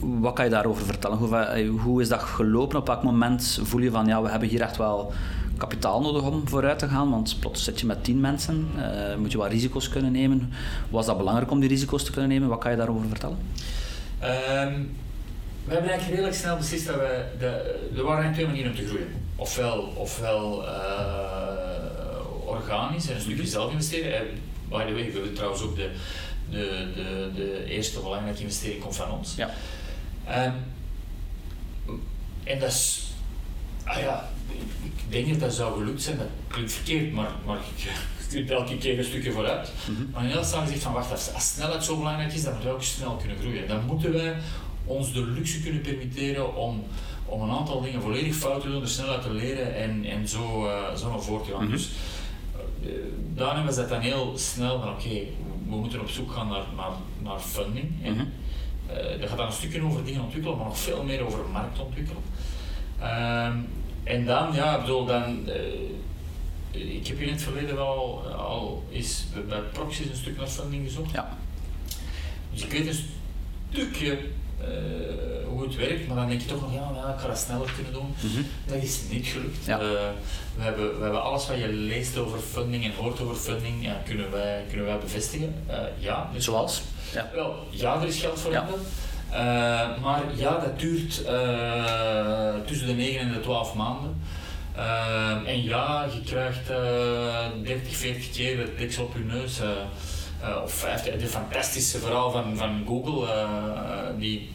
wat 0.00 0.32
kan 0.34 0.44
je 0.44 0.50
daarover 0.50 0.84
vertellen? 0.86 1.16
Hoe, 1.18 1.28
va- 1.28 1.62
hoe 1.64 2.00
is 2.00 2.08
dat 2.08 2.22
gelopen? 2.22 2.78
Op 2.78 2.86
welk 2.86 3.02
moment 3.02 3.58
voel 3.62 3.80
je 3.80 3.90
van 3.90 4.06
ja, 4.06 4.22
we 4.22 4.28
hebben 4.30 4.48
hier 4.48 4.60
echt 4.60 4.76
wel 4.76 5.12
kapitaal 5.56 6.00
nodig 6.00 6.22
om 6.22 6.48
vooruit 6.48 6.78
te 6.78 6.88
gaan? 6.88 7.10
Want 7.10 7.36
plots 7.40 7.64
zit 7.64 7.80
je 7.80 7.86
met 7.86 8.04
tien 8.04 8.20
mensen, 8.20 8.68
eh, 8.76 9.16
moet 9.16 9.32
je 9.32 9.38
wat 9.38 9.50
risico's 9.50 9.88
kunnen 9.88 10.12
nemen. 10.12 10.52
Was 10.90 11.06
dat 11.06 11.16
belangrijk 11.18 11.50
om 11.50 11.60
die 11.60 11.68
risico's 11.68 12.04
te 12.04 12.10
kunnen 12.10 12.30
nemen? 12.30 12.48
Wat 12.48 12.58
kan 12.58 12.70
je 12.70 12.76
daarover 12.76 13.08
vertellen? 13.08 13.36
Ehm, 14.18 14.72
we 15.64 15.72
hebben 15.72 15.90
eigenlijk 15.90 16.08
redelijk 16.08 16.34
snel 16.34 16.56
beslist 16.56 16.86
dat 16.86 16.94
we. 16.96 17.24
De, 17.38 17.78
er 17.96 18.02
waren 18.04 18.32
twee 18.32 18.46
manieren 18.46 18.70
om 18.70 18.76
te 18.76 18.86
groeien. 18.86 19.06
Ofwel, 19.36 19.92
ofwel 19.96 20.64
eh, 20.66 20.72
organisch 22.52 23.08
en 23.08 23.14
een 23.14 23.20
stukje 23.20 23.46
zelf 23.46 23.70
investeren. 23.72 24.16
En, 24.16 24.26
by 24.68 24.84
the 24.84 24.92
way, 24.92 25.12
we 25.12 25.32
trouwens 25.32 25.62
ook 25.62 25.76
de, 25.76 25.90
de, 26.50 26.92
de, 26.94 27.30
de 27.34 27.64
eerste 27.64 28.00
belangrijke 28.00 28.40
investering 28.40 28.80
komt 28.80 28.96
van 28.96 29.10
ons. 29.10 29.34
Ja. 29.36 29.50
Ehm, 30.26 30.52
en 32.44 32.58
dat 32.58 32.68
is. 32.68 33.06
Ah 33.84 34.00
ja, 34.00 34.30
ik 34.82 34.92
denk 35.08 35.28
dat 35.28 35.40
dat 35.40 35.54
zou 35.54 35.78
gelukt 35.78 36.02
zijn. 36.02 36.16
Dat 36.16 36.26
klinkt 36.48 36.72
verkeerd, 36.72 37.12
maar, 37.12 37.30
maar 37.46 37.56
ik 37.56 37.90
stuur 38.26 38.52
elke 38.52 38.78
keer 38.78 38.98
een 38.98 39.04
stukje 39.04 39.32
vooruit. 39.32 39.72
Mhm. 39.88 40.10
Maar 40.12 40.24
heel 40.24 40.44
snel 40.44 40.60
gezegd 40.60 40.82
van 40.82 40.92
wacht, 40.92 41.10
als, 41.10 41.34
als 41.34 41.48
snelheid 41.48 41.84
zo 41.84 41.96
belangrijk 41.96 42.32
is, 42.32 42.42
dan 42.42 42.52
moeten 42.52 42.70
we 42.70 42.76
ook 42.76 42.82
snel 42.82 43.16
kunnen 43.16 43.38
groeien. 43.38 43.68
Dan 43.68 43.84
moeten 43.84 44.12
wij 44.12 44.36
ons 44.84 45.12
de 45.12 45.26
luxe 45.26 45.60
kunnen 45.62 45.80
permitteren 45.80 46.56
om, 46.56 46.84
om 47.24 47.42
een 47.42 47.50
aantal 47.50 47.80
dingen 47.80 48.02
volledig 48.02 48.34
fout 48.34 48.60
te 48.60 48.68
doen, 48.68 48.82
er 48.82 48.88
snel 48.88 49.08
uit 49.08 49.22
te 49.22 49.32
leren 49.32 49.76
en, 49.76 50.04
en 50.04 50.28
zo, 50.28 50.66
uh, 50.66 50.94
zo 50.96 51.10
naar 51.10 51.22
voren 51.22 51.46
te 51.46 51.52
gaan. 51.52 51.62
Mhm. 51.62 51.72
Dus 51.72 51.88
daarom 53.34 53.64
was 53.64 53.76
dat 53.76 53.88
dan 53.88 54.00
heel 54.00 54.32
snel 54.36 54.80
van 54.80 54.88
oké, 54.88 55.22
we 55.68 55.76
moeten 55.76 56.00
op 56.00 56.08
zoek 56.08 56.32
gaan 56.32 56.48
naar, 56.48 56.64
naar, 56.76 56.92
naar 57.22 57.40
funding. 57.40 57.90
Uh, 58.06 59.20
dat 59.20 59.28
gaat 59.28 59.38
dan 59.38 59.46
een 59.46 59.52
stukje 59.52 59.82
over 59.82 60.04
dingen 60.04 60.22
ontwikkelen, 60.22 60.56
maar 60.56 60.66
nog 60.66 60.78
veel 60.78 61.02
meer 61.02 61.26
over 61.26 61.38
markt 61.52 61.80
ontwikkelen. 61.80 62.22
Ehm, 62.98 63.56
en 64.04 64.24
dan, 64.24 64.54
ja, 64.54 64.74
ik 64.74 64.80
bedoel, 64.80 65.04
dan, 65.04 65.48
uh, 65.48 66.94
ik 66.96 67.06
heb 67.06 67.18
hier 67.18 67.26
in 67.26 67.32
het 67.32 67.42
verleden 67.42 67.74
wel 67.74 68.22
al 68.36 68.84
eens 68.92 69.24
bij 69.48 69.60
Proxys 69.60 70.08
een 70.08 70.16
stuk 70.16 70.36
naar 70.36 70.46
funding 70.46 70.86
gezocht. 70.86 71.10
Ja. 71.10 71.38
Dus 72.52 72.64
ik 72.64 72.72
weet 72.72 72.86
een 72.86 73.04
stukje 73.70 74.18
hoe 75.46 75.62
het 75.62 75.76
werkt, 75.76 76.06
maar 76.06 76.16
dan 76.16 76.28
denk 76.28 76.40
je 76.40 76.46
toch 76.46 76.60
nog, 76.60 76.72
ja, 76.72 76.90
ja 76.94 77.12
ik 77.12 77.20
ga 77.20 77.26
dat 77.26 77.38
sneller 77.38 77.72
kunnen 77.74 77.92
doen. 77.92 78.14
Mm 78.20 78.30
-hmm. 78.34 78.46
Dat 78.66 78.82
is 78.82 79.00
niet 79.10 79.26
gelukt. 79.26 79.64
Ja. 79.64 79.80
Uh, 79.80 79.88
we, 80.56 80.62
hebben, 80.62 80.96
we 80.96 81.02
hebben 81.02 81.22
alles 81.22 81.46
wat 81.46 81.58
je 81.58 81.68
leest 81.68 82.18
over 82.18 82.38
funding 82.38 82.84
en 82.84 82.94
hoort 82.94 83.20
over 83.20 83.36
funding, 83.36 83.84
ja, 83.84 84.02
kunnen, 84.04 84.30
wij, 84.30 84.64
kunnen 84.68 84.86
wij 84.86 84.98
bevestigen. 84.98 85.54
Uh, 85.68 85.76
ja. 85.98 86.30
Dus 86.32 86.44
Zoals? 86.44 86.82
Ja. 87.12 87.30
Wel, 87.34 87.66
ja, 87.70 88.00
er 88.00 88.06
is 88.06 88.20
geld 88.20 88.40
voor 88.40 88.52
ja. 88.52 88.66
Uh, 89.32 90.02
maar 90.02 90.22
ja, 90.34 90.58
dat 90.58 90.78
duurt 90.78 91.22
uh, 91.26 92.54
tussen 92.66 92.86
de 92.86 92.92
9 92.92 93.20
en 93.20 93.32
de 93.32 93.40
12 93.40 93.74
maanden. 93.74 94.22
Uh, 94.76 95.48
en 95.48 95.62
ja, 95.62 96.06
je 96.12 96.20
krijgt 96.20 96.66
30, 97.62 97.96
40 97.96 98.30
keer 98.30 98.58
het 98.58 98.78
deksel 98.78 99.04
op 99.04 99.14
je 99.14 99.24
neus. 99.24 99.60
Of 100.62 100.72
50, 100.72 101.12
het 101.12 101.24
fantastische 101.24 101.98
verhaal 101.98 102.30
van, 102.30 102.56
van 102.56 102.84
Google, 102.86 103.26
die, 104.18 104.50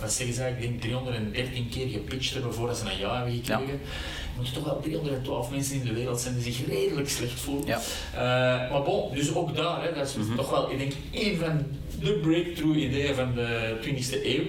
wat 0.00 0.12
zeggen 0.12 0.34
ze 0.34 0.42
eigenlijk, 0.42 0.74
ik 0.74 0.82
denk 0.82 1.00
313 1.00 1.68
keer 1.68 1.88
gepitcht 1.88 2.32
hebben 2.32 2.54
voordat 2.54 2.76
ze 2.76 2.84
een 2.84 2.98
ja 2.98 3.16
hebben 3.16 3.34
gekregen. 3.34 3.66
Ja. 3.66 3.72
Er 3.72 4.44
moeten 4.44 4.54
toch 4.54 4.64
wel 4.64 4.80
312 4.80 5.50
mensen 5.50 5.74
in 5.74 5.84
de 5.84 5.92
wereld 5.92 6.20
zijn 6.20 6.34
die 6.34 6.52
zich 6.52 6.66
redelijk 6.66 7.08
slecht 7.08 7.40
voelen. 7.40 7.66
Ja. 7.66 7.78
maar 8.70 8.82
bon, 8.82 9.14
dus 9.14 9.34
ook 9.34 9.56
daar, 9.56 9.82
hè, 9.82 9.94
dat 9.94 10.06
is 10.06 10.14
mm 10.14 10.26
-hmm. 10.26 10.36
toch 10.36 10.50
wel, 10.50 10.70
ik 10.70 10.78
denk, 10.78 10.92
één 11.10 11.38
van 11.38 11.66
de 12.00 12.12
breakthrough 12.12 12.78
ideeën 12.78 13.14
van 13.14 13.34
de 13.34 13.76
20e 13.82 14.24
eeuw. 14.24 14.44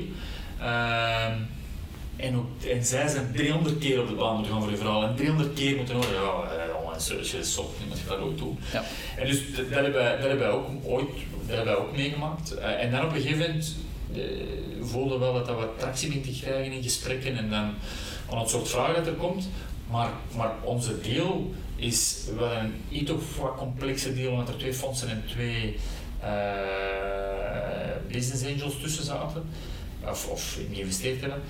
En, 2.15 2.35
ook, 2.35 2.63
en 2.63 2.85
zij 2.85 3.07
zijn 3.07 3.31
300 3.33 3.77
keer 3.77 4.01
op 4.01 4.07
de 4.07 4.13
baan 4.13 4.33
moeten 4.35 4.53
gaan 4.53 4.61
voor 4.61 4.71
je 4.71 4.77
verhaal. 4.77 5.03
En 5.03 5.15
300 5.15 5.53
keer 5.53 5.75
moeten 5.75 5.95
horen, 5.95 6.13
ja, 6.13 6.78
eh, 7.09 7.39
is 7.39 7.53
zot, 7.53 7.79
niemand 7.79 7.99
gaat 7.99 8.17
dat 8.17 8.27
ooit 8.27 8.37
doen. 8.37 8.59
Ja. 8.71 8.83
En 9.17 9.27
dus 9.27 9.55
dat, 9.55 9.69
dat 9.69 9.79
hebben 9.79 9.93
wij, 9.93 10.11
dat 10.11 10.27
hebben 10.27 10.39
wij 10.39 10.49
ook 10.49 10.67
ooit 10.83 11.09
dat 11.47 11.55
hebben 11.55 11.65
wij 11.65 11.83
ook 11.83 11.95
meegemaakt. 11.95 12.51
Eh, 12.51 12.83
en 12.83 12.91
dan 12.91 13.05
op 13.05 13.13
een 13.13 13.21
gegeven 13.21 13.39
moment 13.39 13.75
voelden 14.81 15.19
we 15.19 15.25
wel 15.25 15.33
dat 15.33 15.45
dat 15.45 15.55
wat 15.55 15.79
tractie 15.79 16.07
begint 16.07 16.25
te 16.25 16.45
krijgen 16.45 16.71
in 16.71 16.83
gesprekken 16.83 17.37
en 17.37 17.49
dan 17.49 17.73
aan 18.29 18.39
het 18.39 18.49
soort 18.49 18.67
vragen 18.67 18.95
dat 18.95 19.07
er 19.07 19.13
komt. 19.13 19.49
Maar, 19.89 20.09
maar 20.35 20.53
onze 20.63 21.01
deal 21.01 21.53
is 21.75 22.25
wel 22.37 22.51
een 22.51 22.73
iets 22.89 23.11
of 23.11 23.37
wat 23.37 23.55
complexer 23.55 24.15
deal, 24.15 24.31
omdat 24.31 24.47
er 24.47 24.57
twee 24.57 24.73
fondsen 24.73 25.09
en 25.09 25.23
twee 25.27 25.77
uh, 26.23 26.29
business 28.11 28.45
angels 28.45 28.79
tussen 28.81 29.03
zaten, 29.03 29.43
of, 30.09 30.27
of 30.27 30.57
geïnvesteerd 30.71 31.21
hebben. 31.21 31.41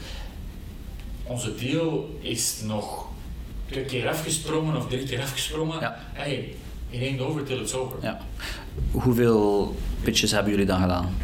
Onze 1.23 1.55
deal 1.55 2.17
is 2.21 2.61
nog 2.63 3.07
twee 3.71 3.85
keer 3.85 4.09
afgesprongen 4.09 4.75
of 4.75 4.87
drie 4.87 5.07
keer 5.07 5.21
afgesprongen. 5.21 5.79
Ja. 5.79 5.97
Hey, 6.13 6.55
it 6.89 7.01
ain't 7.01 7.21
over 7.21 7.43
till 7.43 7.59
it's 7.59 7.73
over. 7.73 7.97
Ja. 8.01 8.19
Hoeveel 8.91 9.75
pitches 10.01 10.31
hebben 10.31 10.51
jullie 10.51 10.65
dan 10.65 10.81
gedaan? 10.81 11.17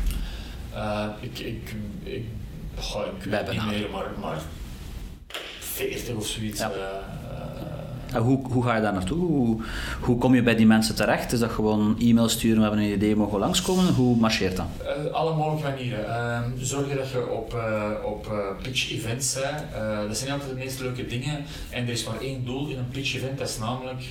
Uh, 0.73 1.07
ik, 1.19 1.39
ik, 1.39 1.75
ik, 2.03 2.25
goh, 2.77 3.05
ik 3.17 3.23
weet 3.23 3.51
niet 3.51 3.65
meer, 3.65 3.89
maar, 3.91 4.11
maar 4.19 4.41
40 5.59 6.15
of 6.15 6.27
zoiets. 6.27 6.59
Ja. 6.59 6.71
Uh, 6.71 7.24
En 8.13 8.21
hoe, 8.21 8.39
hoe 8.51 8.63
ga 8.63 8.75
je 8.75 8.81
daar 8.81 8.93
naartoe? 8.93 9.17
Hoe, 9.17 9.61
hoe 10.01 10.17
kom 10.17 10.35
je 10.35 10.43
bij 10.43 10.55
die 10.55 10.65
mensen 10.65 10.95
terecht? 10.95 11.31
Is 11.31 11.39
dat 11.39 11.51
gewoon 11.51 11.95
e-mail 11.99 12.29
sturen, 12.29 12.57
we 12.57 12.63
hebben 12.63 12.79
een 12.79 12.93
idee, 12.93 13.15
mogen 13.15 13.33
we 13.33 13.39
langskomen? 13.39 13.93
Hoe 13.93 14.17
marcheert 14.17 14.55
dat? 14.55 14.65
Uh, 14.81 15.13
alle 15.13 15.35
mogelijke 15.35 15.69
manieren. 15.69 16.05
Uh, 16.05 16.39
zorgen 16.63 16.97
dat 16.97 17.09
je 17.09 17.29
op, 17.29 17.53
uh, 17.53 17.83
op 18.03 18.33
pitch 18.61 18.91
events 18.91 19.33
bent. 19.33 19.63
dat 20.07 20.17
zijn 20.17 20.31
altijd 20.31 20.49
de 20.49 20.55
meest 20.55 20.79
leuke 20.79 21.05
dingen. 21.05 21.45
En 21.69 21.83
er 21.83 21.91
is 21.91 22.05
maar 22.07 22.19
één 22.19 22.45
doel 22.45 22.67
in 22.67 22.77
een 22.77 22.89
pitch 22.91 23.15
event, 23.15 23.37
dat 23.37 23.49
is 23.49 23.57
namelijk 23.57 24.03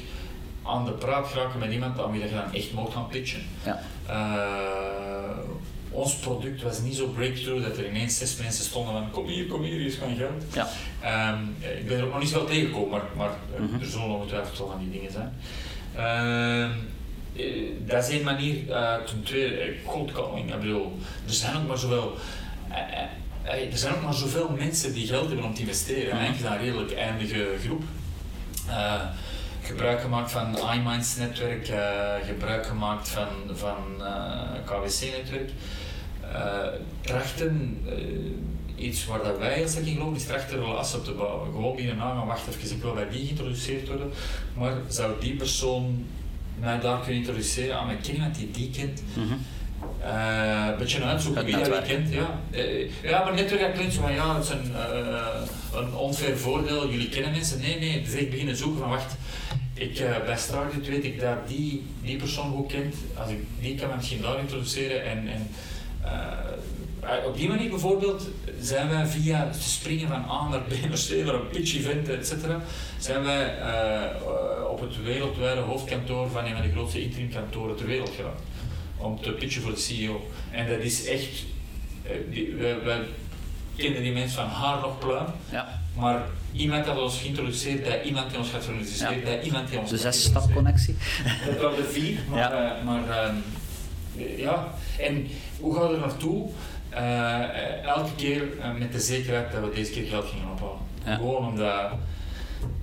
aan 0.63 0.85
de 0.85 0.93
praat 0.93 1.27
geraken 1.27 1.59
met 1.59 1.73
iemand 1.73 2.01
aan 2.01 2.11
wie 2.11 2.23
je 2.23 2.31
dan 2.31 2.53
echt 2.53 2.73
moet 2.73 2.93
gaan 2.93 3.07
pitchen. 3.09 3.41
Ja. 3.65 3.81
Ons 5.95 6.15
product 6.15 6.63
was 6.63 6.81
niet 6.81 6.97
zo 6.97 7.07
breakthrough 7.07 7.67
dat 7.67 7.77
er 7.77 7.89
ineens 7.89 8.19
zes 8.19 8.37
mensen 8.37 8.65
stonden 8.65 8.93
van 8.93 9.11
kom 9.11 9.27
hier, 9.27 9.47
kom 9.47 9.63
hier, 9.63 9.79
hier 9.79 9.87
is 9.87 9.99
mijn 9.99 10.17
geld. 10.17 10.45
Ja. 10.53 10.69
Um, 11.33 11.57
ik 11.79 11.87
ben 11.87 11.99
er 11.99 12.05
ook 12.05 12.11
nog 12.11 12.21
niet 12.21 12.29
zo 12.29 12.45
tegengekomen, 12.45 12.91
maar, 12.91 13.03
maar 13.17 13.31
mm 13.59 13.69
-hmm. 13.69 13.81
er 13.81 13.87
zullen 13.87 14.07
ongetwijfeld 14.07 14.59
wel 14.59 14.71
van 14.71 14.79
die 14.79 14.91
dingen 14.91 15.13
zijn. 15.13 15.33
Uh, 15.97 16.71
dat 17.87 18.05
is 18.05 18.11
één 18.11 18.25
manier. 18.25 18.57
Uh, 18.69 18.95
ten 18.95 19.23
tweede, 19.23 19.75
cold 19.87 20.13
calling. 20.13 20.55
Ik 20.55 20.61
bedoel, 20.61 20.99
er 21.27 21.33
zijn 21.33 21.57
ook 21.57 21.69
maar 21.69 21.79
zoveel. 21.79 22.17
Uh, 22.71 23.73
er 23.73 23.79
zijn 23.79 23.95
ook 23.95 24.03
maar 24.03 24.15
zoveel 24.15 24.51
mensen 24.59 24.93
die 24.93 25.07
geld 25.07 25.27
hebben 25.27 25.45
om 25.45 25.55
te 25.55 25.61
investeren. 25.61 26.05
Mm 26.05 26.11
-hmm. 26.11 26.19
Eigenlijk 26.19 26.37
is 26.37 26.43
dat 26.43 26.53
een 26.53 26.65
redelijk 26.65 26.95
eindige 26.99 27.47
groep. 27.65 27.83
Gebruik 29.63 30.01
gemaakt 30.01 30.31
van 30.31 30.57
iMinds 30.75 31.17
netwerk, 31.17 31.71
gebruik 32.27 32.67
gemaakt 32.67 33.09
van, 33.09 33.29
van 33.53 34.03
KWC-netwerk. 34.65 35.51
Trachten 37.01 37.79
iets 38.77 39.07
waar 39.07 39.23
dat 39.23 39.39
wij 39.39 39.63
als 39.63 39.77
ik 39.77 39.87
in 39.87 39.93
geloven 39.93 40.17
is 40.17 40.25
trachten 40.25 40.59
relatie 40.59 40.99
op 40.99 41.05
te 41.05 41.13
bouwen. 41.13 41.53
Gewoon 41.53 41.77
binnen 41.77 41.97
na 41.97 42.15
gaan 42.15 42.27
wachten 42.27 42.53
even, 42.53 42.77
ik 42.77 42.83
wil 42.83 42.95
bij 42.95 43.09
die 43.09 43.25
geïntroduceerd 43.25 43.89
worden, 43.89 44.11
maar 44.59 44.73
zou 44.89 45.13
die 45.21 45.35
persoon 45.35 46.07
mij 46.61 46.81
daar 46.81 47.01
kunnen 47.01 47.21
introduceren 47.21 47.79
aan 47.79 47.87
mijn 47.87 47.99
iemand 48.13 48.35
die 48.35 48.51
die 48.51 48.71
kent? 48.71 49.03
Mm 49.15 49.23
-hmm. 49.23 49.39
uh, 50.01 50.67
een 50.71 50.79
beetje 50.79 51.03
uitzoeken 51.03 51.45
wie 51.45 51.57
dat 51.57 51.83
kent. 51.83 52.13
Ja. 52.13 52.41
Uh, 52.51 53.03
ja, 53.03 53.25
maar 53.25 53.35
netwerk 53.35 53.75
klinkt 53.75 53.95
zo 53.95 54.01
van 54.01 54.13
ja, 54.13 54.35
het 54.35 54.45
is 54.45 54.51
een, 54.51 54.71
uh, 54.71 55.81
een 55.81 55.95
onfair 55.95 56.39
voordeel, 56.39 56.91
jullie 56.91 57.09
kennen 57.09 57.31
mensen. 57.31 57.61
Nee, 57.61 57.79
nee, 57.79 58.03
dus 58.03 58.15
ik 58.15 58.31
beginnen 58.31 58.57
zoeken 58.57 58.79
van 58.79 58.89
wacht, 58.89 59.17
ik, 59.75 60.05
bij 60.25 60.37
Stargate 60.37 60.91
weet 60.91 61.05
ik 61.05 61.21
dat 61.21 61.49
die, 61.49 61.83
die 62.03 62.17
persoon 62.17 62.53
goed 62.53 62.73
kent, 62.73 62.95
als 63.15 63.31
ik 63.31 63.39
die 63.61 63.75
kan 63.75 63.97
misschien 63.97 64.23
daar 64.23 64.39
introduceren 64.39 65.05
en, 65.05 65.29
en 65.29 65.49
op 67.27 67.37
die 67.37 67.49
manier 67.49 67.71
bijvoorbeeld 67.71 68.29
zijn 68.61 68.89
wij 68.89 69.07
via 69.07 69.51
te 69.51 69.69
springen 69.69 70.09
van 70.09 70.25
A 70.31 70.49
naar 70.49 70.61
B 70.61 70.71
naar 70.89 70.99
C 71.09 71.25
naar 71.25 71.35
een 71.35 71.49
pitch 71.49 71.77
event 71.77 72.09
etc. 72.09 72.33
zijn 72.99 73.25
wij 73.25 73.59
uh, 73.59 74.71
op 74.71 74.81
het 74.81 75.03
wereldwijde 75.03 75.61
hoofdkantoor 75.61 76.31
van 76.31 76.45
een 76.45 76.53
van 76.53 76.63
de 76.63 76.71
grootste 76.73 77.03
interim 77.03 77.31
kantoren 77.31 77.77
ter 77.77 77.87
wereld 77.87 78.11
geraakt. 78.17 78.43
Om 78.97 79.21
te 79.21 79.31
pitchen 79.31 79.63
voor 79.63 79.71
de 79.71 79.81
CEO. 79.81 80.31
En 80.51 80.69
dat 80.69 80.79
is 80.79 81.07
echt, 81.07 81.45
die, 82.31 82.55
wij, 82.55 82.83
wij, 82.83 83.01
kennen 83.77 84.03
die 84.03 84.13
mensen 84.13 84.37
van 84.37 84.49
haar 84.49 84.81
nog 84.81 84.99
pluim. 84.99 85.27
Ja. 85.51 85.83
Maar 85.97 86.23
iemand 86.53 86.87
had 86.87 86.99
ons 86.99 87.21
geïntroduceerd, 87.21 87.85
dat 87.85 88.05
iemand 88.05 88.31
die 88.31 88.39
ons 88.39 88.49
gaat 88.51 88.65
ja. 88.99 89.31
dat 89.31 89.45
iemand 89.45 89.69
die 89.69 89.79
ons 89.79 89.91
De 89.91 89.97
zes-stap-connectie. 89.97 90.97
Dat 91.47 91.61
waren 91.61 91.77
de 91.77 91.85
vier, 91.85 92.19
maar, 92.31 92.39
ja. 92.39 92.79
Uh, 92.79 92.85
maar 92.85 93.35
ja. 94.37 94.69
En 94.99 95.27
hoe 95.61 95.75
gaan 95.75 95.89
we 95.89 95.95
er 95.95 96.01
naartoe? 96.01 96.49
Uh, 96.93 97.85
elke 97.85 98.15
keer 98.17 98.43
uh, 98.59 98.75
met 98.79 98.93
de 98.93 99.01
zekerheid 99.01 99.53
dat 99.53 99.63
we 99.63 99.71
deze 99.75 99.93
keer 99.93 100.07
geld 100.07 100.25
gingen 100.25 100.49
ophalen. 100.53 100.79
Ja. 101.05 101.17
Gewoon 101.17 101.49
omdat, 101.49 101.91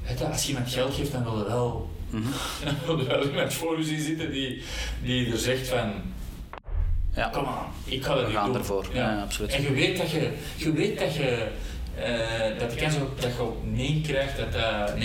het, 0.01 0.23
als 0.23 0.43
je 0.43 0.49
iemand 0.49 0.69
geld 0.71 0.93
geeft, 0.93 1.11
dan 1.11 1.23
wil 1.23 1.37
je 1.37 1.43
wel, 1.43 1.89
mm 2.09 2.23
-hmm. 2.23 2.75
wil 2.85 2.97
je 2.97 3.05
wel 3.05 3.27
iemand 3.27 3.53
voor 3.53 3.77
je 3.77 3.83
zien 3.83 3.99
zitten 3.99 4.31
die, 4.31 4.63
die 5.03 5.31
er 5.31 5.37
zegt 5.37 5.67
van, 5.67 5.91
ja. 7.15 7.27
kom 7.27 7.45
aan, 7.45 7.71
ik 7.85 8.03
ga 8.03 8.15
dat 8.15 8.25
we 8.25 8.31
gaan 8.31 8.45
doen. 8.45 8.55
ervoor. 8.55 8.85
Ja. 8.93 9.11
Ja, 9.11 9.21
absoluut. 9.21 9.51
En 9.51 9.61
je 9.61 9.73
weet 9.73 9.97
dat 9.97 10.11
je, 10.11 10.31
je, 10.55 10.71
weet 10.71 10.99
dat, 10.99 11.15
je 11.15 11.47
uh, 11.99 12.59
dat 12.59 12.71
de 12.71 12.75
kans 12.75 12.95
op 12.95 13.21
dat 13.21 13.35
je 13.35 13.41
op 13.41 13.57
nee 13.63 14.01
krijgt, 14.03 14.37
dat 14.37 14.51
dat 14.51 14.91
99,9% 14.91 14.99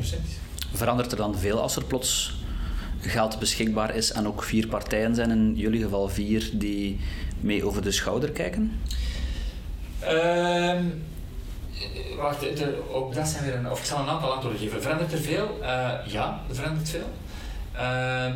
is. 0.00 0.16
Verandert 0.72 1.10
er 1.12 1.18
dan 1.18 1.38
veel 1.38 1.60
als 1.60 1.76
er 1.76 1.84
plots 1.84 2.34
geld 3.04 3.38
beschikbaar 3.38 3.94
is 3.94 4.12
en 4.12 4.26
ook 4.26 4.42
vier 4.42 4.66
partijen 4.66 5.14
zijn, 5.14 5.30
in 5.30 5.54
jullie 5.56 5.82
geval 5.82 6.08
vier, 6.08 6.50
die 6.52 7.00
mee 7.40 7.64
over 7.64 7.82
de 7.82 7.90
schouder 7.90 8.30
kijken? 8.30 8.80
Um, 10.08 11.02
wacht, 12.16 12.40
de, 12.40 12.82
ook 12.92 13.14
dat 13.14 13.28
zijn 13.28 13.44
weer 13.44 13.54
een, 13.54 13.70
of 13.70 13.78
ik 13.78 13.84
zal 13.84 13.98
een 13.98 14.08
aantal 14.08 14.32
antwoorden 14.32 14.60
geven. 14.60 14.82
Verandert 14.82 15.12
er 15.12 15.18
veel? 15.18 15.58
Uh, 15.60 15.66
ja, 16.06 16.40
er 16.48 16.54
verandert 16.54 16.88
veel. 16.88 17.10
Uh, 17.74 18.34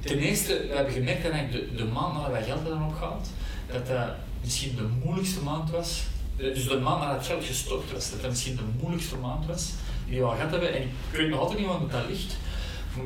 ten 0.00 0.18
eerste, 0.18 0.66
we 0.68 0.74
hebben 0.74 0.92
gemerkt 0.92 1.22
dat 1.22 1.32
de, 1.32 1.74
de 1.76 1.84
maand 1.84 2.14
nadat 2.14 2.30
wij 2.30 2.42
geld 2.42 2.62
hadden 2.62 2.82
opgehaald, 2.82 3.28
dat 3.72 3.86
dat 3.86 4.08
misschien 4.40 4.76
de 4.76 4.88
moeilijkste 5.04 5.42
maand 5.42 5.70
was. 5.70 6.02
Dus 6.36 6.68
de 6.68 6.78
maand 6.78 7.00
nadat 7.00 7.16
het 7.16 7.26
geld 7.26 7.44
gestort 7.44 7.92
was, 7.92 8.10
dat 8.10 8.20
dat 8.20 8.30
misschien 8.30 8.56
de 8.56 8.62
moeilijkste 8.80 9.16
maand 9.16 9.46
was 9.46 9.70
die 10.08 10.18
we 10.18 10.24
al 10.24 10.34
gehad 10.34 10.50
hebben. 10.50 10.74
En 10.74 10.82
ik 10.82 10.90
weet 11.12 11.28
nog 11.28 11.40
altijd 11.40 11.58
niet 11.58 11.68
wat 11.68 11.90
dat 11.90 12.08
ligt. 12.08 12.36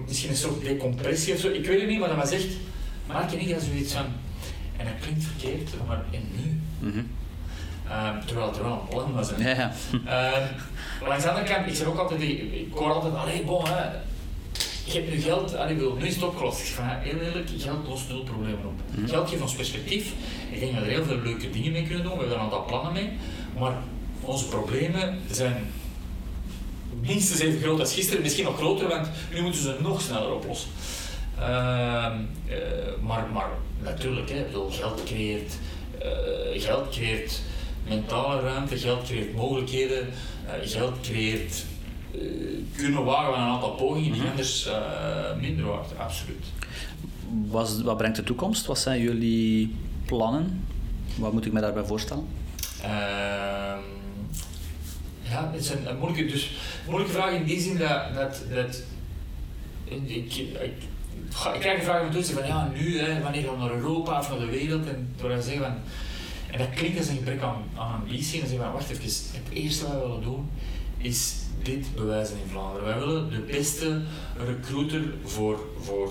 Misschien 0.07 0.31
een 0.31 0.37
soort 0.37 0.65
decompressie 0.65 1.35
of 1.35 1.41
zo, 1.41 1.49
ik 1.49 1.67
weet 1.67 1.81
het 1.81 1.89
niet, 1.89 1.99
maar 1.99 2.09
dat 2.09 2.19
was 2.19 2.31
echt. 2.31 2.47
Mark 3.07 3.33
en 3.33 3.41
ik 3.41 3.51
hadden 3.51 3.69
zoiets 3.69 3.93
van. 3.93 4.05
En 4.77 4.85
dat 4.85 4.95
klinkt 5.01 5.25
verkeerd, 5.25 5.71
maar 5.87 6.05
en 6.11 6.23
nu? 6.37 6.61
Mm 6.79 6.93
-hmm. 6.93 7.11
uh, 7.87 8.25
terwijl 8.25 8.47
het 8.47 8.57
er 8.57 8.63
wel 8.63 8.73
een 8.73 8.89
plan 8.89 9.13
was. 9.13 9.31
Ja, 9.39 9.49
ja. 9.49 9.73
uh, 11.03 11.09
langs 11.09 11.25
de 11.25 11.31
andere 11.31 11.47
kant, 11.55 11.67
ik 11.67 11.75
zeg 11.75 11.87
ook 11.87 11.99
altijd, 11.99 12.21
ik 12.21 12.73
hoor 12.73 12.93
altijd, 12.93 13.15
allee, 13.15 13.43
bon, 13.45 13.67
hè, 13.67 13.85
je 14.85 14.93
hebt 14.93 15.11
nu 15.11 15.21
geld, 15.21 15.57
allee, 15.57 15.77
wil, 15.77 15.97
nu 15.97 16.07
is 16.07 16.15
het 16.15 16.25
opgelost. 16.25 16.61
Ik 16.61 16.67
zeg, 16.67 16.85
heel 16.99 17.21
eerlijk, 17.21 17.49
geld 17.59 17.87
lost 17.87 18.09
nul 18.09 18.23
problemen 18.23 18.65
op. 18.65 18.73
Mm 18.73 18.95
-hmm. 18.95 19.09
Geld 19.09 19.29
geeft 19.29 19.43
ons 19.43 19.55
perspectief. 19.55 20.13
Ik 20.51 20.61
denk 20.61 20.73
dat 20.73 20.83
we 20.83 20.89
er 20.89 20.95
heel 20.97 21.05
veel 21.05 21.21
leuke 21.23 21.51
dingen 21.51 21.73
mee 21.73 21.87
kunnen 21.87 22.03
doen, 22.03 22.13
we 22.13 22.19
hebben 22.19 22.37
er 22.37 22.43
een 22.43 22.51
aantal 22.51 22.65
plannen 22.65 22.93
mee. 22.93 23.11
Maar 23.59 23.73
onze 24.21 24.47
problemen 24.47 25.19
zijn 25.31 25.57
minstens 27.01 27.41
even 27.41 27.61
groot 27.61 27.81
als 27.81 27.95
gisteren, 27.95 28.23
misschien 28.23 28.45
nog 28.45 28.57
groter, 28.57 28.89
want 28.89 29.09
nu 29.35 29.43
moeten 29.43 29.61
ze 29.61 29.77
nog 29.81 30.01
sneller 30.01 30.35
oplossen. 30.35 30.71
Uh, 31.39 31.45
uh, 31.45 32.57
maar, 33.03 33.27
maar 33.33 33.49
natuurlijk, 33.83 34.31
hè, 34.31 34.43
bedoel, 34.45 34.71
geld 34.71 35.03
creëert, 35.05 35.59
uh, 36.03 36.63
geld 36.63 36.89
creëert 36.89 37.41
mentale 37.89 38.41
ruimte, 38.41 38.79
geld 38.79 39.05
creëert 39.05 39.35
mogelijkheden, 39.35 40.09
geld 40.63 41.01
creëert 41.01 41.65
kunnen 42.77 43.05
wagen 43.05 43.33
van 43.33 43.43
een 43.43 43.49
aantal 43.49 43.75
pogingen 43.75 44.13
die 44.13 44.23
anders 44.31 44.69
minder 45.41 45.67
waard, 45.67 45.99
absoluut. 45.99 46.45
Was, 47.47 47.83
wat 47.83 47.97
brengt 47.97 48.17
de 48.17 48.25
toekomst? 48.25 48.67
Wat 48.67 48.79
zijn 48.79 49.01
jullie 49.01 49.75
plannen? 50.05 50.67
Wat 51.17 51.33
moet 51.33 51.47
ik 51.47 51.53
me 51.53 51.61
daarbij 51.61 51.85
voorstellen? 51.85 52.27
Ja, 55.31 55.51
het 55.53 55.61
is 55.61 55.71
een, 55.71 55.89
een, 55.89 55.99
moeilijke, 55.99 56.33
dus, 56.33 56.51
moeilijke 56.87 57.13
vraag 57.15 57.33
in 57.33 57.45
die 57.45 57.61
zin 57.61 57.77
dat, 57.79 58.15
dat, 58.15 58.43
dat 58.55 58.83
ik, 59.85 60.09
ik, 60.09 60.35
ik, 60.35 60.73
ik 61.55 61.61
krijg 61.61 61.79
de 61.79 61.85
vraag 61.85 62.03
van 62.03 62.11
toetsen 62.11 62.35
van 62.35 62.47
ja, 62.47 62.71
nu, 62.75 62.99
hè, 62.99 63.23
wanneer 63.23 63.43
gaan 63.43 63.53
we 63.53 63.59
naar 63.59 63.71
Europa 63.75 64.19
of 64.19 64.29
naar 64.31 64.39
de 64.39 64.47
wereld? 64.47 64.87
En 64.87 65.15
door 65.17 65.31
te 65.37 65.43
zeggen 65.43 65.63
van, 65.63 65.75
en 66.53 66.59
dat 66.59 66.71
klinkt 66.75 66.99
als 66.99 67.09
een 67.09 67.17
gebrek 67.17 67.43
aan, 67.43 67.63
aan 67.77 67.93
ambitie. 67.93 68.35
En 68.35 68.41
dan 68.41 68.49
zeggen 68.49 68.65
van, 68.67 68.73
wacht 68.73 68.91
even, 68.91 69.05
het 69.05 69.53
eerste 69.53 69.85
wat 69.85 69.93
we 69.93 69.99
willen 69.99 70.23
doen 70.23 70.51
is 70.99 71.35
dit 71.63 71.95
bewijzen 71.95 72.37
in 72.45 72.51
Vlaanderen. 72.51 72.87
Wij 72.87 72.99
willen 72.99 73.31
de 73.31 73.41
beste 73.41 74.01
recruiter 74.47 75.03
voor, 75.25 75.61
voor 75.81 76.07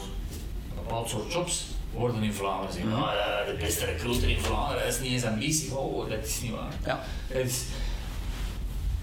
een 0.69 0.75
bepaald 0.83 1.09
soort 1.09 1.33
jobs 1.33 1.65
worden 1.93 2.23
in 2.23 2.33
Vlaanderen. 2.33 2.73
Zeggen, 2.73 2.91
Mhm. 2.91 3.01
ah, 3.01 3.45
de 3.47 3.55
beste 3.59 3.85
recruiter 3.85 4.29
in 4.29 4.39
Vlaanderen, 4.39 4.83
dat 4.83 4.93
is 4.93 5.01
niet 5.01 5.11
eens 5.11 5.23
ambitie. 5.25 5.75
Oh, 5.77 6.09
dat 6.09 6.25
is 6.25 6.41
niet 6.41 6.51
waar. 6.51 6.73
Ja. 6.85 7.03
Is, 7.37 7.63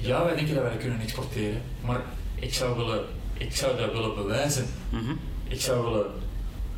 ja, 0.03 0.24
wij 0.24 0.34
denken 0.34 0.55
dat 0.55 0.62
wij 0.62 0.72
dat 0.72 0.80
kunnen 0.80 1.00
exporteren, 1.00 1.62
maar 1.84 2.00
ik 2.34 2.55
zou, 2.55 2.76
willen, 2.76 3.05
ik 3.38 3.57
zou 3.57 3.76
dat 3.76 3.92
willen 3.92 4.14
bewijzen. 4.14 4.66
Mhm. 4.88 5.12
Ik 5.48 5.61
zou 5.61 5.84
willen 5.84 6.07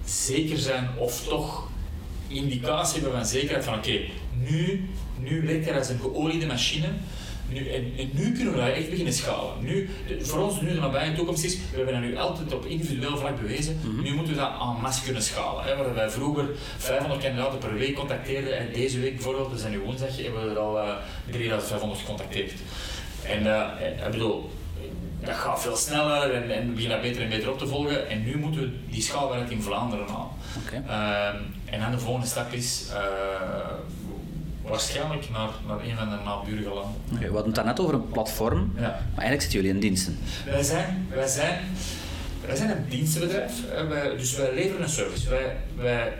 zeker 0.04 0.58
zijn 0.58 0.88
of 0.98 1.26
toch 1.28 1.68
indicatie 2.28 3.00
hebben 3.00 3.18
van 3.18 3.26
zekerheid 3.28 3.64
van 3.64 3.74
oké, 3.74 4.00
nu, 4.50 4.88
nu 5.18 5.42
werkt 5.46 5.64
hij 5.64 5.78
als 5.78 5.88
een 5.88 6.00
geoliede 6.00 6.46
machine. 6.46 6.86
Nu, 7.48 7.68
en, 7.68 7.92
en 7.98 8.10
nu 8.12 8.32
kunnen 8.32 8.52
we 8.54 8.58
dat 8.60 8.68
echt 8.68 8.90
beginnen 8.90 9.12
schalen. 9.14 9.52
Nu, 9.64 9.88
de- 10.08 10.24
voor 10.24 10.38
ons 10.38 10.60
nu 10.60 10.68
de 10.68 10.80
nabije 10.80 11.12
toekomst 11.14 11.44
is, 11.44 11.54
we 11.56 11.76
hebben 11.76 11.94
dat 11.94 12.02
nu 12.02 12.16
altijd 12.16 12.54
op 12.54 12.64
individueel 12.66 13.16
vlak 13.18 13.40
bewezen, 13.40 13.80
nu 14.02 14.14
moeten 14.14 14.34
we 14.34 14.40
dat 14.40 14.50
en 14.60 14.80
masse 14.82 15.02
kunnen 15.04 15.22
schalen. 15.22 15.64
Hè. 15.64 15.76
Waar 15.76 15.94
wij 15.94 16.10
vroeger 16.10 16.44
500 16.78 17.22
kandidaten 17.22 17.58
per 17.58 17.74
week 17.74 17.94
contacteerden 17.94 18.58
en 18.58 18.72
deze 18.72 19.00
week 19.00 19.14
bijvoorbeeld, 19.14 19.50
dus 19.50 19.64
nu 19.70 19.78
woensdag, 19.78 20.16
hebben 20.22 20.44
we 20.44 20.50
er 20.50 20.58
al 20.58 20.78
eh 20.78 20.94
3500 21.30 22.00
gecontacteerd. 22.00 22.52
En 23.28 23.46
eh, 23.46 23.86
en, 23.86 24.06
ik 24.06 24.10
bedoel, 24.10 24.50
dat 25.20 25.34
gaat 25.34 25.60
veel 25.62 25.76
sneller 25.76 26.34
en, 26.34 26.50
en 26.54 26.66
we 26.68 26.72
beginnen 26.72 26.98
dat 27.00 27.08
beter 27.08 27.22
en 27.22 27.28
beter 27.28 27.50
op 27.50 27.58
te 27.58 27.66
volgen. 27.66 28.08
En 28.08 28.24
nu 28.24 28.36
moeten 28.36 28.60
we 28.60 28.70
die 28.90 29.02
schaalbaarheid 29.02 29.50
in 29.50 29.62
Vlaanderen 29.62 30.06
halen. 30.08 30.28
Ehm, 30.88 31.42
en 31.64 31.80
dan 31.80 31.90
de 31.90 31.98
volgende 31.98 32.26
stap 32.26 32.52
is 32.52 32.86
eh, 32.92 33.00
waarschijnlijk 34.62 35.30
naar, 35.30 35.48
naar 35.66 35.80
een 35.80 35.96
van 35.96 36.08
de 36.10 36.16
naburige 36.24 36.68
landen. 36.68 37.00
Oké, 37.12 37.18
we 37.18 37.24
hadden 37.26 37.44
het 37.46 37.54
daarnet 37.54 37.80
over 37.80 37.94
een 37.94 38.08
platform, 38.08 38.72
Ja. 38.74 38.80
maar 38.80 38.90
eigenlijk 39.24 39.40
zitten 39.40 39.58
jullie 39.60 39.74
in 39.74 39.80
diensten. 39.80 40.18
Wij 40.44 40.62
zijn, 40.62 41.06
wij 41.10 41.26
zijn, 41.26 41.60
wij 42.46 42.56
zijn 42.56 42.70
een 42.70 42.84
dienstenbedrijf. 42.88 43.52
Wij- 43.88 44.16
dus 44.16 44.36
wij 44.36 44.54
leveren 44.54 44.82
een 44.82 44.88
service. 44.88 45.28
Wij, 45.30 45.56
wij 45.76 46.12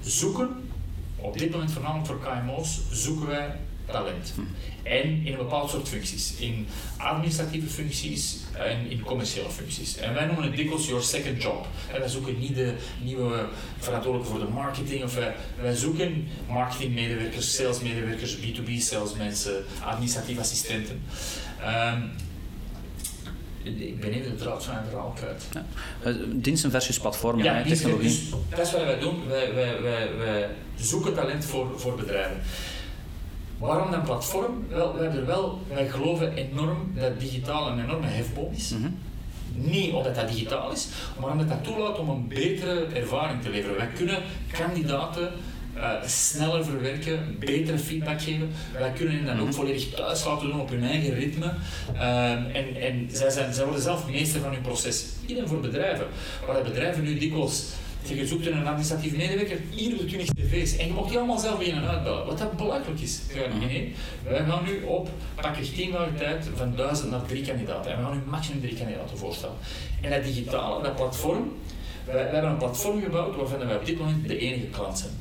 zoeken, 0.00 0.68
op 1.16 1.38
dit 1.38 1.50
moment 1.50 1.72
voornamelijk 1.72 2.06
voor 2.06 2.20
KMO's, 2.20 2.80
zoeken 2.90 3.26
wij 3.26 3.46
talent. 3.90 4.34
En 4.82 5.02
in 5.02 5.26
een 5.32 5.36
bepaald 5.38 5.70
soort 5.70 5.88
functies. 5.88 6.34
In 6.38 6.66
administratieve 6.96 7.66
functies 7.66 8.36
en 8.52 8.90
in 8.90 9.02
commerciële 9.02 9.50
functies. 9.50 9.96
En 9.96 10.14
wij 10.14 10.26
noemen 10.26 10.44
het 10.44 10.56
dikwijls 10.56 10.86
your 10.86 11.02
second 11.02 11.42
job. 11.42 11.66
En 11.92 12.00
wij 12.00 12.08
zoeken 12.08 12.38
niet 12.38 12.54
de 12.54 12.74
nieuwe 13.02 13.46
verantwoordelijke 13.78 14.32
voor 14.36 14.46
de 14.46 14.52
marketing. 14.52 15.04
Of 15.04 15.14
wij, 15.14 15.34
wij 15.60 15.74
zoeken 15.74 16.28
marketingmedewerkers, 16.48 17.54
salesmedewerkers, 17.54 18.36
B2B 18.36 18.70
salesmensen, 18.78 19.64
administratieve 19.84 20.40
assistenten. 20.40 21.02
Ehm, 21.60 22.00
ik 23.62 24.00
ben 24.00 24.12
even 24.12 24.30
de 24.30 24.36
draad 24.36 24.64
van 24.64 24.74
mijn 24.74 24.86
verhaal 24.86 25.14
kwijt. 25.16 25.44
Ja. 25.52 25.64
Eh, 26.02 26.14
Diensten 26.32 26.70
versus 26.70 26.98
platformen, 27.00 27.44
Ja, 27.44 27.62
technologie. 27.62 28.08
dus 28.08 28.30
dat 28.50 28.66
is 28.66 28.72
wat 28.72 28.84
wij 28.84 28.98
doen. 28.98 29.26
Wij, 29.28 29.54
wij, 29.54 29.82
wij, 29.82 30.16
wij 30.16 30.48
zoeken 30.76 31.14
talent 31.14 31.44
voor, 31.44 31.80
voor 31.80 31.94
bedrijven. 31.96 32.40
Waarom 33.58 33.90
dan 33.90 34.02
platform? 34.02 34.66
Wel, 34.68 34.92
wij, 34.92 35.02
hebben 35.02 35.20
er 35.20 35.26
wel, 35.26 35.60
wij 35.68 35.88
geloven 35.88 36.34
enorm 36.34 36.92
dat 36.94 37.20
digitaal 37.20 37.68
een 37.68 37.84
enorme 37.84 38.06
hefboom 38.06 38.52
is. 38.52 38.70
Mhm. 38.70 38.88
Niet 39.52 39.92
omdat 39.92 40.14
dat 40.14 40.28
digitaal 40.28 40.72
is, 40.72 40.88
maar 41.20 41.30
omdat 41.30 41.48
dat 41.48 41.64
toelaat 41.64 41.98
om 41.98 42.08
een 42.08 42.28
betere 42.28 42.86
ervaring 42.94 43.42
te 43.42 43.50
leveren. 43.50 43.76
Wij 43.76 43.88
kunnen 43.94 44.22
kandidaten 44.52 45.32
eh, 45.74 45.92
sneller 46.06 46.64
verwerken, 46.64 47.36
betere 47.38 47.78
feedback 47.78 48.22
geven. 48.22 48.50
Wij 48.72 48.90
kunnen 48.90 49.14
hen 49.14 49.24
dan 49.24 49.40
ook 49.40 49.54
volledig 49.54 49.90
thuis 49.90 50.24
laten 50.24 50.46
doen 50.46 50.60
op 50.60 50.70
hun 50.70 50.84
eigen 50.84 51.14
ritme. 51.14 51.52
Ehm, 51.94 52.44
en 52.52 52.80
en 52.80 53.08
zij, 53.12 53.30
zijn, 53.30 53.54
zij 53.54 53.64
worden 53.64 53.82
zelf 53.82 54.10
meester 54.10 54.40
van 54.40 54.52
hun 54.52 54.60
proces. 54.60 55.06
Ieder 55.26 55.48
voor 55.48 55.60
bedrijven. 55.60 56.06
Waar 56.46 56.62
bedrijven 56.62 57.02
nu 57.02 57.18
dikwijls 57.18 57.64
je 58.08 58.26
zoekt 58.26 58.46
een 58.46 58.66
administratief 58.66 59.16
medewerker, 59.16 59.58
hier 59.70 59.92
op 59.92 59.98
de 59.98 60.04
20 60.04 60.28
tv's. 60.34 60.76
En 60.76 60.86
je 60.86 60.92
mag 60.92 61.08
die 61.08 61.18
allemaal 61.18 61.38
zelf 61.38 61.58
beginnen 61.58 61.88
uitbellen. 61.88 62.26
Wat 62.26 62.38
dat 62.38 62.56
belachelijk 62.56 63.00
is. 63.00 63.20
Ja, 63.34 63.58
nee, 63.58 63.68
nee. 63.68 63.94
Wij 64.24 64.44
gaan 64.44 64.64
nu 64.64 64.82
op 64.82 65.08
pakweg 65.34 65.68
10 65.68 65.92
dagen 65.92 66.16
tijd 66.16 66.48
van 66.54 66.72
1000 66.76 67.10
naar 67.10 67.26
3 67.26 67.44
kandidaten. 67.44 67.90
En 67.90 67.98
we 67.98 68.04
gaan 68.04 68.16
nu 68.16 68.30
maximum 68.30 68.60
3 68.60 68.74
kandidaten 68.74 69.18
voorstellen. 69.18 69.56
En 70.00 70.10
dat 70.10 70.24
digitale, 70.24 70.82
dat 70.82 70.96
platform, 70.96 71.52
wij, 72.04 72.14
wij 72.14 72.32
hebben 72.32 72.50
een 72.50 72.56
platform 72.56 73.02
gebouwd 73.02 73.36
waarvan 73.36 73.66
wij 73.66 73.76
op 73.76 73.86
dit 73.86 73.98
moment 73.98 74.28
de 74.28 74.38
enige 74.38 74.66
klant 74.66 74.98
zijn. 74.98 75.12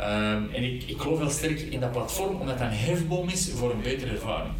Ehm, 0.00 0.54
en 0.54 0.62
ik, 0.62 0.82
ik 0.86 1.00
geloof 1.00 1.18
heel 1.18 1.30
sterk 1.30 1.60
in 1.60 1.80
dat 1.80 1.92
platform, 1.92 2.40
omdat 2.40 2.58
dat 2.58 2.66
een 2.66 2.76
hefboom 2.76 3.28
is 3.28 3.50
voor 3.54 3.70
een 3.70 3.82
betere 3.82 4.10
ervaring. 4.10 4.52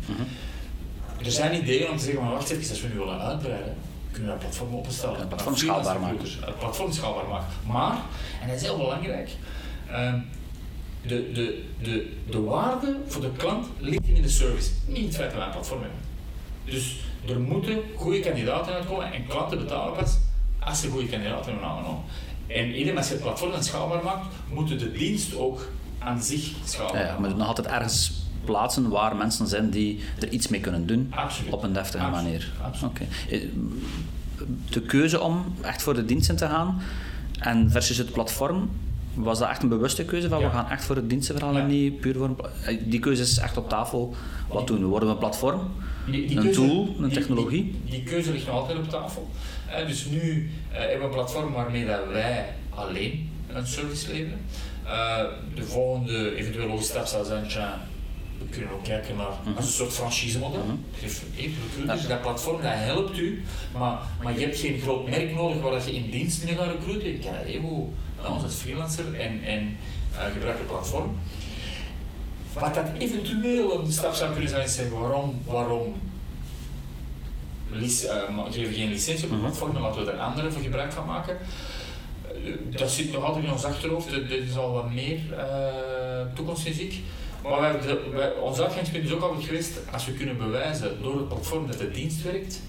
Er 1.24 1.30
zijn 1.32 1.62
ideeën 1.62 1.90
om 1.90 1.96
te 1.96 2.04
zeggen, 2.04 2.22
maar 2.22 2.32
wacht 2.32 2.50
even, 2.50 2.70
als 2.70 2.82
we 2.82 2.88
nu 2.88 2.98
willen 2.98 3.20
uitbreiden, 3.20 3.76
kunnen 4.16 4.32
dat 4.32 4.40
platform 4.40 4.74
openstellen. 4.76 5.18
Het 5.18 5.28
platform 5.28 5.56
schaalbaar 5.56 5.94
recruiters. 5.96 6.38
Het 6.40 6.58
platform 6.58 6.92
schaalbaar 6.92 7.28
maken. 7.28 7.52
Maar, 7.66 7.96
en 8.40 8.48
dat 8.48 8.56
is 8.56 8.62
heel 8.62 8.76
belangrijk, 8.76 9.30
ehm, 9.90 10.18
de, 11.02 11.32
de, 11.32 11.64
de, 11.82 12.12
de 12.30 12.40
waarde 12.40 12.96
voor 13.06 13.20
de 13.20 13.32
klant 13.36 13.66
ligt 13.78 14.06
in 14.06 14.22
de 14.22 14.28
service, 14.28 14.70
niet 14.86 14.96
in 14.98 15.04
het 15.04 15.14
feit 15.16 15.28
dat 15.28 15.38
wij 15.38 15.46
een 15.46 15.52
platform 15.52 15.80
hebben. 15.80 16.00
Dus 16.64 16.96
er 17.28 17.40
moeten 17.40 17.78
goede 17.96 18.20
kandidaten 18.20 18.72
uitkomen 18.72 19.12
en 19.12 19.26
klanten 19.26 19.58
betalen 19.58 19.94
pas 19.94 20.18
als 20.58 20.80
ze 20.80 20.88
goede 20.88 21.08
kandidaten 21.08 21.50
hebben 21.52 21.68
aangenomen. 21.68 22.02
En 22.46 22.74
iedereen 22.74 22.96
als 22.98 23.06
je 23.08 23.12
het 23.14 23.22
platform 23.22 23.50
dan 23.50 23.64
schaalbaar 23.64 24.04
maakt, 24.04 24.26
moet 24.52 24.68
de 24.68 24.92
dienst 24.92 25.36
ook 25.36 25.68
aan 25.98 26.22
zich 26.22 26.50
schaalbaar 26.64 26.96
Ja, 27.00 27.00
ja, 27.00 27.06
maken. 27.06 27.22
maar 27.22 27.36
nog 27.36 27.46
altijd 27.48 27.66
ergens 27.66 28.25
plaatsen 28.46 28.88
waar 28.88 29.16
mensen 29.16 29.46
zijn 29.46 29.70
die 29.70 30.00
er 30.20 30.28
iets 30.28 30.48
mee 30.48 30.60
kunnen 30.60 30.86
doen 30.86 31.12
Absoluut. 31.14 31.52
op 31.52 31.62
een 31.62 31.72
deftige 31.72 32.04
Absoluut. 32.04 32.24
manier. 32.24 32.52
Absoluut. 32.62 32.98
Eh, 33.30 33.40
De 34.70 34.80
keuze 34.80 35.20
om 35.20 35.44
echt 35.62 35.82
voor 35.82 35.94
de 35.94 36.04
diensten 36.04 36.36
te 36.36 36.46
gaan 36.46 36.80
en 37.40 37.70
versus 37.70 37.96
het 37.98 38.12
platform, 38.12 38.70
was 39.14 39.38
dat 39.38 39.48
echt 39.48 39.62
een 39.62 39.68
bewuste 39.68 40.04
keuze 40.04 40.28
van 40.28 40.38
Ja. 40.40 40.44
we 40.46 40.52
gaan 40.52 40.70
echt 40.70 40.84
voor 40.84 40.96
het 40.96 41.08
dienstenverhaal 41.10 41.54
Ja. 41.54 41.60
en 41.60 41.66
niet 41.66 42.00
puur 42.00 42.14
voor 42.14 42.24
een 42.24 42.36
eh, 42.66 42.78
Die 42.84 43.00
keuze 43.00 43.22
is 43.22 43.38
echt 43.38 43.56
op 43.56 43.68
tafel. 43.68 44.14
Wat 44.48 44.66
doen 44.66 44.78
we? 44.80 44.84
Worden 44.84 45.08
we 45.08 45.14
een 45.14 45.20
platform? 45.20 45.60
Die- 46.10 46.36
Een 46.38 46.52
tool, 46.52 46.94
een 46.98 47.04
die- 47.08 47.12
technologie? 47.18 47.80
Die, 47.90 48.02
keuze 48.02 48.32
ligt 48.32 48.46
nog 48.46 48.54
altijd 48.54 48.78
op 48.78 48.88
tafel. 48.88 49.30
Eh, 49.70 49.86
dus 49.86 50.04
nu 50.04 50.50
eh, 50.72 50.78
hebben 50.78 50.98
we 50.98 51.04
een 51.04 51.10
platform 51.10 51.52
waarmee 51.52 51.86
dat 51.86 52.06
wij 52.12 52.44
alleen 52.70 53.28
een 53.52 53.66
service 53.66 54.08
leveren. 54.12 54.38
Eh, 54.84 55.24
de 55.54 55.62
volgende 55.62 56.36
eventuele 56.36 56.82
stap 56.82 57.06
zou 57.06 57.24
zijn, 57.24 57.50
we 58.38 58.44
kunnen 58.50 58.70
ook 58.72 58.84
kijken 58.84 59.16
naar 59.16 59.26
Mhm. 59.44 59.56
als 59.56 59.64
een 59.66 59.72
soort 59.72 59.92
franchise 59.92 60.38
model. 60.38 60.64
Geef 60.98 61.22
even 61.36 61.54
recruiters, 61.76 62.08
dat 62.08 62.20
platform 62.22 62.62
dat 62.62 62.72
helpt 62.74 63.18
u, 63.18 63.42
maar, 63.78 63.98
maar 64.22 64.38
je 64.38 64.40
hebt 64.44 64.58
geen 64.58 64.80
groot 64.80 65.08
merk 65.08 65.34
nodig 65.34 65.62
waar 65.62 65.72
dat 65.72 65.84
je 65.84 65.94
in 65.94 66.10
dienst 66.10 66.44
mee 66.44 66.54
gaat 66.56 66.70
recruiten. 66.78 67.08
Je 67.12 67.18
kan 67.18 67.32
dat 67.32 67.44
even 67.44 67.68
ons 68.28 68.42
als 68.42 68.54
freelancer 68.54 69.14
en, 69.20 69.42
en 69.44 69.76
eh, 70.18 70.24
gebruik 70.32 70.58
het 70.58 70.66
platform. 70.66 71.16
Wat 72.52 72.74
dat 72.74 72.84
eventueel 72.98 73.80
een 73.84 73.92
stap 73.92 74.14
zou 74.14 74.32
kunnen 74.32 74.50
zijn, 74.50 74.64
is 74.64 74.74
zeggen 74.74 74.98
waarom, 75.00 75.40
waarom 75.44 75.94
lic- 77.72 78.02
eh, 78.02 78.44
geven 78.50 78.74
geen 78.74 78.88
licentie 78.88 79.24
op 79.24 79.30
het 79.30 79.40
Mhm. 79.40 79.48
platform 79.48 79.76
en 79.76 79.82
laten 79.82 80.04
we 80.04 80.10
er 80.10 80.18
anderen 80.18 80.52
voor 80.52 80.62
gebruik 80.62 80.92
van 80.92 81.06
maken. 81.06 81.36
Eh, 82.44 82.78
Dat 82.78 82.90
zit 82.90 83.12
nog 83.12 83.24
altijd 83.24 83.44
in 83.44 83.52
ons 83.52 83.64
achterhoofd, 83.64 84.10
dit 84.10 84.28
dit 84.28 84.48
is 84.48 84.56
al 84.56 84.72
wat 84.72 84.90
meer 84.90 85.18
uh, 85.32 86.34
toekomstmuziek. 86.34 86.94
Maar 87.42 87.60
wij, 87.60 87.80
de, 87.80 88.00
wij, 88.12 88.32
ons 88.32 88.60
uitgangspunt 88.60 89.04
is 89.04 89.12
ook 89.12 89.22
altijd 89.22 89.44
geweest, 89.44 89.72
als 89.92 90.06
we 90.06 90.12
kunnen 90.12 90.38
bewijzen 90.38 91.02
door 91.02 91.16
het 91.16 91.28
platform 91.28 91.66
dat 91.66 91.78
de 91.78 91.90
dienst 91.90 92.22
werkt, 92.22 92.60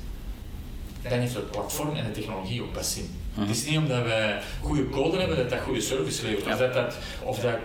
dan 1.01 1.19
heeft 1.19 1.33
het 1.33 1.51
platform 1.51 1.95
en 1.95 2.05
de 2.05 2.11
technologie 2.11 2.61
ook 2.61 2.71
pas 2.71 2.93
zin. 2.93 3.09
Mhm. 3.33 3.41
Het 3.47 3.55
is 3.55 3.65
niet 3.65 3.77
omdat 3.77 4.03
wij 4.03 4.41
goede 4.61 4.89
code 4.89 5.17
hebben 5.17 5.37
dat 5.37 5.49
dat 5.49 5.59
goede 5.59 5.81
service 5.81 6.23
levert, 6.23 6.45
of, 6.45 6.57
dat 6.57 6.73
dat, 6.73 6.95
of 7.23 7.39
dat 7.39 7.57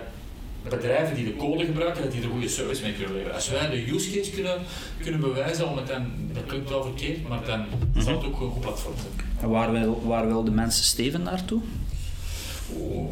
bedrijven 0.68 1.14
die 1.14 1.24
de 1.24 1.36
code 1.36 1.64
gebruiken, 1.64 2.03
dat 2.03 2.12
die 2.12 2.22
er 2.22 2.28
goede 2.28 2.48
service 2.48 2.82
mee 2.82 2.92
kunnen 2.92 3.12
leveren. 3.12 3.34
Als 3.34 3.48
wij 3.48 3.70
de 3.70 3.90
use 3.90 4.11
case 4.11 4.30
kunnen, 4.30 4.59
kunnen 5.00 5.20
bewijzen, 5.20 5.68
om 5.68 5.76
het 5.76 5.86
dan, 5.86 6.07
dat 6.32 6.46
klinkt 6.46 6.68
wel 6.68 6.82
verkeerd, 6.82 7.28
maar 7.28 7.44
dan 7.44 7.64
zal 7.96 8.16
het 8.16 8.24
ook 8.24 8.40
een 8.40 8.50
goed 8.50 8.61
platform 8.61 8.94
zijn. 8.96 9.28
En 9.40 9.48
waar 9.48 9.72
wil, 9.72 10.03
waar 10.07 10.26
wil 10.26 10.44
de 10.44 10.50
mensen 10.50 10.84
Steven 10.84 11.22
naartoe? 11.22 11.61
Oeh, 12.76 13.11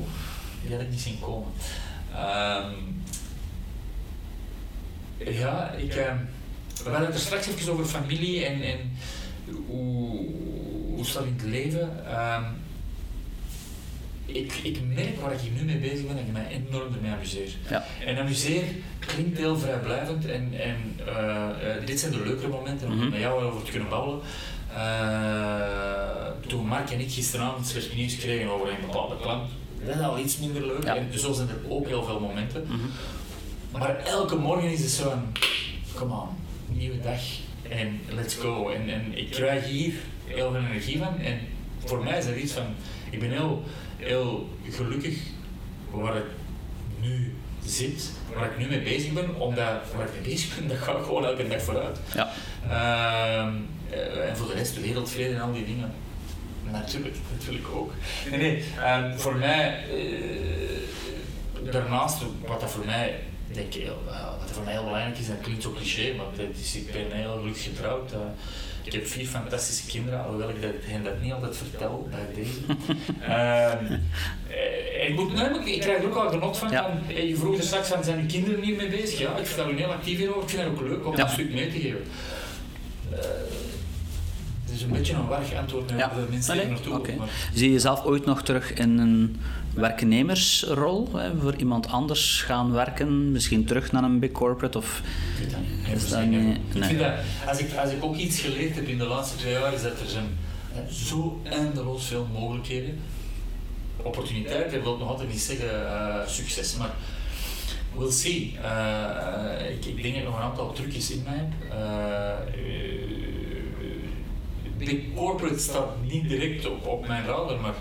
die 0.62 0.72
had 0.72 0.80
ik 0.80 0.90
niet 0.90 1.00
zien 1.00 1.20
komen. 1.20 1.48
Ehm, 2.14 2.72
ja, 5.24 5.70
ik, 5.72 5.94
ehm, 5.94 6.16
we 6.84 6.90
hadden 6.90 7.06
het 7.06 7.14
er 7.14 7.20
straks 7.20 7.46
even 7.48 7.72
over 7.72 7.84
familie 7.84 8.44
en, 8.44 8.62
en 8.62 8.78
hoe, 9.66 10.26
hoe 10.94 11.04
staat 11.06 11.22
het 11.24 11.30
in 11.30 11.36
het 11.38 11.46
leven. 11.46 12.06
Ehm, 12.06 12.42
ik, 14.26 14.52
ik 14.62 14.78
merk 14.94 15.20
waar 15.20 15.32
ik 15.32 15.38
hier 15.40 15.50
nu 15.52 15.62
mee 15.64 15.76
bezig 15.78 16.06
ben, 16.06 16.16
dat 16.16 16.24
ik 16.26 16.32
mij 16.32 16.46
enorm 16.68 16.94
ermee 16.94 17.10
amuseer. 17.10 17.48
Ja. 17.70 17.84
En 18.06 18.18
amuseer 18.18 18.62
klinkt 18.98 19.38
heel 19.38 19.58
vrijblijvend 19.58 20.26
en, 20.26 20.52
en 20.60 20.76
eh, 21.06 21.76
eh, 21.76 21.86
dit 21.86 22.00
zijn 22.00 22.12
de 22.12 22.22
leukere 22.22 22.48
momenten 22.48 22.88
om 22.88 22.96
Mhm. 22.96 23.08
met 23.10 23.20
jou 23.20 23.42
over 23.44 23.62
te 23.62 23.70
kunnen 23.70 23.88
babbelen. 23.88 24.20
Eh, 24.74 26.26
toen 26.46 26.66
Mark 26.66 26.90
en 26.90 27.00
ik 27.00 27.10
gisteravond 27.12 27.66
slecht 27.66 27.94
nieuws 27.94 28.16
kregen 28.16 28.50
over 28.50 28.68
een 28.68 28.80
bepaalde 28.80 29.16
klant, 29.20 29.50
dat 29.86 29.94
is 29.94 30.00
al 30.00 30.18
iets 30.18 30.38
minder 30.38 30.66
leuk. 30.66 30.84
Ja. 30.84 30.96
En 30.96 31.18
zo 31.18 31.32
zijn 31.32 31.48
er 31.48 31.58
ook 31.68 31.86
heel 31.86 32.04
veel 32.04 32.20
momenten. 32.20 32.62
Mhm. 32.66 32.76
Maar 33.72 33.96
elke 34.04 34.36
morgen 34.36 34.70
is 34.70 34.80
het 34.80 34.90
zo 34.90 35.10
een, 35.10 35.32
come 35.94 36.14
on, 36.14 36.28
nieuwe 36.66 37.00
dag 37.00 37.20
en 37.68 38.00
let's 38.08 38.34
go. 38.34 38.68
En, 38.68 38.88
en 38.88 39.18
ik 39.18 39.30
krijg 39.30 39.64
hier 39.64 39.92
heel 40.24 40.52
veel 40.52 40.60
energie 40.60 40.98
van. 40.98 41.18
En 41.18 41.38
voor 41.84 42.04
mij 42.04 42.18
is 42.18 42.24
dat 42.24 42.34
iets 42.34 42.52
van, 42.52 42.66
ik 43.10 43.20
ben 43.20 43.30
heel, 43.30 43.64
heel 43.96 44.48
gelukkig 44.70 45.18
waar 45.90 46.16
ik 46.16 46.24
nu 47.00 47.34
zit, 47.64 48.10
waar 48.34 48.50
ik 48.50 48.58
nu 48.58 48.66
mee 48.66 48.82
bezig 48.82 49.12
ben, 49.12 49.34
omdat 49.40 49.66
waar 49.96 50.06
ik 50.06 50.12
mee 50.12 50.32
bezig 50.32 50.58
ben, 50.58 50.68
dat 50.78 50.78
gaat 50.78 51.04
gewoon 51.04 51.24
elke 51.24 51.48
dag 51.48 51.62
vooruit. 51.62 51.98
Ja. 52.14 52.32
Ehm, 52.62 53.54
eh, 53.90 54.28
en 54.28 54.36
voor 54.36 54.46
de 54.46 54.54
rest, 54.54 54.80
wereldvrede 54.80 55.34
en 55.34 55.40
al 55.40 55.52
die 55.52 55.64
dingen. 55.64 55.92
Natuurlijk, 56.70 57.16
natuurlijk 57.38 57.68
ook. 57.74 57.92
Nee, 58.30 58.38
nee, 58.38 58.64
ehm, 58.78 59.18
voor 59.18 59.36
mij, 59.36 59.84
eh, 59.90 61.72
daarnaast, 61.72 62.22
wat 62.46 62.60
dat 62.60 62.70
voor 62.70 62.84
mij, 62.84 63.20
ik, 63.58 63.74
heel- 63.74 64.02
wel, 64.04 64.30
wat 64.30 64.40
dat 64.40 64.50
voor 64.50 64.64
mij 64.64 64.72
heel 64.72 64.84
belangrijk 64.84 65.18
is, 65.18 65.28
en 65.28 65.34
dat 65.34 65.44
klinkt 65.44 65.62
zo 65.62 65.72
cliché, 65.72 66.14
maar 66.16 66.26
dat 66.36 66.46
is, 66.60 66.76
ik 66.76 66.92
ben 66.92 67.06
heel 67.18 67.36
gelukkig 67.38 67.62
getrouwd. 67.62 68.12
eh, 68.12 68.18
ik 68.84 68.92
heb 68.92 69.06
vier 69.06 69.26
fantastische 69.26 69.86
kinderen, 69.86 70.24
alhoewel 70.24 70.48
ik 70.48 70.62
dat, 70.62 70.70
hen 70.82 71.04
dat 71.04 71.20
niet 71.22 71.32
altijd 71.32 71.56
vertel 71.56 72.08
bij 72.10 72.26
deze. 72.34 72.58
Ehm, 73.20 73.84
eh, 74.48 75.08
ik, 75.08 75.14
moet, 75.14 75.32
nee, 75.34 75.74
ik 75.74 75.80
krijg 75.80 75.98
er 75.98 76.06
ook 76.06 76.14
wel 76.14 76.28
genot 76.30 76.58
van. 76.58 76.70
Ja. 76.70 76.98
eh, 77.08 77.28
je 77.28 77.36
vroeg 77.36 77.56
er 77.56 77.62
straks 77.62 77.88
van, 77.88 78.04
zijn 78.04 78.20
de 78.20 78.26
kinderen 78.26 78.60
niet 78.60 78.76
mee 78.76 78.88
bezig? 78.88 79.18
Ja, 79.18 79.36
ik 79.36 79.46
vind 79.46 79.56
daar 79.68 79.76
heel 79.76 79.92
actief 79.92 80.18
in 80.18 80.28
over. 80.28 80.42
Ik 80.42 80.48
vind 80.48 80.62
het 80.62 80.70
ook 80.72 80.80
leuk 80.80 81.06
om 81.06 81.16
Ja. 81.16 81.22
een 81.24 81.30
stuk 81.30 81.52
mee 81.52 81.72
te 81.72 81.80
geven. 81.80 82.02
Eh, 83.12 83.18
het 84.64 84.74
is 84.74 84.82
een 84.82 84.90
beetje 84.90 85.14
een 85.14 85.26
warrig 85.26 85.54
antwoord 85.54 85.88
naar 85.90 85.98
Ja. 85.98 86.08
de 86.08 86.26
mensen 86.30 86.56
die 86.58 86.66
naartoe 86.66 86.94
oké. 86.94 87.14
maar- 87.18 87.28
Zie 87.54 87.66
je 87.66 87.72
jezelf 87.72 88.04
ooit 88.04 88.24
nog 88.24 88.42
terug 88.42 88.72
in 88.72 88.98
een 88.98 89.40
werknemersrol? 89.80 91.08
Hè, 91.16 91.38
voor 91.40 91.54
iemand 91.54 91.88
anders 91.88 92.42
gaan 92.42 92.72
werken? 92.72 93.32
Misschien 93.32 93.64
terug 93.64 93.92
naar 93.92 94.02
een 94.02 94.18
big 94.18 94.32
corporate? 94.32 94.78
Of... 94.78 95.02
Ik 95.38 95.42
weet 95.42 95.50
dat 95.50 95.60
niet. 95.60 96.02
Is 96.02 96.08
dat. 96.08 96.22
Ik 96.74 96.84
vind 96.84 96.98
dat, 96.98 97.12
als 97.48 97.58
ik, 97.58 97.76
als 97.76 97.90
ik 97.90 98.04
ook 98.04 98.16
iets 98.16 98.40
geleerd 98.40 98.74
heb 98.74 98.86
in 98.86 98.98
de 98.98 99.06
laatste 99.06 99.36
twee 99.36 99.52
jaar, 99.52 99.72
is 99.72 99.82
dat 99.82 100.00
er 100.00 100.08
zijn 100.08 100.26
zo 100.90 101.40
eindeloos 101.44 102.06
veel 102.06 102.26
mogelijkheden. 102.32 102.98
Opportuniteiten, 104.02 104.82
wil 104.82 104.96
nog 104.96 105.08
altijd 105.08 105.28
niet 105.28 105.40
zeggen 105.40 105.86
eh, 105.86 106.26
succes, 106.26 106.76
maar 106.76 106.90
we'll 107.96 108.10
see. 108.10 108.58
Eh, 108.62 109.70
ik, 109.70 109.84
ik 109.84 110.02
denk 110.02 110.14
dat 110.14 110.22
ik 110.22 110.28
nog 110.28 110.36
een 110.36 110.42
aantal 110.42 110.72
trucjes 110.72 111.10
in 111.10 111.22
mij 111.24 111.34
heb. 111.36 111.52
Eh, 111.70 112.58
big 114.78 115.14
corporate 115.14 115.58
staat 115.58 115.88
niet 116.08 116.28
direct 116.28 116.68
op, 116.68 116.86
op 116.86 117.06
mijn 117.06 117.26
radar, 117.26 117.60
maar, 117.60 117.74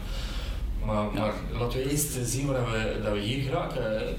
maar, 0.85 1.13
maar 1.13 1.33
laten 1.59 1.79
we 1.79 1.91
eerst 1.91 2.17
zien 2.23 2.47
waar 2.47 2.71
we, 2.71 2.99
dat 3.03 3.13
we 3.13 3.19
hier 3.19 3.43
geraken. 3.43 3.97
Eh, 3.97 4.15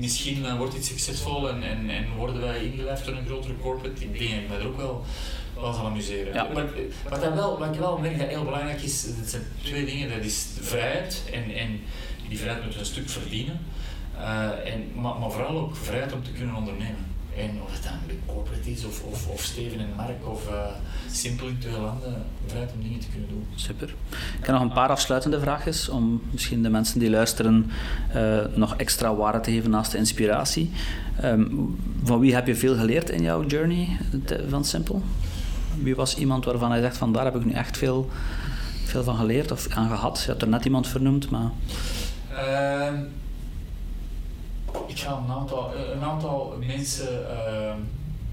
Misschien 0.00 0.44
eh, 0.44 0.56
wordt 0.56 0.74
dit 0.74 0.84
succesvol 0.84 1.48
en, 1.48 1.62
en, 1.62 1.90
en 1.90 2.04
worden 2.16 2.40
wij 2.40 2.64
ingelijfd 2.64 3.04
door 3.04 3.14
een 3.16 3.26
grotere 3.26 3.56
corporate. 3.60 4.04
Ik 4.04 4.18
denk 4.18 4.30
dat 4.30 4.40
ik 4.40 4.48
me 4.48 4.56
er 4.56 4.66
ook 4.66 4.76
wel, 4.76 5.04
wel 5.54 5.72
zal 5.72 5.86
amuseren. 5.86 6.34
Ja. 6.34 6.48
Maar, 6.54 6.64
eh, 6.64 7.10
wat, 7.10 7.20
dat 7.20 7.34
wel, 7.34 7.58
wat 7.58 7.74
ik 7.74 7.80
wel 7.80 7.98
merk 7.98 8.18
dat 8.18 8.28
heel 8.28 8.44
belangrijk 8.44 8.82
is, 8.82 9.02
dat 9.02 9.28
zijn 9.28 9.42
twee 9.62 9.84
dingen. 9.84 10.08
Dat 10.08 10.24
is 10.24 10.46
vrijheid 10.60 11.22
en, 11.32 11.54
en 11.54 11.80
die 12.28 12.38
vrijheid 12.38 12.62
moeten 12.64 12.80
we 12.80 12.86
een 12.86 12.92
stuk 12.92 13.08
verdienen. 13.08 13.60
Eh, 14.18 14.72
en, 14.72 14.90
maar, 14.94 15.18
maar 15.18 15.30
vooral 15.30 15.58
ook 15.58 15.76
vrijheid 15.76 16.12
om 16.12 16.22
te 16.22 16.32
kunnen 16.32 16.54
ondernemen. 16.54 17.06
En 17.38 17.50
of 17.64 17.72
het 17.72 17.82
dan 17.82 17.92
big 18.06 18.16
corporate 18.26 18.70
is, 18.70 18.84
of, 18.84 19.02
of, 19.04 19.28
of 19.28 19.42
Steven 19.42 19.78
en 19.80 19.86
Mark, 19.96 20.26
of 20.28 20.48
eh, 20.48 20.54
simpel 21.10 21.46
in 21.46 21.58
twee 21.58 21.72
landen, 21.80 22.22
vrijheid 22.46 22.72
om 22.76 22.82
dingen 22.82 22.98
te 23.00 23.06
kunnen 23.08 23.28
doen. 23.28 23.46
Super. 23.54 23.88
Ik 24.38 24.46
heb 24.46 24.48
nog 24.54 24.60
een 24.60 24.72
paar 24.72 24.88
afsluitende 24.88 25.40
vraagjes 25.40 25.88
om 25.88 26.22
misschien 26.30 26.62
de 26.62 26.68
mensen 26.70 26.98
die 27.00 27.10
luisteren 27.10 27.70
eh, 28.12 28.38
nog 28.54 28.76
extra 28.76 29.14
waarde 29.14 29.40
te 29.40 29.50
geven 29.50 29.70
naast 29.70 29.92
de 29.92 29.98
inspiratie. 29.98 30.70
Ehm, 31.20 31.44
van 32.04 32.20
wie 32.20 32.34
heb 32.34 32.46
je 32.46 32.54
veel 32.56 32.76
geleerd 32.76 33.10
in 33.10 33.22
jouw 33.22 33.46
journey 33.46 33.88
te- 34.24 34.44
van 34.48 34.64
Simple? 34.64 34.98
Wie 35.82 35.94
was 35.94 36.16
iemand 36.16 36.44
waarvan 36.44 36.70
hij 36.70 36.80
zegt 36.80 36.96
van 36.96 37.12
daar 37.12 37.24
heb 37.24 37.36
ik 37.36 37.44
nu 37.44 37.52
echt 37.52 37.76
veel, 37.76 38.10
veel 38.84 39.02
van 39.02 39.16
geleerd 39.16 39.50
of 39.52 39.66
aan 39.70 39.88
gehad? 39.88 40.20
Je 40.22 40.26
hebt 40.30 40.42
er 40.42 40.48
net 40.48 40.64
iemand 40.64 40.86
vernoemd, 40.88 41.30
maar 41.30 41.50
Ehm, 42.36 42.94
ik 44.86 44.98
ga 44.98 45.22
een 45.24 45.32
aantal, 45.32 45.74
eh, 45.74 45.90
een 45.94 46.02
aantal 46.02 46.56
mensen, 46.66 47.30
ehm, 47.30 47.78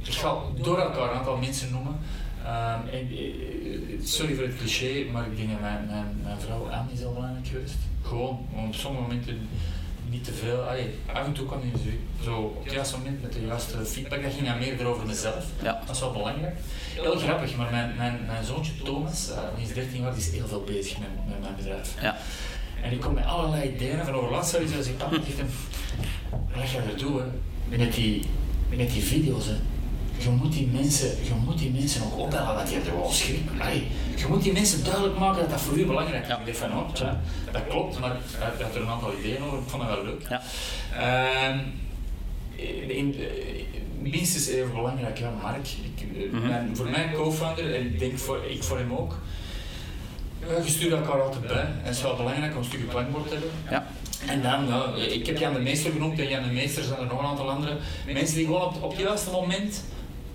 ik 0.03 0.13
ga 0.13 0.35
door 0.61 0.79
elkaar 0.79 1.11
een 1.11 1.17
aantal 1.17 1.37
mensen 1.37 1.71
noemen. 1.71 1.99
Ehm, 2.45 2.87
en, 2.91 3.09
eh, 3.11 4.05
sorry 4.05 4.35
voor 4.35 4.43
het 4.43 4.57
cliché, 4.57 5.05
maar 5.11 5.25
ik 5.25 5.37
denk 5.37 5.49
dat 5.49 5.59
mijn, 5.59 5.85
mijn, 5.87 6.19
mijn 6.23 6.39
vrouw 6.39 6.69
Anne 6.69 6.91
is 6.91 6.99
heel 6.99 7.13
belangrijk 7.13 7.47
geweest. 7.47 7.75
Gewoon, 8.01 8.47
om 8.55 8.65
op 8.65 8.73
sommige 8.73 9.03
momenten 9.03 9.47
niet 10.09 10.23
te 10.23 10.33
veel. 10.33 10.61
Allee, 10.61 10.95
af 11.13 11.25
en 11.25 11.33
toe 11.33 11.45
kan 11.45 11.59
je 11.59 11.89
zo, 12.23 12.37
op 12.37 12.63
het 12.63 12.73
juiste 12.73 12.97
moment 12.97 13.21
met 13.21 13.33
de 13.33 13.45
juiste 13.45 13.85
feedback. 13.85 14.23
Dat 14.23 14.33
ging 14.33 14.47
dan 14.47 14.57
meer 14.57 14.85
over 14.85 15.05
mezelf. 15.05 15.45
ja. 15.61 15.81
Dat 15.85 15.95
is 15.95 16.01
wel 16.01 16.11
belangrijk. 16.11 16.55
Heel 16.93 17.17
grappig, 17.17 17.55
maar 17.55 17.71
mijn, 17.71 17.93
mijn, 17.97 18.19
mijn 18.27 18.43
zoontje 18.43 18.73
Thomas, 18.83 19.31
eh, 19.31 19.37
die 19.55 19.65
is 19.67 19.73
13 19.73 20.01
jaar, 20.01 20.13
die 20.13 20.21
is 20.21 20.31
heel 20.31 20.47
veel 20.47 20.63
bezig 20.63 20.97
met, 20.97 21.09
met 21.27 21.41
mijn 21.41 21.55
bedrijf. 21.55 21.93
ja. 22.01 22.17
En 22.85 22.91
die 22.91 22.99
komt 22.99 23.15
met 23.15 23.25
allerlei 23.25 23.69
ideeën 23.73 24.05
van 24.05 24.13
over 24.13 24.31
laatst 24.31 24.51
zoiets 24.51 24.75
als 24.77 24.87
ik 24.87 24.97
papa 24.97 25.15
wat 26.55 26.63
ga 26.69 26.81
je 26.81 26.91
er 26.91 26.97
doen 26.97 27.17
hè? 27.69 27.77
met 27.77 27.93
die, 27.93 28.21
met 28.69 28.91
die 28.91 29.03
video's 29.03 29.45
hè. 29.45 29.53
Je 30.17 30.29
moet 30.29 30.51
die 30.53 30.67
mensen, 30.67 31.07
je 31.23 31.31
moet 31.45 31.57
die 31.57 31.71
mensen 31.71 32.01
ook 32.05 32.17
opbellen 32.17 32.55
wat 32.55 32.69
je 32.71 32.79
er 32.79 32.95
wel 32.97 33.11
schrik. 33.11 33.39
Je 34.15 34.25
moet 34.29 34.43
die 34.43 34.53
mensen 34.53 34.83
duidelijk 34.83 35.19
maken 35.19 35.41
dat 35.41 35.49
dat 35.49 35.61
voor 35.61 35.77
u 35.77 35.85
belangrijk 35.85 36.21
is. 36.23 36.27
Ja. 36.29 36.39
Ik 36.45 36.55
van, 36.55 36.71
oh, 36.71 36.91
tja, 36.93 37.21
dat 37.51 37.61
klopt, 37.69 37.99
maar 37.99 38.15
hij 38.37 38.63
had 38.65 38.75
er 38.75 38.81
een 38.81 38.87
aantal 38.87 39.13
ideeën 39.19 39.43
over, 39.43 39.57
ik 39.57 39.63
vond 39.67 39.83
dat 39.87 39.95
wel 39.95 40.05
leuk. 40.05 40.25
Ja. 40.29 40.41
Ehm, 40.97 41.59
in, 42.55 42.89
in, 42.91 43.15
minstens 44.01 44.47
even 44.47 44.71
belangrijk, 44.73 45.17
ja, 45.17 45.31
Mark. 45.41 45.67
Ik, 45.97 46.31
Mhm. 46.31 46.47
mijn- 46.47 46.75
voor 46.75 46.89
mij 46.89 47.11
co-founder, 47.13 47.75
en 47.75 47.85
ik 47.85 47.99
denk 47.99 48.17
voor, 48.17 48.45
ik 48.49 48.63
voor 48.63 48.77
hem 48.77 48.93
ook. 48.93 49.17
Je 50.39 50.71
stuurt 50.71 50.91
elkaar 50.91 51.21
altijd 51.21 51.47
bij. 51.47 51.55
En 51.61 51.79
het 51.83 51.95
is 51.95 52.01
wel 52.01 52.15
belangrijk 52.15 52.51
om 52.51 52.57
een 52.57 52.63
stukje 52.65 52.85
klankbord 52.87 53.27
te 53.27 53.33
hebben. 53.33 53.49
Ja. 53.69 53.87
En 54.27 54.41
dan, 54.41 54.67
ja, 54.67 54.95
ik 55.13 55.25
heb 55.25 55.37
Jan 55.37 55.53
de 55.53 55.59
Meester 55.59 55.91
genoemd 55.91 56.19
en 56.19 56.27
Jan 56.29 56.43
de 56.43 56.53
Meester 56.53 56.83
zijn 56.83 56.99
er 56.99 57.05
nog 57.05 57.19
een 57.19 57.25
aantal 57.25 57.49
andere. 57.49 57.77
Mensen 58.13 58.35
die 58.35 58.45
gewoon 58.45 58.61
op, 58.61 58.83
op 58.83 58.91
het 58.91 58.99
juiste 58.99 59.31
moment 59.31 59.83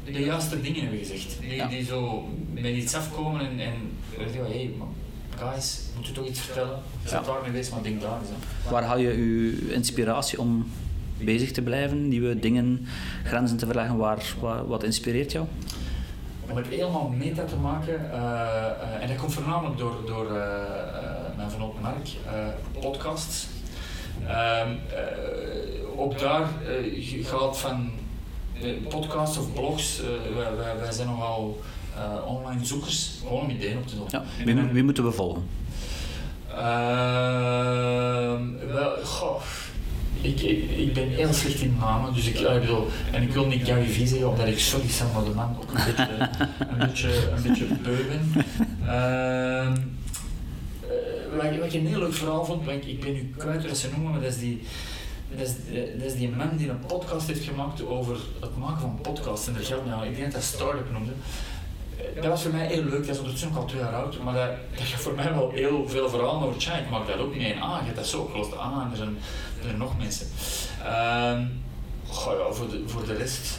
de 0.04 0.20
juiste 0.24 0.60
dingen 0.60 0.80
hebben 0.80 0.98
gezegd. 0.98 1.36
Die, 1.40 1.54
Ja. 1.54 1.66
die 1.66 1.84
zo 1.84 2.28
met 2.54 2.64
iets 2.74 2.94
afkomen 2.94 3.40
en, 3.40 3.60
en 3.60 3.72
hé, 4.18 4.42
hey, 4.42 4.70
man, 4.78 4.94
guys, 5.38 5.80
moet 5.96 6.06
je 6.06 6.12
toch 6.12 6.26
iets 6.26 6.40
vertellen? 6.40 6.76
Ik 7.02 7.08
zit 7.10 7.18
Ja. 7.18 7.32
daarmee 7.32 7.50
bezig, 7.50 7.72
maar 7.74 7.82
denk 7.82 8.00
daar 8.00 8.18
eens 8.20 8.28
aan. 8.28 8.72
Waar 8.72 8.82
haal 8.82 8.98
je 8.98 9.08
je 9.08 9.72
inspiratie 9.74 10.40
om 10.40 10.70
bezig 11.18 11.52
te 11.52 11.62
blijven, 11.62 12.08
nieuwe 12.08 12.38
dingen, 12.40 12.86
grenzen 13.24 13.56
te 13.56 13.66
verleggen? 13.66 13.96
Waar, 13.96 14.22
waar- 14.40 14.66
wat 14.66 14.82
inspireert 14.84 15.32
jou? 15.32 15.46
Om 16.50 16.56
het 16.56 16.66
helemaal 16.66 17.08
meta 17.08 17.44
te 17.44 17.56
maken, 17.56 18.12
eh, 18.12 18.20
eh, 18.20 19.02
en 19.02 19.08
dat 19.08 19.16
komt 19.16 19.32
voornamelijk 19.32 19.78
door, 19.78 19.96
door 20.06 20.26
eh, 20.36 20.42
mijn 21.36 21.50
vernoot 21.50 21.80
Mark, 21.80 22.08
podcasts. 22.80 23.46
Ehm, 24.26 24.68
eh, 24.68 26.00
ook 26.00 26.18
daar 26.18 26.48
gaat 27.22 27.58
van 27.58 27.90
podcasts 28.88 29.38
of 29.38 29.52
blogs, 29.52 30.00
wij, 30.34 30.56
wij, 30.56 30.76
wij 30.80 30.92
zijn 30.92 31.08
nogal 31.08 31.60
online 32.26 32.64
zoekers, 32.64 33.18
gewoon 33.22 33.40
om 33.40 33.50
ideeën 33.50 33.78
op 33.78 33.86
te 33.86 33.96
doen. 33.96 34.06
Ja. 34.08 34.24
Wie 34.72 34.84
moeten 34.84 35.04
we 35.04 35.12
volgen? 35.12 35.48
Ehm, 36.48 38.42
wel, 38.72 38.96
goh, 39.04 39.42
ik, 40.20 40.40
ik, 40.40 40.70
ik 40.70 40.92
ben 40.92 41.08
heel 41.08 41.32
slecht 41.32 41.60
in 41.60 41.76
namen, 41.80 42.14
dus 42.14 42.26
ik, 42.26 42.36
ja, 42.36 42.50
ik 42.50 42.60
bedoel, 42.60 42.86
en 43.12 43.22
ik 43.22 43.32
wil 43.32 43.46
niet 43.46 43.66
Gary 43.66 43.86
Vee 43.86 44.06
zeggen, 44.06 44.28
omdat 44.28 44.46
ik 44.46 44.58
sorry 44.58 44.88
Sam 44.88 45.10
van 45.10 45.24
de 45.24 45.30
man 45.30 45.56
ook 45.62 45.70
een 45.70 45.84
beetje, 45.86 46.28
een 46.58 46.78
beetje, 46.78 47.30
een 47.30 47.42
beetje 47.42 47.64
beu 47.82 47.96
ben. 48.08 48.44
Ehm, 48.86 49.76
eh, 50.80 51.36
wat, 51.36 51.56
wat 51.58 51.66
ik 51.66 51.72
een 51.72 51.86
heel 51.86 51.98
leuk 51.98 52.14
verhaal 52.14 52.44
vond, 52.44 52.68
ik, 52.68 52.84
ik 52.84 53.00
ben 53.00 53.12
nu 53.12 53.34
kwijt 53.36 53.68
dat 53.68 53.76
ze 53.76 53.88
noemen, 53.90 54.10
maar 54.10 54.20
dat 54.20 54.30
is 54.30 54.38
die... 54.38 54.62
Dat 55.36 55.46
is, 55.46 55.52
dat 55.98 56.06
is 56.06 56.14
die 56.14 56.28
man 56.28 56.56
die 56.56 56.68
een 56.68 56.86
podcast 56.86 57.26
heeft 57.26 57.44
gemaakt 57.44 57.86
over 57.86 58.16
het 58.40 58.56
maken 58.56 58.80
van 58.80 58.98
podcasts. 59.02 59.46
En 59.46 59.52
daar 59.52 59.62
geldt 59.62 59.86
nou, 59.86 60.06
ik 60.06 60.16
denk 60.16 60.24
dat 60.24 60.32
dat 60.32 60.42
Startup 60.42 60.92
noemde. 60.92 61.12
Eh, 62.14 62.22
Dat 62.22 62.30
was 62.30 62.42
voor 62.42 62.52
mij 62.52 62.66
heel 62.66 62.82
leuk, 62.84 63.06
dat 63.06 63.14
is 63.14 63.18
ondertussen 63.18 63.48
ook 63.50 63.56
al 63.56 63.64
twee 63.64 63.80
jaar 63.80 63.94
oud, 63.94 64.22
maar 64.22 64.34
dat, 64.34 64.50
dat 64.76 64.86
gaat 64.86 65.00
voor 65.00 65.14
mij 65.14 65.34
wel 65.34 65.50
heel 65.50 65.88
veel 65.88 66.08
verhalen 66.08 66.48
over. 66.48 66.78
Ik 66.78 66.90
maak 66.90 67.06
dat 67.06 67.18
ook 67.18 67.36
mee. 67.36 67.52
En 67.52 67.60
ah, 67.60 67.78
je 67.78 67.84
hebt 67.84 67.96
dat 67.96 68.06
zo 68.06 68.20
opgelost. 68.20 68.56
Ah, 68.56 68.82
en 68.84 68.90
er 68.90 68.96
zijn, 68.96 69.18
er 69.58 69.64
zijn 69.64 69.78
nog 69.78 69.98
mensen. 69.98 70.26
Ehm 70.84 71.44
goh, 72.10 72.38
ja, 72.38 72.52
voor, 72.52 72.68
de, 72.68 72.82
voor 72.86 73.04
de 73.04 73.14
rest, 73.14 73.58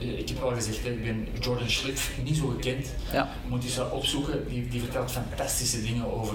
eh, 0.00 0.18
ik 0.18 0.28
heb 0.28 0.42
al 0.42 0.50
gezegd, 0.50 0.86
ik 0.86 1.04
ben 1.04 1.28
Jordan 1.40 1.70
Schliff, 1.70 2.18
niet 2.24 2.36
zo 2.36 2.46
gekend. 2.46 2.86
Ja. 3.12 3.28
Je 3.44 3.48
moet 3.48 3.64
eens 3.64 3.76
wat 3.76 3.90
opzoeken, 3.90 4.48
die, 4.48 4.68
die 4.68 4.80
vertelt 4.80 5.10
fantastische 5.10 5.82
dingen 5.82 6.12
over. 6.12 6.34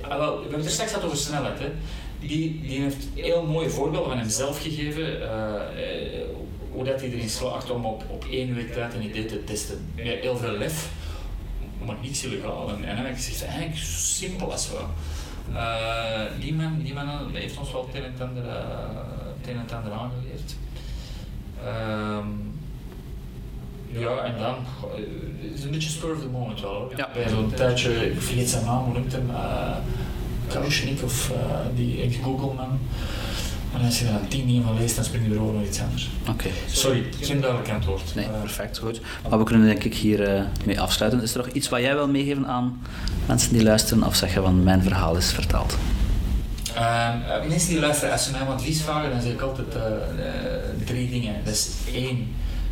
Ah, 0.00 0.18
wel, 0.18 0.34
we 0.34 0.40
hebben 0.40 0.58
het 0.58 0.66
er 0.66 0.72
straks 0.72 0.90
gehad 0.90 1.04
over 1.06 1.18
snelheid. 1.18 1.58
Hè. 1.58 1.70
Die, 2.20 2.60
die 2.60 2.80
heeft 2.80 3.06
heel 3.14 3.46
mooie 3.46 3.70
voorbeelden 3.70 4.08
van 4.10 4.18
hemzelf 4.18 4.62
gegeven. 4.62 5.20
Hoe 6.72 6.84
dat 6.84 7.00
hij 7.00 7.10
erin 7.10 7.28
slaagt 7.28 7.70
om 7.70 7.84
op, 7.84 8.04
op 8.10 8.24
één 8.30 8.54
week 8.54 8.72
tijd 8.72 8.94
een 8.94 9.04
idee 9.04 9.24
te 9.24 9.44
testen. 9.44 9.92
Met 9.94 10.06
heel 10.06 10.36
veel 10.36 10.52
lef, 10.52 10.88
maar 11.84 11.96
niets 12.02 12.24
illegaal. 12.24 12.70
En, 12.70 12.96
heb 12.96 13.06
ik 13.06 13.14
gezegd, 13.14 13.44
eigenlijk 13.44 13.76
zo 13.76 13.84
simpel 13.84 14.52
als 14.52 14.70
wel. 14.70 14.88
Eh, 15.54 16.40
die, 16.40 16.54
man, 16.54 16.82
die 16.82 16.94
man 16.94 17.08
heeft 17.32 17.58
ons 17.58 17.72
wel 17.72 17.86
het 17.86 17.94
een 17.94 18.04
en 18.04 18.12
het 18.12 18.20
ander, 18.20 18.48
eh, 18.48 18.54
het 19.40 19.48
en 19.48 19.58
het 19.58 19.72
ander 19.72 19.92
aangeleerd. 19.92 20.54
Ehm, 21.64 22.28
ja, 24.00 24.24
en 24.24 24.38
dan, 24.38 24.54
eh, 24.54 25.04
het 25.42 25.58
is 25.58 25.64
een 25.64 25.70
beetje 25.70 25.90
spur 25.90 26.14
of 26.14 26.20
the 26.20 26.28
moment 26.28 26.60
wel 26.60 26.74
hoor. 26.74 26.92
Ja. 26.96 27.08
Bij 27.14 27.28
zo'n 27.28 27.52
tijdje, 27.54 28.10
ik 28.10 28.20
vergeet 28.20 28.48
zijn 28.48 28.64
naam, 28.64 28.84
hoe 28.84 28.92
noemt 28.92 29.12
hem? 29.12 29.30
Kalushnik 30.48 31.02
of 31.02 31.30
uh, 31.30 31.36
die 31.74 32.02
ex-Google-man. 32.02 32.78
En 33.74 33.84
als 33.84 33.98
je 33.98 34.06
er 34.06 34.12
dan 34.12 34.28
tien 34.28 34.46
dingen 34.46 34.62
van 34.62 34.78
leest, 34.78 34.94
dan 34.94 35.04
spring 35.04 35.26
je 35.26 35.34
er 35.34 35.40
over 35.40 35.54
naar 35.54 35.64
iets 35.64 35.80
anders. 35.80 36.10
Oké. 36.28 36.48
Sorry, 36.70 37.04
geen 37.20 37.40
duidelijk 37.40 37.70
antwoord. 37.70 38.14
Nee, 38.14 38.26
perfect, 38.40 38.78
goed. 38.78 39.00
Maar 39.28 39.38
we 39.38 39.44
kunnen 39.44 39.66
denk 39.66 39.84
ik 39.84 39.94
hier 39.94 40.36
uh, 40.36 40.42
mee 40.64 40.80
afsluiten. 40.80 41.22
Is 41.22 41.34
er 41.34 41.38
nog 41.38 41.48
iets 41.48 41.68
wat 41.68 41.80
jij 41.80 41.94
wil 41.94 42.08
meegeven 42.08 42.46
aan 42.46 42.80
mensen 43.26 43.52
die 43.52 43.62
luisteren 43.62 44.02
of 44.02 44.16
zeggen 44.16 44.42
van 44.42 44.62
mijn 44.62 44.82
verhaal 44.82 45.16
is 45.16 45.32
verteld? 45.32 45.76
Uh, 46.76 47.14
mensen 47.48 47.68
die 47.68 47.80
luisteren, 47.80 48.12
als 48.12 48.24
ze 48.24 48.30
mij 48.30 48.40
om 48.40 48.48
advies 48.48 48.82
vragen, 48.82 49.10
dan 49.10 49.20
zeg 49.20 49.32
ik 49.32 49.40
altijd 49.40 49.74
uh, 49.74 49.82
drie 50.84 51.10
dingen. 51.10 51.34
Dat 51.44 51.54
is 51.54 51.68
één, 51.92 52.26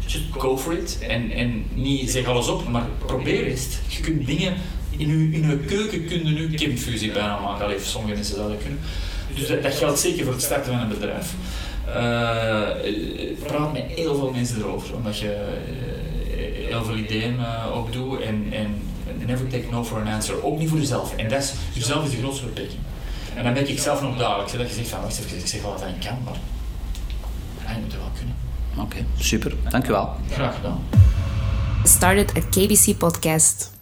just 0.07 0.25
go 0.31 0.59
for 0.59 0.73
it. 0.73 0.99
En, 1.09 1.31
en 1.31 1.65
niet 1.75 2.11
zeg 2.11 2.27
alles 2.27 2.49
op, 2.49 2.69
maar 2.69 2.85
probeer 3.07 3.47
eens. 3.47 3.67
Je 3.89 4.01
kunt 4.01 4.27
dingen, 4.27 4.55
in 4.91 5.09
je, 5.09 5.37
in 5.37 5.51
uw 5.51 5.59
keuken 5.67 6.07
kun 6.07 6.27
je 6.27 6.33
nu 6.35 6.55
kipinfusie 6.55 7.13
bijna 7.13 7.41
maken. 7.41 7.65
Allee, 7.65 7.79
sommige 7.81 8.15
mensen 8.15 8.37
zouden 8.37 8.59
kunnen. 8.59 8.79
Dus 9.35 9.47
dat, 9.47 9.63
dat, 9.63 9.75
geldt 9.75 9.99
zeker 9.99 10.25
voor 10.25 10.33
het 10.33 10.43
starten 10.43 10.73
van 10.73 10.81
een 10.81 10.89
bedrijf. 10.89 11.35
Uh, 11.89 11.95
praat 13.47 13.73
met 13.73 13.85
heel 13.87 14.17
veel 14.17 14.31
mensen 14.31 14.59
erover, 14.59 14.95
omdat 14.95 15.19
je 15.19 15.49
uh, 16.31 16.69
heel 16.69 16.85
veel 16.85 16.97
ideeën 16.97 17.35
uh, 17.35 17.77
opdoet 17.77 18.21
en, 18.21 18.47
en 18.53 18.83
never 19.27 19.49
take 19.49 19.67
no 19.71 19.85
for 19.85 20.01
an 20.01 20.09
answer. 20.09 20.45
Ook 20.45 20.59
niet 20.59 20.69
voor 20.69 20.79
jezelf. 20.79 21.17
En 21.17 21.29
dat 21.29 21.43
is, 21.43 21.53
jezelf 21.73 22.05
is 22.05 22.11
de 22.11 22.17
grootste 22.17 22.45
beperking. 22.45 22.81
En 23.35 23.45
dan 23.45 23.53
ben 23.55 23.69
ik 23.69 23.79
zelf 23.79 24.03
nog 24.03 24.19
dagelijks. 24.19 24.53
Dat 24.53 24.69
je 24.69 24.75
zegt 24.75 24.89
van, 24.89 25.01
wacht 25.01 25.19
even, 25.19 25.39
ik 25.39 25.47
zeg 25.47 25.63
wel 25.63 25.73
wat 25.73 25.81
ik 25.81 26.07
kan, 26.09 26.19
maar 26.25 26.35
hij 27.59 27.81
moet 27.81 27.93
het 27.93 28.01
wel 28.01 28.11
kunnen. 28.15 28.35
Oké, 28.73 28.83
okay, 28.83 29.07
super. 29.19 29.53
Dank 29.71 29.89
u 29.89 29.91
wel. 29.91 30.17
Graag 30.31 30.55
gedaan. 30.55 30.85
Started 31.85 32.37
a 32.37 32.41
KBC 32.41 32.99
podcast. 32.99 33.76